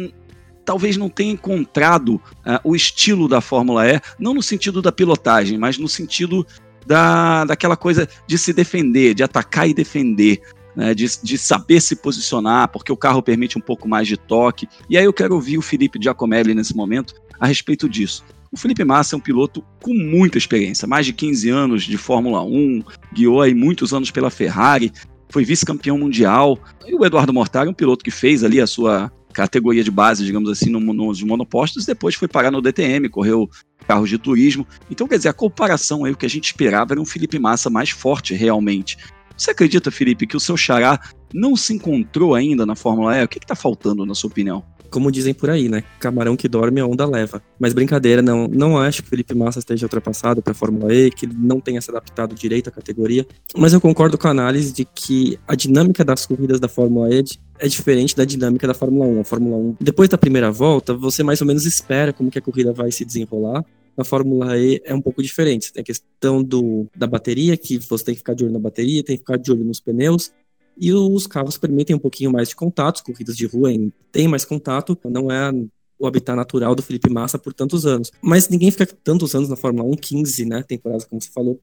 talvez 0.66 0.98
não 0.98 1.10
tenha 1.10 1.32
encontrado 1.32 2.16
uh, 2.16 2.60
o 2.64 2.76
estilo 2.76 3.28
da 3.28 3.40
Fórmula 3.40 3.88
E, 3.88 4.02
não 4.18 4.34
no 4.34 4.42
sentido 4.42 4.82
da 4.82 4.92
pilotagem, 4.92 5.58
mas 5.58 5.78
no 5.78 5.88
sentido 5.88 6.46
da, 6.86 7.46
daquela 7.46 7.78
coisa 7.78 8.10
de 8.26 8.38
se 8.38 8.52
defender, 8.52 9.14
de 9.14 9.24
atacar 9.24 9.70
e 9.70 9.74
defender. 9.74 10.42
Né, 10.76 10.94
de, 10.94 11.08
de, 11.24 11.38
saber 11.38 11.82
se 11.82 11.96
posicionar, 11.96 12.70
porque 12.70 12.92
o 12.92 12.96
carro 12.96 13.24
permite 13.24 13.58
um 13.58 13.62
pouco 13.62 13.88
mais 13.88 14.08
de 14.08 14.16
toque. 14.16 14.70
E 14.88 14.98
aí 14.98 15.04
eu 15.04 15.12
quero 15.12 15.34
ouvir 15.34 15.58
o 15.58 15.64
Felipe 15.64 16.00
Giacomelli 16.02 16.54
nesse 16.54 16.76
momento 16.76 17.16
a 17.40 17.48
respeito 17.48 17.88
disso. 17.88 18.24
O 18.52 18.58
Felipe 18.58 18.84
Massa 18.84 19.16
é 19.16 19.18
um 19.18 19.22
piloto 19.22 19.64
com 19.82 19.94
muita 19.94 20.38
experiência, 20.38 20.88
mais 20.88 21.06
de 21.06 21.14
15 21.14 21.50
anos 21.50 21.84
de 21.84 21.98
Fórmula 21.98 22.44
1, 22.44 22.84
guiou 23.14 23.42
aí 23.42 23.54
muitos 23.54 23.94
anos 23.94 24.10
pela 24.10 24.32
Ferrari, 24.32 24.92
foi 25.30 25.46
vice-campeão 25.46 25.98
mundial. 25.98 26.60
E 26.88 26.96
o 26.96 27.06
Eduardo 27.06 27.32
Mortari 27.32 27.68
é 27.68 27.72
um 27.72 27.76
piloto 27.76 28.04
que 28.04 28.12
fez 28.12 28.44
ali 28.44 28.60
a 28.60 28.66
sua 28.66 29.12
categoria 29.32 29.84
de 29.84 29.92
base, 29.92 30.26
digamos 30.26 30.50
assim, 30.50 30.70
no, 30.70 30.80
nos 30.80 31.22
monopostos, 31.22 31.86
depois 31.86 32.16
foi 32.16 32.28
parar 32.28 32.50
no 32.50 32.62
DTM, 32.62 33.08
correu 33.10 33.48
carros 33.88 34.10
de 34.10 34.18
turismo. 34.18 34.68
Então, 34.90 35.08
quer 35.08 35.18
dizer, 35.18 35.30
a 35.30 35.34
comparação 35.34 36.04
aí, 36.04 36.12
o 36.12 36.18
que 36.18 36.26
a 36.26 36.30
gente 36.30 36.46
esperava 36.46 36.94
era 36.94 37.02
um 37.02 37.06
Felipe 37.06 37.38
Massa 37.38 37.70
mais 37.70 37.92
forte 37.92 38.34
realmente. 38.34 38.98
Você 39.38 39.52
acredita, 39.52 39.92
Felipe, 39.92 40.28
que 40.28 40.36
o 40.36 40.40
seu 40.40 40.58
xará 40.58 41.00
não 41.34 41.56
se 41.56 41.74
encontrou 41.74 42.36
ainda 42.36 42.66
na 42.66 42.76
Fórmula 42.76 43.16
E? 43.16 43.24
O 43.24 43.28
que 43.28 43.38
está 43.38 43.56
faltando, 43.56 44.06
na 44.06 44.14
sua 44.14 44.30
opinião? 44.30 44.66
Como 44.90 45.12
dizem 45.12 45.34
por 45.34 45.50
aí, 45.50 45.70
né? 45.70 45.84
Camarão 46.00 46.36
que 46.36 46.48
dorme, 46.48 46.80
a 46.80 46.86
onda 46.86 47.06
leva. 47.06 47.42
Mas 47.60 47.74
brincadeira, 47.74 48.22
não, 48.22 48.48
não 48.48 48.78
acho 48.78 49.02
que 49.02 49.08
o 49.08 49.10
Felipe 49.10 49.34
Massa 49.36 49.60
esteja 49.60 49.86
ultrapassado 49.86 50.42
para 50.42 50.52
a 50.52 50.56
Fórmula 50.56 50.94
E, 50.94 51.12
que 51.12 51.26
ele 51.26 51.36
não 51.38 51.60
tenha 51.60 51.82
se 51.82 51.90
adaptado 51.90 52.36
direito 52.36 52.70
à 52.70 52.72
categoria. 52.72 53.26
Mas 53.56 53.74
eu 53.74 53.82
concordo 53.82 54.18
com 54.18 54.28
a 54.28 54.32
análise 54.32 54.74
de 54.74 54.86
que 54.86 55.40
a 55.48 55.56
dinâmica 55.56 56.04
das 56.04 56.26
corridas 56.26 56.60
da 56.60 56.68
Fórmula 56.68 57.14
E 57.14 57.24
é 57.60 57.68
diferente 57.68 58.16
da 58.16 58.26
dinâmica 58.26 58.66
da 58.66 58.74
Fórmula 58.74 59.06
1. 59.06 59.22
A 59.22 59.24
Fórmula 59.24 59.58
1, 59.58 59.76
depois 59.80 60.10
da 60.10 60.18
primeira 60.18 60.52
volta, 60.52 60.94
você 60.94 61.24
mais 61.24 61.42
ou 61.42 61.48
menos 61.48 61.66
espera 61.66 62.14
como 62.14 62.32
que 62.32 62.40
a 62.40 62.42
corrida 62.42 62.74
vai 62.74 62.92
se 62.92 63.06
desenrolar. 63.06 63.64
Na 63.98 64.06
Fórmula 64.06 64.58
E 64.58 64.82
é 64.86 64.96
um 64.96 65.02
pouco 65.02 65.22
diferente. 65.22 65.74
Tem 65.74 65.82
a 65.82 65.84
questão 65.84 66.42
do, 66.42 66.88
da 66.96 67.06
bateria, 67.06 67.58
que 67.58 67.78
você 67.80 68.06
tem 68.06 68.14
que 68.14 68.20
ficar 68.20 68.34
de 68.34 68.46
olho 68.46 68.54
na 68.54 68.60
bateria, 68.60 69.04
tem 69.04 69.18
que 69.18 69.24
ficar 69.24 69.38
de 69.38 69.52
olho 69.52 69.66
nos 69.66 69.82
pneus. 69.82 70.32
E 70.80 70.94
os 70.94 71.28
carros 71.28 71.58
permitem 71.58 71.96
um 71.96 72.00
pouquinho 72.00 72.32
mais 72.32 72.50
de 72.50 72.56
contatos, 72.56 73.02
corridas 73.02 73.36
de 73.36 73.46
rua 73.46 73.70
tem 74.12 74.28
mais 74.28 74.46
contato, 74.46 74.98
não 75.06 75.30
é 75.30 75.52
o 76.00 76.08
habitat 76.08 76.36
natural 76.36 76.74
do 76.74 76.82
Felipe 76.82 77.10
Massa 77.10 77.38
por 77.38 77.54
tantos 77.54 77.86
anos. 77.86 78.10
Mas 78.22 78.48
ninguém 78.48 78.72
fica 78.72 78.86
tantos 78.86 79.36
anos 79.36 79.50
na 79.50 79.58
Fórmula 79.58 79.90
1, 79.90 79.98
15, 79.98 80.46
né, 80.46 80.64
temporadas, 80.64 81.04
como 81.04 81.22
você 81.22 81.30
falou, 81.30 81.60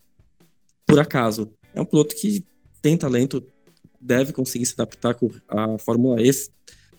por 0.86 1.00
acaso. 1.00 1.50
É 1.74 1.80
um 1.80 1.86
piloto 1.86 2.14
que 2.14 2.44
tem 2.82 2.96
talento, 2.96 3.42
deve 3.98 4.34
conseguir 4.34 4.66
se 4.66 4.74
adaptar 4.74 5.16
à 5.48 5.78
Fórmula 5.78 6.20
E. 6.20 6.30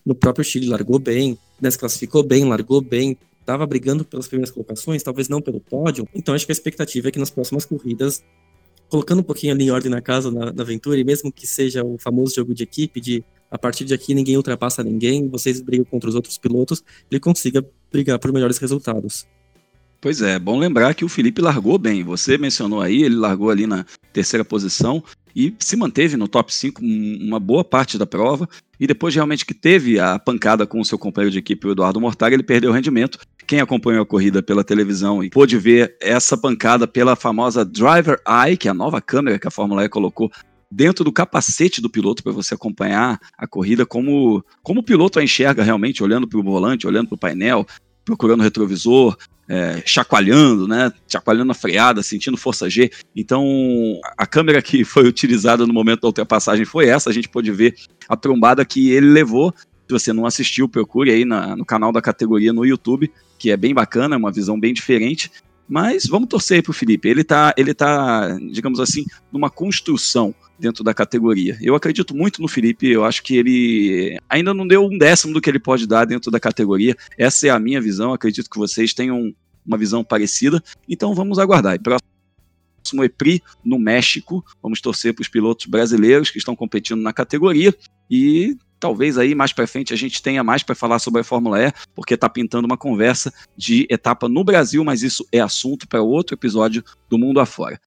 No 0.03 0.15
próprio 0.15 0.43
Chile 0.43 0.67
largou 0.67 0.97
bem, 0.97 1.37
desclassificou 1.61 2.23
bem, 2.23 2.45
largou 2.45 2.81
bem, 2.81 3.15
estava 3.39 3.65
brigando 3.67 4.03
pelas 4.03 4.27
primeiras 4.27 4.51
colocações, 4.51 5.03
talvez 5.03 5.29
não 5.29 5.39
pelo 5.39 5.59
pódio. 5.59 6.07
Então 6.15 6.33
acho 6.33 6.45
que 6.45 6.51
a 6.51 6.53
expectativa 6.53 7.09
é 7.09 7.11
que 7.11 7.19
nas 7.19 7.29
próximas 7.29 7.63
corridas 7.63 8.23
colocando 8.89 9.19
um 9.19 9.23
pouquinho 9.23 9.53
ali 9.53 9.65
em 9.65 9.71
ordem 9.71 9.89
na 9.89 10.01
casa, 10.01 10.31
na, 10.31 10.51
na 10.51 10.63
aventura, 10.63 10.97
e 10.99 11.03
mesmo 11.03 11.31
que 11.31 11.45
seja 11.45 11.83
o 11.83 11.97
famoso 11.97 12.35
jogo 12.35 12.53
de 12.53 12.63
equipe, 12.63 12.99
de 12.99 13.23
a 13.49 13.57
partir 13.57 13.85
de 13.85 13.93
aqui 13.93 14.13
ninguém 14.13 14.35
ultrapassa 14.35 14.83
ninguém, 14.83 15.27
vocês 15.29 15.61
brigam 15.61 15.85
contra 15.85 16.09
os 16.09 16.15
outros 16.15 16.37
pilotos, 16.37 16.83
ele 17.09 17.19
consiga 17.19 17.65
brigar 17.91 18.19
por 18.19 18.31
melhores 18.31 18.57
resultados. 18.57 19.25
Pois 19.99 20.21
é, 20.21 20.37
bom 20.37 20.59
lembrar 20.59 20.93
que 20.93 21.03
o 21.03 21.09
Felipe 21.09 21.41
largou 21.41 21.77
bem. 21.77 22.03
Você 22.03 22.37
mencionou 22.37 22.81
aí, 22.81 23.03
ele 23.03 23.15
largou 23.15 23.49
ali 23.49 23.65
na 23.65 23.85
terceira 24.13 24.45
posição 24.45 25.03
e 25.37 25.53
se 25.59 25.75
manteve 25.75 26.17
no 26.17 26.27
top 26.27 26.51
5 26.51 26.81
uma 26.83 27.39
boa 27.39 27.63
parte 27.63 27.95
da 27.95 28.07
prova. 28.07 28.49
E 28.79 28.87
depois 28.87 29.13
realmente 29.13 29.45
que 29.45 29.53
teve 29.53 29.99
a 29.99 30.17
pancada 30.17 30.65
com 30.65 30.79
o 30.79 30.85
seu 30.85 30.97
companheiro 30.97 31.31
de 31.31 31.37
equipe, 31.37 31.67
o 31.67 31.71
Eduardo 31.71 32.01
Mortari, 32.01 32.33
ele 32.33 32.41
perdeu 32.41 32.71
o 32.71 32.73
rendimento. 32.73 33.19
Quem 33.45 33.61
acompanhou 33.61 34.01
a 34.01 34.05
corrida 34.05 34.41
pela 34.41 34.63
televisão 34.63 35.23
e 35.23 35.29
pôde 35.29 35.55
ver 35.55 35.95
essa 36.01 36.35
pancada 36.35 36.87
pela 36.87 37.15
famosa 37.15 37.63
Driver 37.63 38.19
Eye, 38.27 38.57
que 38.57 38.67
é 38.67 38.71
a 38.71 38.73
nova 38.73 38.99
câmera 38.99 39.37
que 39.37 39.47
a 39.47 39.51
Fórmula 39.51 39.85
E 39.85 39.89
colocou 39.89 40.31
dentro 40.71 41.05
do 41.05 41.11
capacete 41.11 41.81
do 41.81 41.89
piloto 41.89 42.23
para 42.23 42.31
você 42.31 42.55
acompanhar 42.55 43.19
a 43.37 43.47
corrida, 43.47 43.85
como, 43.85 44.43
como 44.63 44.79
o 44.79 44.83
piloto 44.83 45.19
a 45.19 45.23
enxerga 45.23 45.61
realmente, 45.61 46.03
olhando 46.03 46.27
para 46.27 46.39
o 46.39 46.43
volante, 46.43 46.87
olhando 46.87 47.09
para 47.09 47.15
o 47.15 47.19
painel, 47.19 47.63
procurando 48.03 48.39
o 48.39 48.43
retrovisor, 48.43 49.15
é, 49.49 49.81
chacoalhando, 49.85 50.67
né? 50.67 50.91
Chacoalhando 51.07 51.51
a 51.51 51.55
freada, 51.55 52.03
sentindo 52.03 52.37
força 52.37 52.69
G. 52.69 52.91
Então, 53.15 53.45
a 54.17 54.25
câmera 54.25 54.61
que 54.61 54.83
foi 54.83 55.07
utilizada 55.07 55.65
no 55.65 55.73
momento 55.73 56.01
da 56.01 56.07
ultrapassagem 56.07 56.65
foi 56.65 56.87
essa. 56.87 57.09
A 57.09 57.13
gente 57.13 57.29
pôde 57.29 57.51
ver 57.51 57.75
a 58.09 58.17
trombada 58.17 58.65
que 58.65 58.91
ele 58.91 59.07
levou. 59.07 59.53
Se 59.55 59.91
você 59.91 60.11
não 60.11 60.25
assistiu, 60.25 60.67
procure 60.67 61.11
aí 61.11 61.23
na, 61.23 61.55
no 61.55 61.65
canal 61.65 61.91
da 61.93 62.01
categoria 62.01 62.51
no 62.51 62.65
YouTube, 62.65 63.09
que 63.39 63.49
é 63.49 63.55
bem 63.55 63.73
bacana, 63.73 64.15
é 64.15 64.17
uma 64.17 64.31
visão 64.31 64.59
bem 64.59 64.73
diferente. 64.73 65.31
Mas 65.67 66.05
vamos 66.05 66.29
torcer 66.29 66.61
para 66.61 66.71
o 66.71 66.73
Felipe. 66.73 67.07
Ele 67.07 67.21
está, 67.21 67.53
ele 67.57 67.73
tá, 67.73 68.37
digamos 68.51 68.79
assim, 68.79 69.05
numa 69.31 69.49
construção 69.49 70.33
dentro 70.59 70.83
da 70.83 70.93
categoria. 70.93 71.57
Eu 71.61 71.75
acredito 71.75 72.15
muito 72.15 72.41
no 72.41 72.47
Felipe, 72.47 72.87
eu 72.87 73.05
acho 73.05 73.23
que 73.23 73.35
ele 73.35 74.19
ainda 74.29 74.53
não 74.53 74.67
deu 74.67 74.85
um 74.85 74.97
décimo 74.97 75.33
do 75.33 75.41
que 75.41 75.49
ele 75.49 75.59
pode 75.59 75.87
dar 75.87 76.05
dentro 76.05 76.31
da 76.31 76.39
categoria. 76.39 76.95
Essa 77.17 77.47
é 77.47 77.49
a 77.49 77.59
minha 77.59 77.81
visão, 77.81 78.13
acredito 78.13 78.49
que 78.49 78.57
vocês 78.57 78.93
tenham 78.93 79.33
uma 79.65 79.77
visão 79.77 80.03
parecida. 80.03 80.63
Então 80.87 81.13
vamos 81.13 81.39
aguardar. 81.39 81.75
E 81.75 81.79
próximo 81.79 83.03
EPRI 83.03 83.43
no 83.63 83.77
México, 83.77 84.43
vamos 84.63 84.79
torcer 84.79 85.13
para 85.13 85.21
os 85.21 85.27
pilotos 85.27 85.65
brasileiros 85.65 86.29
que 86.29 86.37
estão 86.37 86.55
competindo 86.55 87.01
na 87.01 87.11
categoria 87.11 87.75
e 88.09 88.55
talvez 88.79 89.17
aí 89.17 89.35
mais 89.35 89.51
para 89.51 89.67
frente 89.67 89.93
a 89.93 89.97
gente 89.97 90.21
tenha 90.21 90.43
mais 90.43 90.63
para 90.63 90.75
falar 90.75 90.99
sobre 90.99 91.21
a 91.21 91.23
Fórmula 91.23 91.61
E, 91.61 91.73
porque 91.93 92.13
está 92.13 92.29
pintando 92.29 92.65
uma 92.65 92.77
conversa 92.77 93.33
de 93.57 93.85
etapa 93.89 94.29
no 94.29 94.43
Brasil, 94.43 94.83
mas 94.83 95.01
isso 95.01 95.27
é 95.31 95.39
assunto 95.39 95.87
para 95.87 96.01
outro 96.01 96.35
episódio 96.35 96.83
do 97.09 97.17
Mundo 97.17 97.39
Afora. 97.39 97.79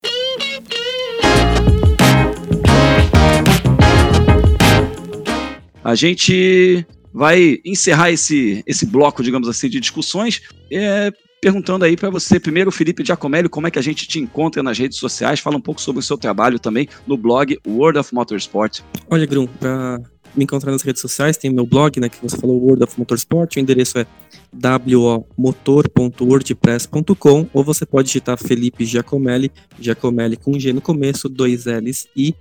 A 5.82 5.94
gente 5.94 6.86
vai 7.12 7.58
encerrar 7.64 8.10
esse, 8.10 8.62
esse 8.66 8.86
bloco, 8.86 9.22
digamos 9.22 9.48
assim, 9.48 9.68
de 9.68 9.80
discussões, 9.80 10.42
é, 10.70 11.10
perguntando 11.40 11.84
aí 11.84 11.96
para 11.96 12.10
você, 12.10 12.38
primeiro, 12.38 12.70
Felipe 12.70 13.04
Giacomelli, 13.04 13.48
como 13.48 13.66
é 13.66 13.70
que 13.70 13.78
a 13.78 13.82
gente 13.82 14.06
te 14.06 14.18
encontra 14.18 14.62
nas 14.62 14.78
redes 14.78 14.98
sociais? 14.98 15.40
Fala 15.40 15.56
um 15.56 15.60
pouco 15.60 15.80
sobre 15.80 16.00
o 16.00 16.02
seu 16.02 16.18
trabalho 16.18 16.58
também 16.58 16.88
no 17.06 17.16
blog 17.16 17.58
World 17.66 17.98
of 17.98 18.14
Motorsport. 18.14 18.80
Olha, 19.08 19.26
Grum, 19.26 19.46
para 19.46 20.00
me 20.34 20.44
encontrar 20.44 20.72
nas 20.72 20.80
redes 20.82 21.02
sociais, 21.02 21.36
tem 21.36 21.50
meu 21.50 21.66
blog, 21.66 22.00
né, 22.00 22.08
que 22.08 22.22
você 22.22 22.36
falou, 22.36 22.60
World 22.60 22.84
of 22.84 22.98
Motorsport, 22.98 23.56
o 23.56 23.60
endereço 23.60 23.98
é 23.98 24.06
womotor.wordpress.com 24.52 27.46
ou 27.52 27.64
você 27.64 27.86
pode 27.86 28.08
digitar 28.08 28.36
Felipe 28.38 28.84
Giacomelli, 28.84 29.52
Giacomelli 29.78 30.36
com 30.36 30.58
G 30.58 30.72
no 30.72 30.80
começo, 30.80 31.28
dois 31.28 31.66
L's 31.66 32.08
e 32.16 32.34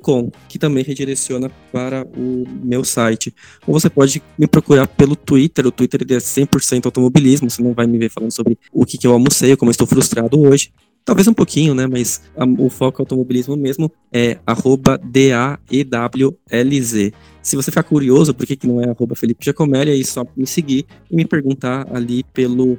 .com, 0.00 0.30
que 0.48 0.58
também 0.58 0.84
redireciona 0.84 1.50
para 1.72 2.06
o 2.16 2.44
meu 2.62 2.84
site. 2.84 3.34
Ou 3.66 3.74
você 3.74 3.90
pode 3.90 4.22
me 4.38 4.46
procurar 4.46 4.86
pelo 4.86 5.16
Twitter, 5.16 5.66
o 5.66 5.72
Twitter 5.72 6.02
é 6.02 6.18
100% 6.18 6.86
automobilismo, 6.86 7.50
você 7.50 7.62
não 7.62 7.74
vai 7.74 7.86
me 7.86 7.98
ver 7.98 8.10
falando 8.10 8.30
sobre 8.30 8.56
o 8.72 8.86
que, 8.86 8.96
que 8.96 9.06
eu 9.06 9.12
almocei, 9.12 9.56
como 9.56 9.70
eu 9.70 9.72
estou 9.72 9.86
frustrado 9.86 10.40
hoje. 10.40 10.72
Talvez 11.04 11.28
um 11.28 11.34
pouquinho, 11.34 11.74
né? 11.74 11.86
Mas 11.86 12.22
a, 12.36 12.44
o 12.46 12.70
foco 12.70 13.02
automobilismo 13.02 13.56
mesmo 13.56 13.92
é 14.10 14.38
arroba 14.46 14.98
D-A-E-W-L-Z. 14.98 15.52
Se 17.42 17.56
você 17.56 17.70
ficar 17.70 17.82
curioso 17.82 18.32
por 18.32 18.46
que, 18.46 18.56
que 18.56 18.66
não 18.66 18.80
é 18.80 18.88
arroba 18.88 19.14
Felipe 19.14 19.44
Giacomelli, 19.44 20.00
é 20.00 20.04
só 20.04 20.24
me 20.34 20.46
seguir 20.46 20.86
e 21.10 21.16
me 21.16 21.26
perguntar 21.26 21.86
ali 21.94 22.24
pelo 22.32 22.78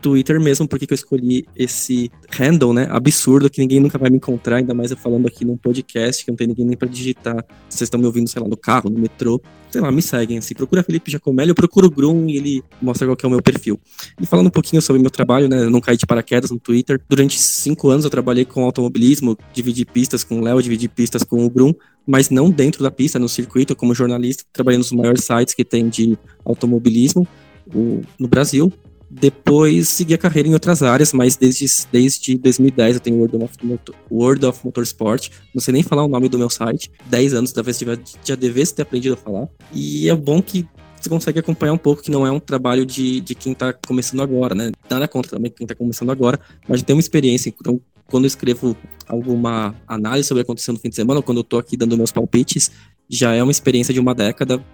Twitter 0.00 0.40
mesmo, 0.40 0.66
porque 0.66 0.86
que 0.86 0.92
eu 0.92 0.96
escolhi 0.96 1.46
esse 1.54 2.10
handle, 2.30 2.72
né? 2.72 2.86
Absurdo, 2.90 3.50
que 3.50 3.60
ninguém 3.60 3.80
nunca 3.80 3.98
vai 3.98 4.10
me 4.10 4.16
encontrar, 4.16 4.56
ainda 4.56 4.74
mais 4.74 4.90
eu 4.90 4.96
falando 4.96 5.26
aqui 5.26 5.44
num 5.44 5.56
podcast, 5.56 6.24
que 6.24 6.30
não 6.30 6.36
tem 6.36 6.46
ninguém 6.46 6.66
nem 6.66 6.76
pra 6.76 6.88
digitar. 6.88 7.44
Vocês 7.68 7.82
estão 7.82 8.00
me 8.00 8.06
ouvindo, 8.06 8.28
sei 8.28 8.42
lá, 8.42 8.48
no 8.48 8.56
carro, 8.56 8.90
no 8.90 8.98
metrô. 8.98 9.40
Sei 9.70 9.80
lá, 9.80 9.92
me 9.92 10.02
seguem 10.02 10.38
assim. 10.38 10.54
Procura 10.54 10.82
Felipe 10.82 11.10
Giacomelli, 11.10 11.50
eu 11.50 11.54
procuro 11.54 11.86
o 11.86 11.90
Grum 11.90 12.26
e 12.28 12.36
ele 12.36 12.64
mostra 12.82 13.06
qual 13.06 13.16
é 13.22 13.26
o 13.26 13.30
meu 13.30 13.42
perfil. 13.42 13.78
E 14.20 14.26
falando 14.26 14.48
um 14.48 14.50
pouquinho 14.50 14.82
sobre 14.82 15.00
meu 15.00 15.10
trabalho, 15.10 15.48
né? 15.48 15.64
Eu 15.64 15.70
não 15.70 15.80
caí 15.80 15.96
de 15.96 16.06
paraquedas 16.06 16.50
no 16.50 16.58
Twitter. 16.58 17.00
Durante 17.08 17.40
cinco 17.40 17.88
anos 17.88 18.04
eu 18.04 18.10
trabalhei 18.10 18.44
com 18.44 18.64
automobilismo, 18.64 19.38
dividi 19.52 19.84
pistas 19.84 20.24
com 20.24 20.40
o 20.40 20.42
Léo, 20.42 20.60
dividi 20.60 20.88
pistas 20.88 21.22
com 21.22 21.44
o 21.44 21.50
Grum 21.50 21.72
mas 22.06 22.28
não 22.28 22.50
dentro 22.50 22.82
da 22.82 22.90
pista, 22.90 23.18
no 23.18 23.28
circuito, 23.28 23.76
como 23.76 23.94
jornalista, 23.94 24.42
trabalhei 24.52 24.78
nos 24.78 24.90
maiores 24.90 25.22
sites 25.24 25.54
que 25.54 25.64
tem 25.64 25.88
de 25.88 26.18
automobilismo 26.44 27.26
o, 27.72 28.00
no 28.18 28.26
Brasil. 28.26 28.72
Depois 29.10 29.88
segui 29.88 30.14
a 30.14 30.18
carreira 30.18 30.48
em 30.48 30.52
outras 30.52 30.82
áreas, 30.82 31.12
mas 31.12 31.36
desde, 31.36 31.66
desde 31.90 32.38
2010 32.38 32.94
eu 32.94 33.00
tenho 33.00 33.16
World 33.16 33.36
of, 33.36 33.54
Motor, 33.62 33.94
World 34.08 34.46
of 34.46 34.60
Motorsport. 34.64 35.30
Não 35.52 35.60
sei 35.60 35.72
nem 35.72 35.82
falar 35.82 36.04
o 36.04 36.08
nome 36.08 36.28
do 36.28 36.38
meu 36.38 36.48
site. 36.48 36.90
10 37.06 37.34
anos, 37.34 37.52
talvez 37.52 37.78
já, 37.78 37.98
já 38.24 38.34
devesse 38.36 38.72
ter 38.72 38.82
aprendido 38.82 39.14
a 39.14 39.16
falar. 39.16 39.48
E 39.72 40.08
é 40.08 40.14
bom 40.14 40.40
que 40.40 40.64
você 41.00 41.08
consegue 41.08 41.40
acompanhar 41.40 41.72
um 41.72 41.78
pouco 41.78 42.02
que 42.02 42.10
não 42.10 42.24
é 42.26 42.30
um 42.30 42.38
trabalho 42.38 42.86
de, 42.86 43.20
de 43.20 43.34
quem 43.34 43.52
está 43.52 43.72
começando 43.72 44.22
agora, 44.22 44.54
né? 44.54 44.70
Nada 44.88 45.08
contra 45.08 45.32
também 45.32 45.50
quem 45.50 45.64
está 45.64 45.74
começando 45.74 46.10
agora, 46.10 46.38
mas 46.68 46.82
tem 46.82 46.94
uma 46.94 47.00
experiência. 47.00 47.52
Então, 47.58 47.80
quando 48.06 48.24
eu 48.24 48.28
escrevo 48.28 48.76
alguma 49.08 49.74
análise 49.88 50.28
sobre 50.28 50.42
o 50.42 50.44
que 50.44 50.50
aconteceu 50.50 50.74
no 50.74 50.78
fim 50.78 50.90
de 50.90 50.96
semana, 50.96 51.18
ou 51.18 51.22
quando 51.22 51.38
eu 51.38 51.42
estou 51.42 51.58
aqui 51.58 51.76
dando 51.76 51.96
meus 51.96 52.12
palpites, 52.12 52.70
já 53.08 53.34
é 53.34 53.42
uma 53.42 53.50
experiência 53.50 53.92
de 53.92 53.98
uma 53.98 54.14
década 54.14 54.64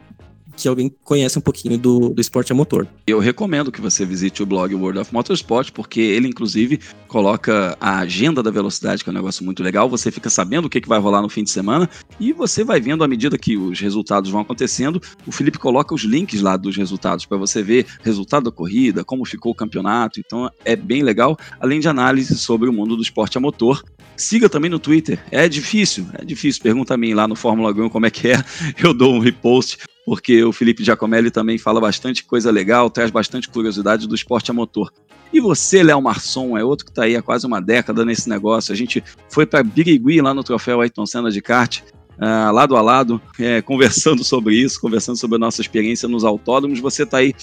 que 0.57 0.66
alguém 0.66 0.92
conhece 1.04 1.38
um 1.38 1.42
pouquinho 1.42 1.76
do, 1.78 2.09
do 2.09 2.20
esporte 2.20 2.50
a 2.50 2.54
motor. 2.54 2.88
Eu 3.07 3.18
recomendo 3.18 3.70
que 3.70 3.80
você 3.80 4.04
visite 4.04 4.42
o 4.42 4.46
blog 4.46 4.74
World 4.74 4.98
of 4.98 5.12
Motorsport, 5.12 5.70
porque 5.70 6.00
ele, 6.00 6.28
inclusive, 6.28 6.80
coloca 7.07 7.76
a 7.80 7.98
agenda 7.98 8.42
da 8.42 8.50
velocidade, 8.50 9.04
que 9.04 9.11
é 9.11 9.12
um 9.12 9.14
negócio 9.14 9.44
muito 9.44 9.62
legal. 9.62 9.88
Você 9.88 10.11
fica 10.11 10.30
sabendo 10.30 10.66
o 10.66 10.70
que, 10.70 10.80
que 10.80 10.88
vai 10.88 10.98
rolar 10.98 11.22
no 11.22 11.28
fim 11.28 11.44
de 11.44 11.50
semana 11.50 11.88
e 12.18 12.32
você 12.32 12.64
vai 12.64 12.80
vendo 12.80 13.04
à 13.04 13.09
medida 13.09 13.36
que 13.36 13.57
os 13.57 13.78
resultados 13.78 14.30
vão 14.30 14.40
acontecendo. 14.40 15.00
O 15.26 15.32
Felipe 15.32 15.59
coloca 15.59 15.94
os 15.94 16.02
links 16.02 16.40
lá 16.40 16.57
dos 16.57 16.76
resultados 16.76 17.26
para 17.26 17.36
você 17.36 17.62
ver 17.62 17.86
resultado 18.02 18.44
da 18.44 18.50
corrida, 18.50 19.04
como 19.04 19.24
ficou 19.24 19.52
o 19.52 19.54
campeonato. 19.54 20.20
Então 20.20 20.50
é 20.64 20.74
bem 20.74 21.02
legal, 21.02 21.36
além 21.61 21.80
de 21.80 21.88
análise 21.88 22.36
sobre 22.36 22.68
o 22.68 22.72
mundo 22.72 22.96
do 22.96 23.02
esporte 23.02 23.36
a 23.36 23.40
motor. 23.40 23.84
Siga 24.16 24.48
também 24.48 24.70
no 24.70 24.78
Twitter. 24.78 25.18
É 25.30 25.46
difícil, 25.48 26.07
é 26.14 26.24
difícil. 26.24 26.62
Pergunta 26.62 26.94
a 26.94 26.96
mim 26.96 27.12
lá 27.12 27.28
no 27.28 27.36
Fórmula 27.36 27.70
1 27.70 27.90
como 27.90 28.07
é 28.07 28.11
que 28.11 28.28
é. 28.28 28.42
Eu 28.82 28.94
dou 28.94 29.14
um 29.14 29.18
repost 29.18 29.78
porque 30.07 30.44
o 30.44 30.52
Felipe 30.52 30.84
Giacomelli 30.84 31.32
também 31.32 31.59
fala 31.59 31.80
bastante 31.80 32.22
coisa 32.22 32.48
legal, 32.52 32.88
traz 32.88 33.11
bastante 33.11 33.48
curiosidade 33.48 34.07
do 34.07 34.14
esporte 34.14 34.52
a 34.52 34.54
motor. 34.54 34.92
E 35.32 35.40
você, 35.40 35.82
Léo 35.82 36.00
Marçom, 36.00 36.57
é 36.57 36.62
outro 36.62 36.84
que 36.84 36.92
está 36.92 37.02
aí 37.02 37.16
há 37.16 37.20
quase 37.20 37.44
uma 37.44 37.61
década 37.61 38.04
nesse 38.04 38.28
negócio. 38.28 38.72
A 38.72 38.76
gente 38.76 39.02
foi 39.28 39.44
para 39.44 39.64
Birigui, 39.64 40.20
lá 40.20 40.32
no 40.32 40.44
troféu 40.44 40.80
Ayrton 40.80 41.04
Senna 41.04 41.28
de 41.28 41.42
kart, 41.42 41.80
uh, 41.80 42.52
lado 42.52 42.76
a 42.76 42.80
lado, 42.80 43.20
é, 43.36 43.61
conversando 43.61 44.22
sobre 44.24 44.54
isso, 44.54 44.80
conversando 44.80 45.16
sobre 45.16 45.34
a 45.34 45.40
nossa 45.40 45.61
experiência 45.61 46.09
nos 46.09 46.22
autódromos. 46.22 46.78
Você 46.78 47.02
está 47.02 47.18
aí 47.18 47.34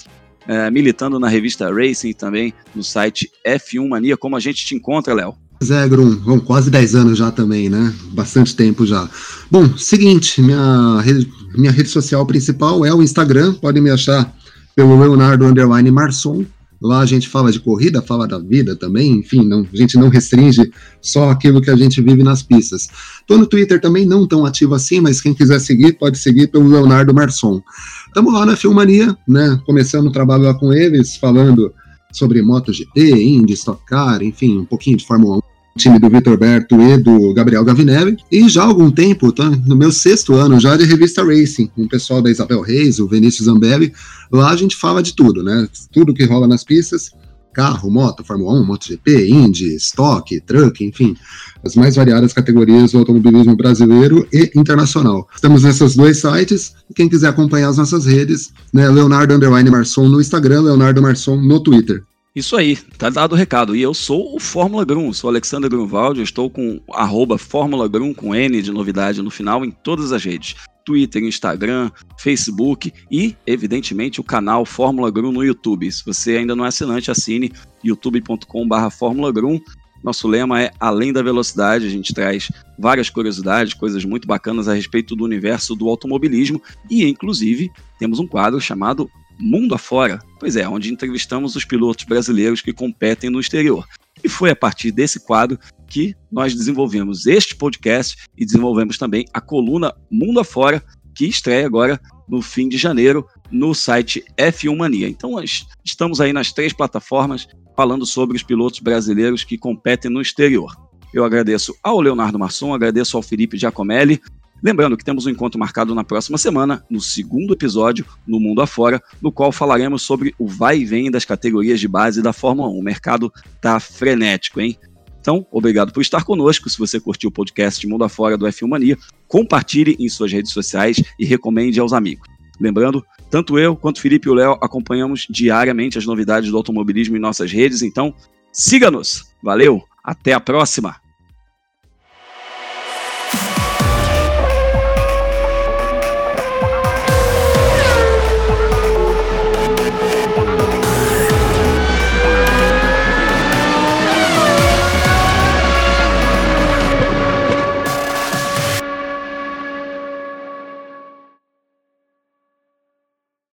uh, 0.48 0.72
militando 0.72 1.20
na 1.20 1.28
revista 1.28 1.70
Racing 1.70 2.14
também, 2.14 2.54
no 2.74 2.82
site 2.82 3.30
F1 3.46 3.86
Mania. 3.86 4.16
Como 4.16 4.36
a 4.36 4.40
gente 4.40 4.64
te 4.64 4.74
encontra, 4.74 5.12
Léo? 5.12 5.36
Zé 5.62 5.88
Grum, 5.88 6.14
bom, 6.16 6.40
quase 6.40 6.70
10 6.70 6.94
anos 6.94 7.18
já 7.18 7.30
também, 7.30 7.68
né? 7.68 7.92
Bastante 8.12 8.54
tempo 8.54 8.84
já. 8.84 9.08
Bom, 9.50 9.76
seguinte, 9.78 10.42
minha 10.42 11.00
rede, 11.00 11.30
minha 11.56 11.72
rede 11.72 11.88
social 11.88 12.26
principal 12.26 12.84
é 12.84 12.92
o 12.92 13.02
Instagram, 13.02 13.54
podem 13.54 13.82
me 13.82 13.90
achar 13.90 14.32
pelo 14.74 14.98
Leonardo 14.98 15.46
Underline 15.46 15.90
Marçom. 15.90 16.44
Lá 16.82 17.00
a 17.00 17.06
gente 17.06 17.28
fala 17.28 17.50
de 17.50 17.60
corrida, 17.60 18.02
fala 18.02 18.28
da 18.28 18.38
vida 18.38 18.76
também, 18.76 19.12
enfim, 19.12 19.46
não, 19.46 19.66
a 19.72 19.76
gente 19.76 19.96
não 19.96 20.10
restringe 20.10 20.70
só 21.00 21.30
aquilo 21.30 21.62
que 21.62 21.70
a 21.70 21.76
gente 21.76 22.02
vive 22.02 22.22
nas 22.22 22.42
pistas. 22.42 22.88
Tô 23.26 23.38
no 23.38 23.46
Twitter 23.46 23.80
também, 23.80 24.04
não 24.04 24.26
tão 24.26 24.44
ativo 24.44 24.74
assim, 24.74 25.00
mas 25.00 25.20
quem 25.20 25.32
quiser 25.32 25.60
seguir, 25.60 25.94
pode 25.94 26.18
seguir 26.18 26.48
pelo 26.48 26.68
Leonardo 26.68 27.14
Marçom. 27.14 27.62
Estamos 28.08 28.34
lá 28.34 28.44
na 28.44 28.54
Filmania, 28.54 29.16
né? 29.26 29.58
Começando 29.64 30.08
o 30.08 30.12
trabalho 30.12 30.42
lá 30.42 30.54
com 30.54 30.74
eles, 30.74 31.16
falando 31.16 31.72
sobre 32.14 32.40
MotoGP, 32.40 33.10
Indy, 33.10 33.52
Stock 33.54 33.84
Car, 33.86 34.22
enfim, 34.22 34.58
um 34.58 34.64
pouquinho 34.64 34.96
de 34.96 35.06
Fórmula 35.06 35.38
1 35.38 35.40
time 35.76 35.98
do 35.98 36.08
Vitor 36.08 36.36
Berto 36.36 36.80
e 36.80 36.96
do 36.96 37.34
Gabriel 37.34 37.64
Gavinelli. 37.64 38.16
E 38.30 38.48
já 38.48 38.62
há 38.62 38.66
algum 38.66 38.90
tempo, 38.90 39.32
tô 39.32 39.44
no 39.44 39.76
meu 39.76 39.90
sexto 39.90 40.34
ano 40.34 40.60
já 40.60 40.76
de 40.76 40.84
revista 40.84 41.24
Racing, 41.24 41.66
com 41.66 41.82
o 41.82 41.88
pessoal 41.88 42.22
da 42.22 42.30
Isabel 42.30 42.60
Reis, 42.60 43.00
o 43.00 43.08
Vinícius 43.08 43.46
Zambelli. 43.46 43.92
Lá 44.30 44.50
a 44.50 44.56
gente 44.56 44.76
fala 44.76 45.02
de 45.02 45.14
tudo, 45.14 45.42
né? 45.42 45.68
Tudo 45.92 46.14
que 46.14 46.24
rola 46.24 46.46
nas 46.46 46.62
pistas. 46.62 47.10
Carro, 47.54 47.90
moto, 47.90 48.24
Fórmula 48.24 48.60
1, 48.60 48.66
MotoGP, 48.66 49.28
Indy, 49.30 49.76
Stock, 49.76 50.40
Truck, 50.40 50.84
enfim, 50.84 51.16
as 51.64 51.76
mais 51.76 51.94
variadas 51.96 52.32
categorias 52.32 52.92
do 52.92 52.98
automobilismo 52.98 53.56
brasileiro 53.56 54.26
e 54.32 54.50
internacional. 54.56 55.28
Estamos 55.34 55.62
nesses 55.62 55.94
dois 55.94 56.20
sites, 56.20 56.74
quem 56.94 57.08
quiser 57.08 57.28
acompanhar 57.28 57.68
as 57.68 57.78
nossas 57.78 58.04
redes, 58.04 58.52
né, 58.72 58.88
Leonardo 58.88 59.32
Underline 59.32 59.70
Marçom 59.70 60.08
no 60.08 60.20
Instagram, 60.20 60.62
Leonardo 60.62 61.00
Marçom 61.00 61.36
no 61.36 61.60
Twitter. 61.60 62.02
Isso 62.34 62.56
aí, 62.56 62.76
tá 62.98 63.08
dado 63.10 63.32
o 63.32 63.36
recado. 63.36 63.76
E 63.76 63.82
eu 63.82 63.94
sou 63.94 64.34
o 64.34 64.40
Fórmula 64.40 64.84
Grum, 64.84 65.12
sou 65.12 65.30
Alexander 65.30 65.70
Grunwald, 65.70 66.20
estou 66.20 66.50
com 66.50 66.80
arroba 66.92 67.38
Fórmula 67.38 67.86
Grum 67.86 68.12
com 68.12 68.34
N 68.34 68.60
de 68.60 68.72
novidade 68.72 69.22
no 69.22 69.30
final 69.30 69.64
em 69.64 69.70
todas 69.70 70.10
as 70.10 70.24
redes. 70.24 70.56
Twitter, 70.84 71.22
Instagram, 71.22 71.90
Facebook 72.18 72.92
e, 73.10 73.36
evidentemente, 73.46 74.20
o 74.20 74.24
canal 74.24 74.64
Fórmula 74.64 75.10
Grum 75.10 75.32
no 75.32 75.42
YouTube. 75.42 75.90
Se 75.90 76.04
você 76.04 76.36
ainda 76.36 76.54
não 76.54 76.64
é 76.64 76.68
assinante, 76.68 77.10
assine 77.10 77.52
youtube.com.br 77.82 78.90
Fórmula 78.90 79.32
Grum. 79.32 79.60
Nosso 80.02 80.28
lema 80.28 80.62
é 80.62 80.70
Além 80.78 81.12
da 81.12 81.22
Velocidade. 81.22 81.86
A 81.86 81.90
gente 81.90 82.12
traz 82.12 82.52
várias 82.78 83.08
curiosidades, 83.08 83.72
coisas 83.72 84.04
muito 84.04 84.28
bacanas 84.28 84.68
a 84.68 84.74
respeito 84.74 85.16
do 85.16 85.24
universo 85.24 85.74
do 85.74 85.88
automobilismo 85.88 86.62
e, 86.90 87.08
inclusive, 87.08 87.72
temos 87.98 88.18
um 88.18 88.26
quadro 88.26 88.60
chamado 88.60 89.10
mundo 89.38 89.74
afora. 89.74 90.20
Pois 90.38 90.56
é, 90.56 90.68
onde 90.68 90.92
entrevistamos 90.92 91.56
os 91.56 91.64
pilotos 91.64 92.04
brasileiros 92.04 92.60
que 92.60 92.72
competem 92.72 93.30
no 93.30 93.40
exterior. 93.40 93.86
E 94.22 94.28
foi 94.28 94.50
a 94.50 94.56
partir 94.56 94.90
desse 94.90 95.20
quadro 95.20 95.58
que 95.86 96.14
nós 96.30 96.54
desenvolvemos 96.54 97.26
este 97.26 97.54
podcast 97.54 98.16
e 98.36 98.44
desenvolvemos 98.44 98.98
também 98.98 99.24
a 99.32 99.40
coluna 99.40 99.94
Mundo 100.10 100.40
Afora, 100.40 100.82
que 101.14 101.26
estreia 101.26 101.66
agora 101.66 102.00
no 102.28 102.42
fim 102.42 102.68
de 102.68 102.76
janeiro 102.76 103.26
no 103.50 103.74
site 103.74 104.24
F1 104.36 104.76
Mania. 104.76 105.08
Então, 105.08 105.32
nós 105.32 105.66
estamos 105.84 106.20
aí 106.20 106.32
nas 106.32 106.52
três 106.52 106.72
plataformas 106.72 107.46
falando 107.76 108.06
sobre 108.06 108.36
os 108.36 108.42
pilotos 108.42 108.80
brasileiros 108.80 109.44
que 109.44 109.58
competem 109.58 110.10
no 110.10 110.20
exterior. 110.20 110.74
Eu 111.12 111.24
agradeço 111.24 111.74
ao 111.82 112.00
Leonardo 112.00 112.38
Masson, 112.38 112.74
agradeço 112.74 113.16
ao 113.16 113.22
Felipe 113.22 113.56
Giacomelli, 113.56 114.20
Lembrando 114.64 114.96
que 114.96 115.04
temos 115.04 115.26
um 115.26 115.30
encontro 115.30 115.60
marcado 115.60 115.94
na 115.94 116.02
próxima 116.02 116.38
semana, 116.38 116.82
no 116.88 116.98
segundo 116.98 117.52
episódio, 117.52 118.06
no 118.26 118.40
Mundo 118.40 118.62
Afora, 118.62 119.02
no 119.20 119.30
qual 119.30 119.52
falaremos 119.52 120.00
sobre 120.00 120.34
o 120.38 120.48
vai 120.48 120.78
e 120.78 120.84
vem 120.86 121.10
das 121.10 121.26
categorias 121.26 121.78
de 121.78 121.86
base 121.86 122.22
da 122.22 122.32
Fórmula 122.32 122.70
1. 122.70 122.78
O 122.78 122.82
mercado 122.82 123.30
tá 123.60 123.78
frenético, 123.78 124.62
hein? 124.62 124.78
Então, 125.24 125.46
obrigado 125.50 125.90
por 125.90 126.02
estar 126.02 126.22
conosco. 126.22 126.68
Se 126.68 126.78
você 126.78 127.00
curtiu 127.00 127.30
o 127.30 127.32
podcast 127.32 127.86
Mundo 127.86 128.04
Afora 128.04 128.36
do 128.36 128.44
F1 128.44 128.68
Mania, 128.68 128.98
compartilhe 129.26 129.96
em 129.98 130.06
suas 130.06 130.30
redes 130.30 130.52
sociais 130.52 131.02
e 131.18 131.24
recomende 131.24 131.80
aos 131.80 131.94
amigos. 131.94 132.28
Lembrando, 132.60 133.02
tanto 133.30 133.58
eu 133.58 133.74
quanto 133.74 134.02
Felipe 134.02 134.28
e 134.28 134.30
o 134.30 134.34
Léo 134.34 134.58
acompanhamos 134.60 135.26
diariamente 135.30 135.96
as 135.96 136.04
novidades 136.04 136.50
do 136.50 136.56
automobilismo 136.58 137.16
em 137.16 137.20
nossas 137.20 137.50
redes, 137.50 137.80
então 137.80 138.14
siga-nos. 138.52 139.24
Valeu, 139.42 139.82
até 140.04 140.34
a 140.34 140.40
próxima! 140.40 141.03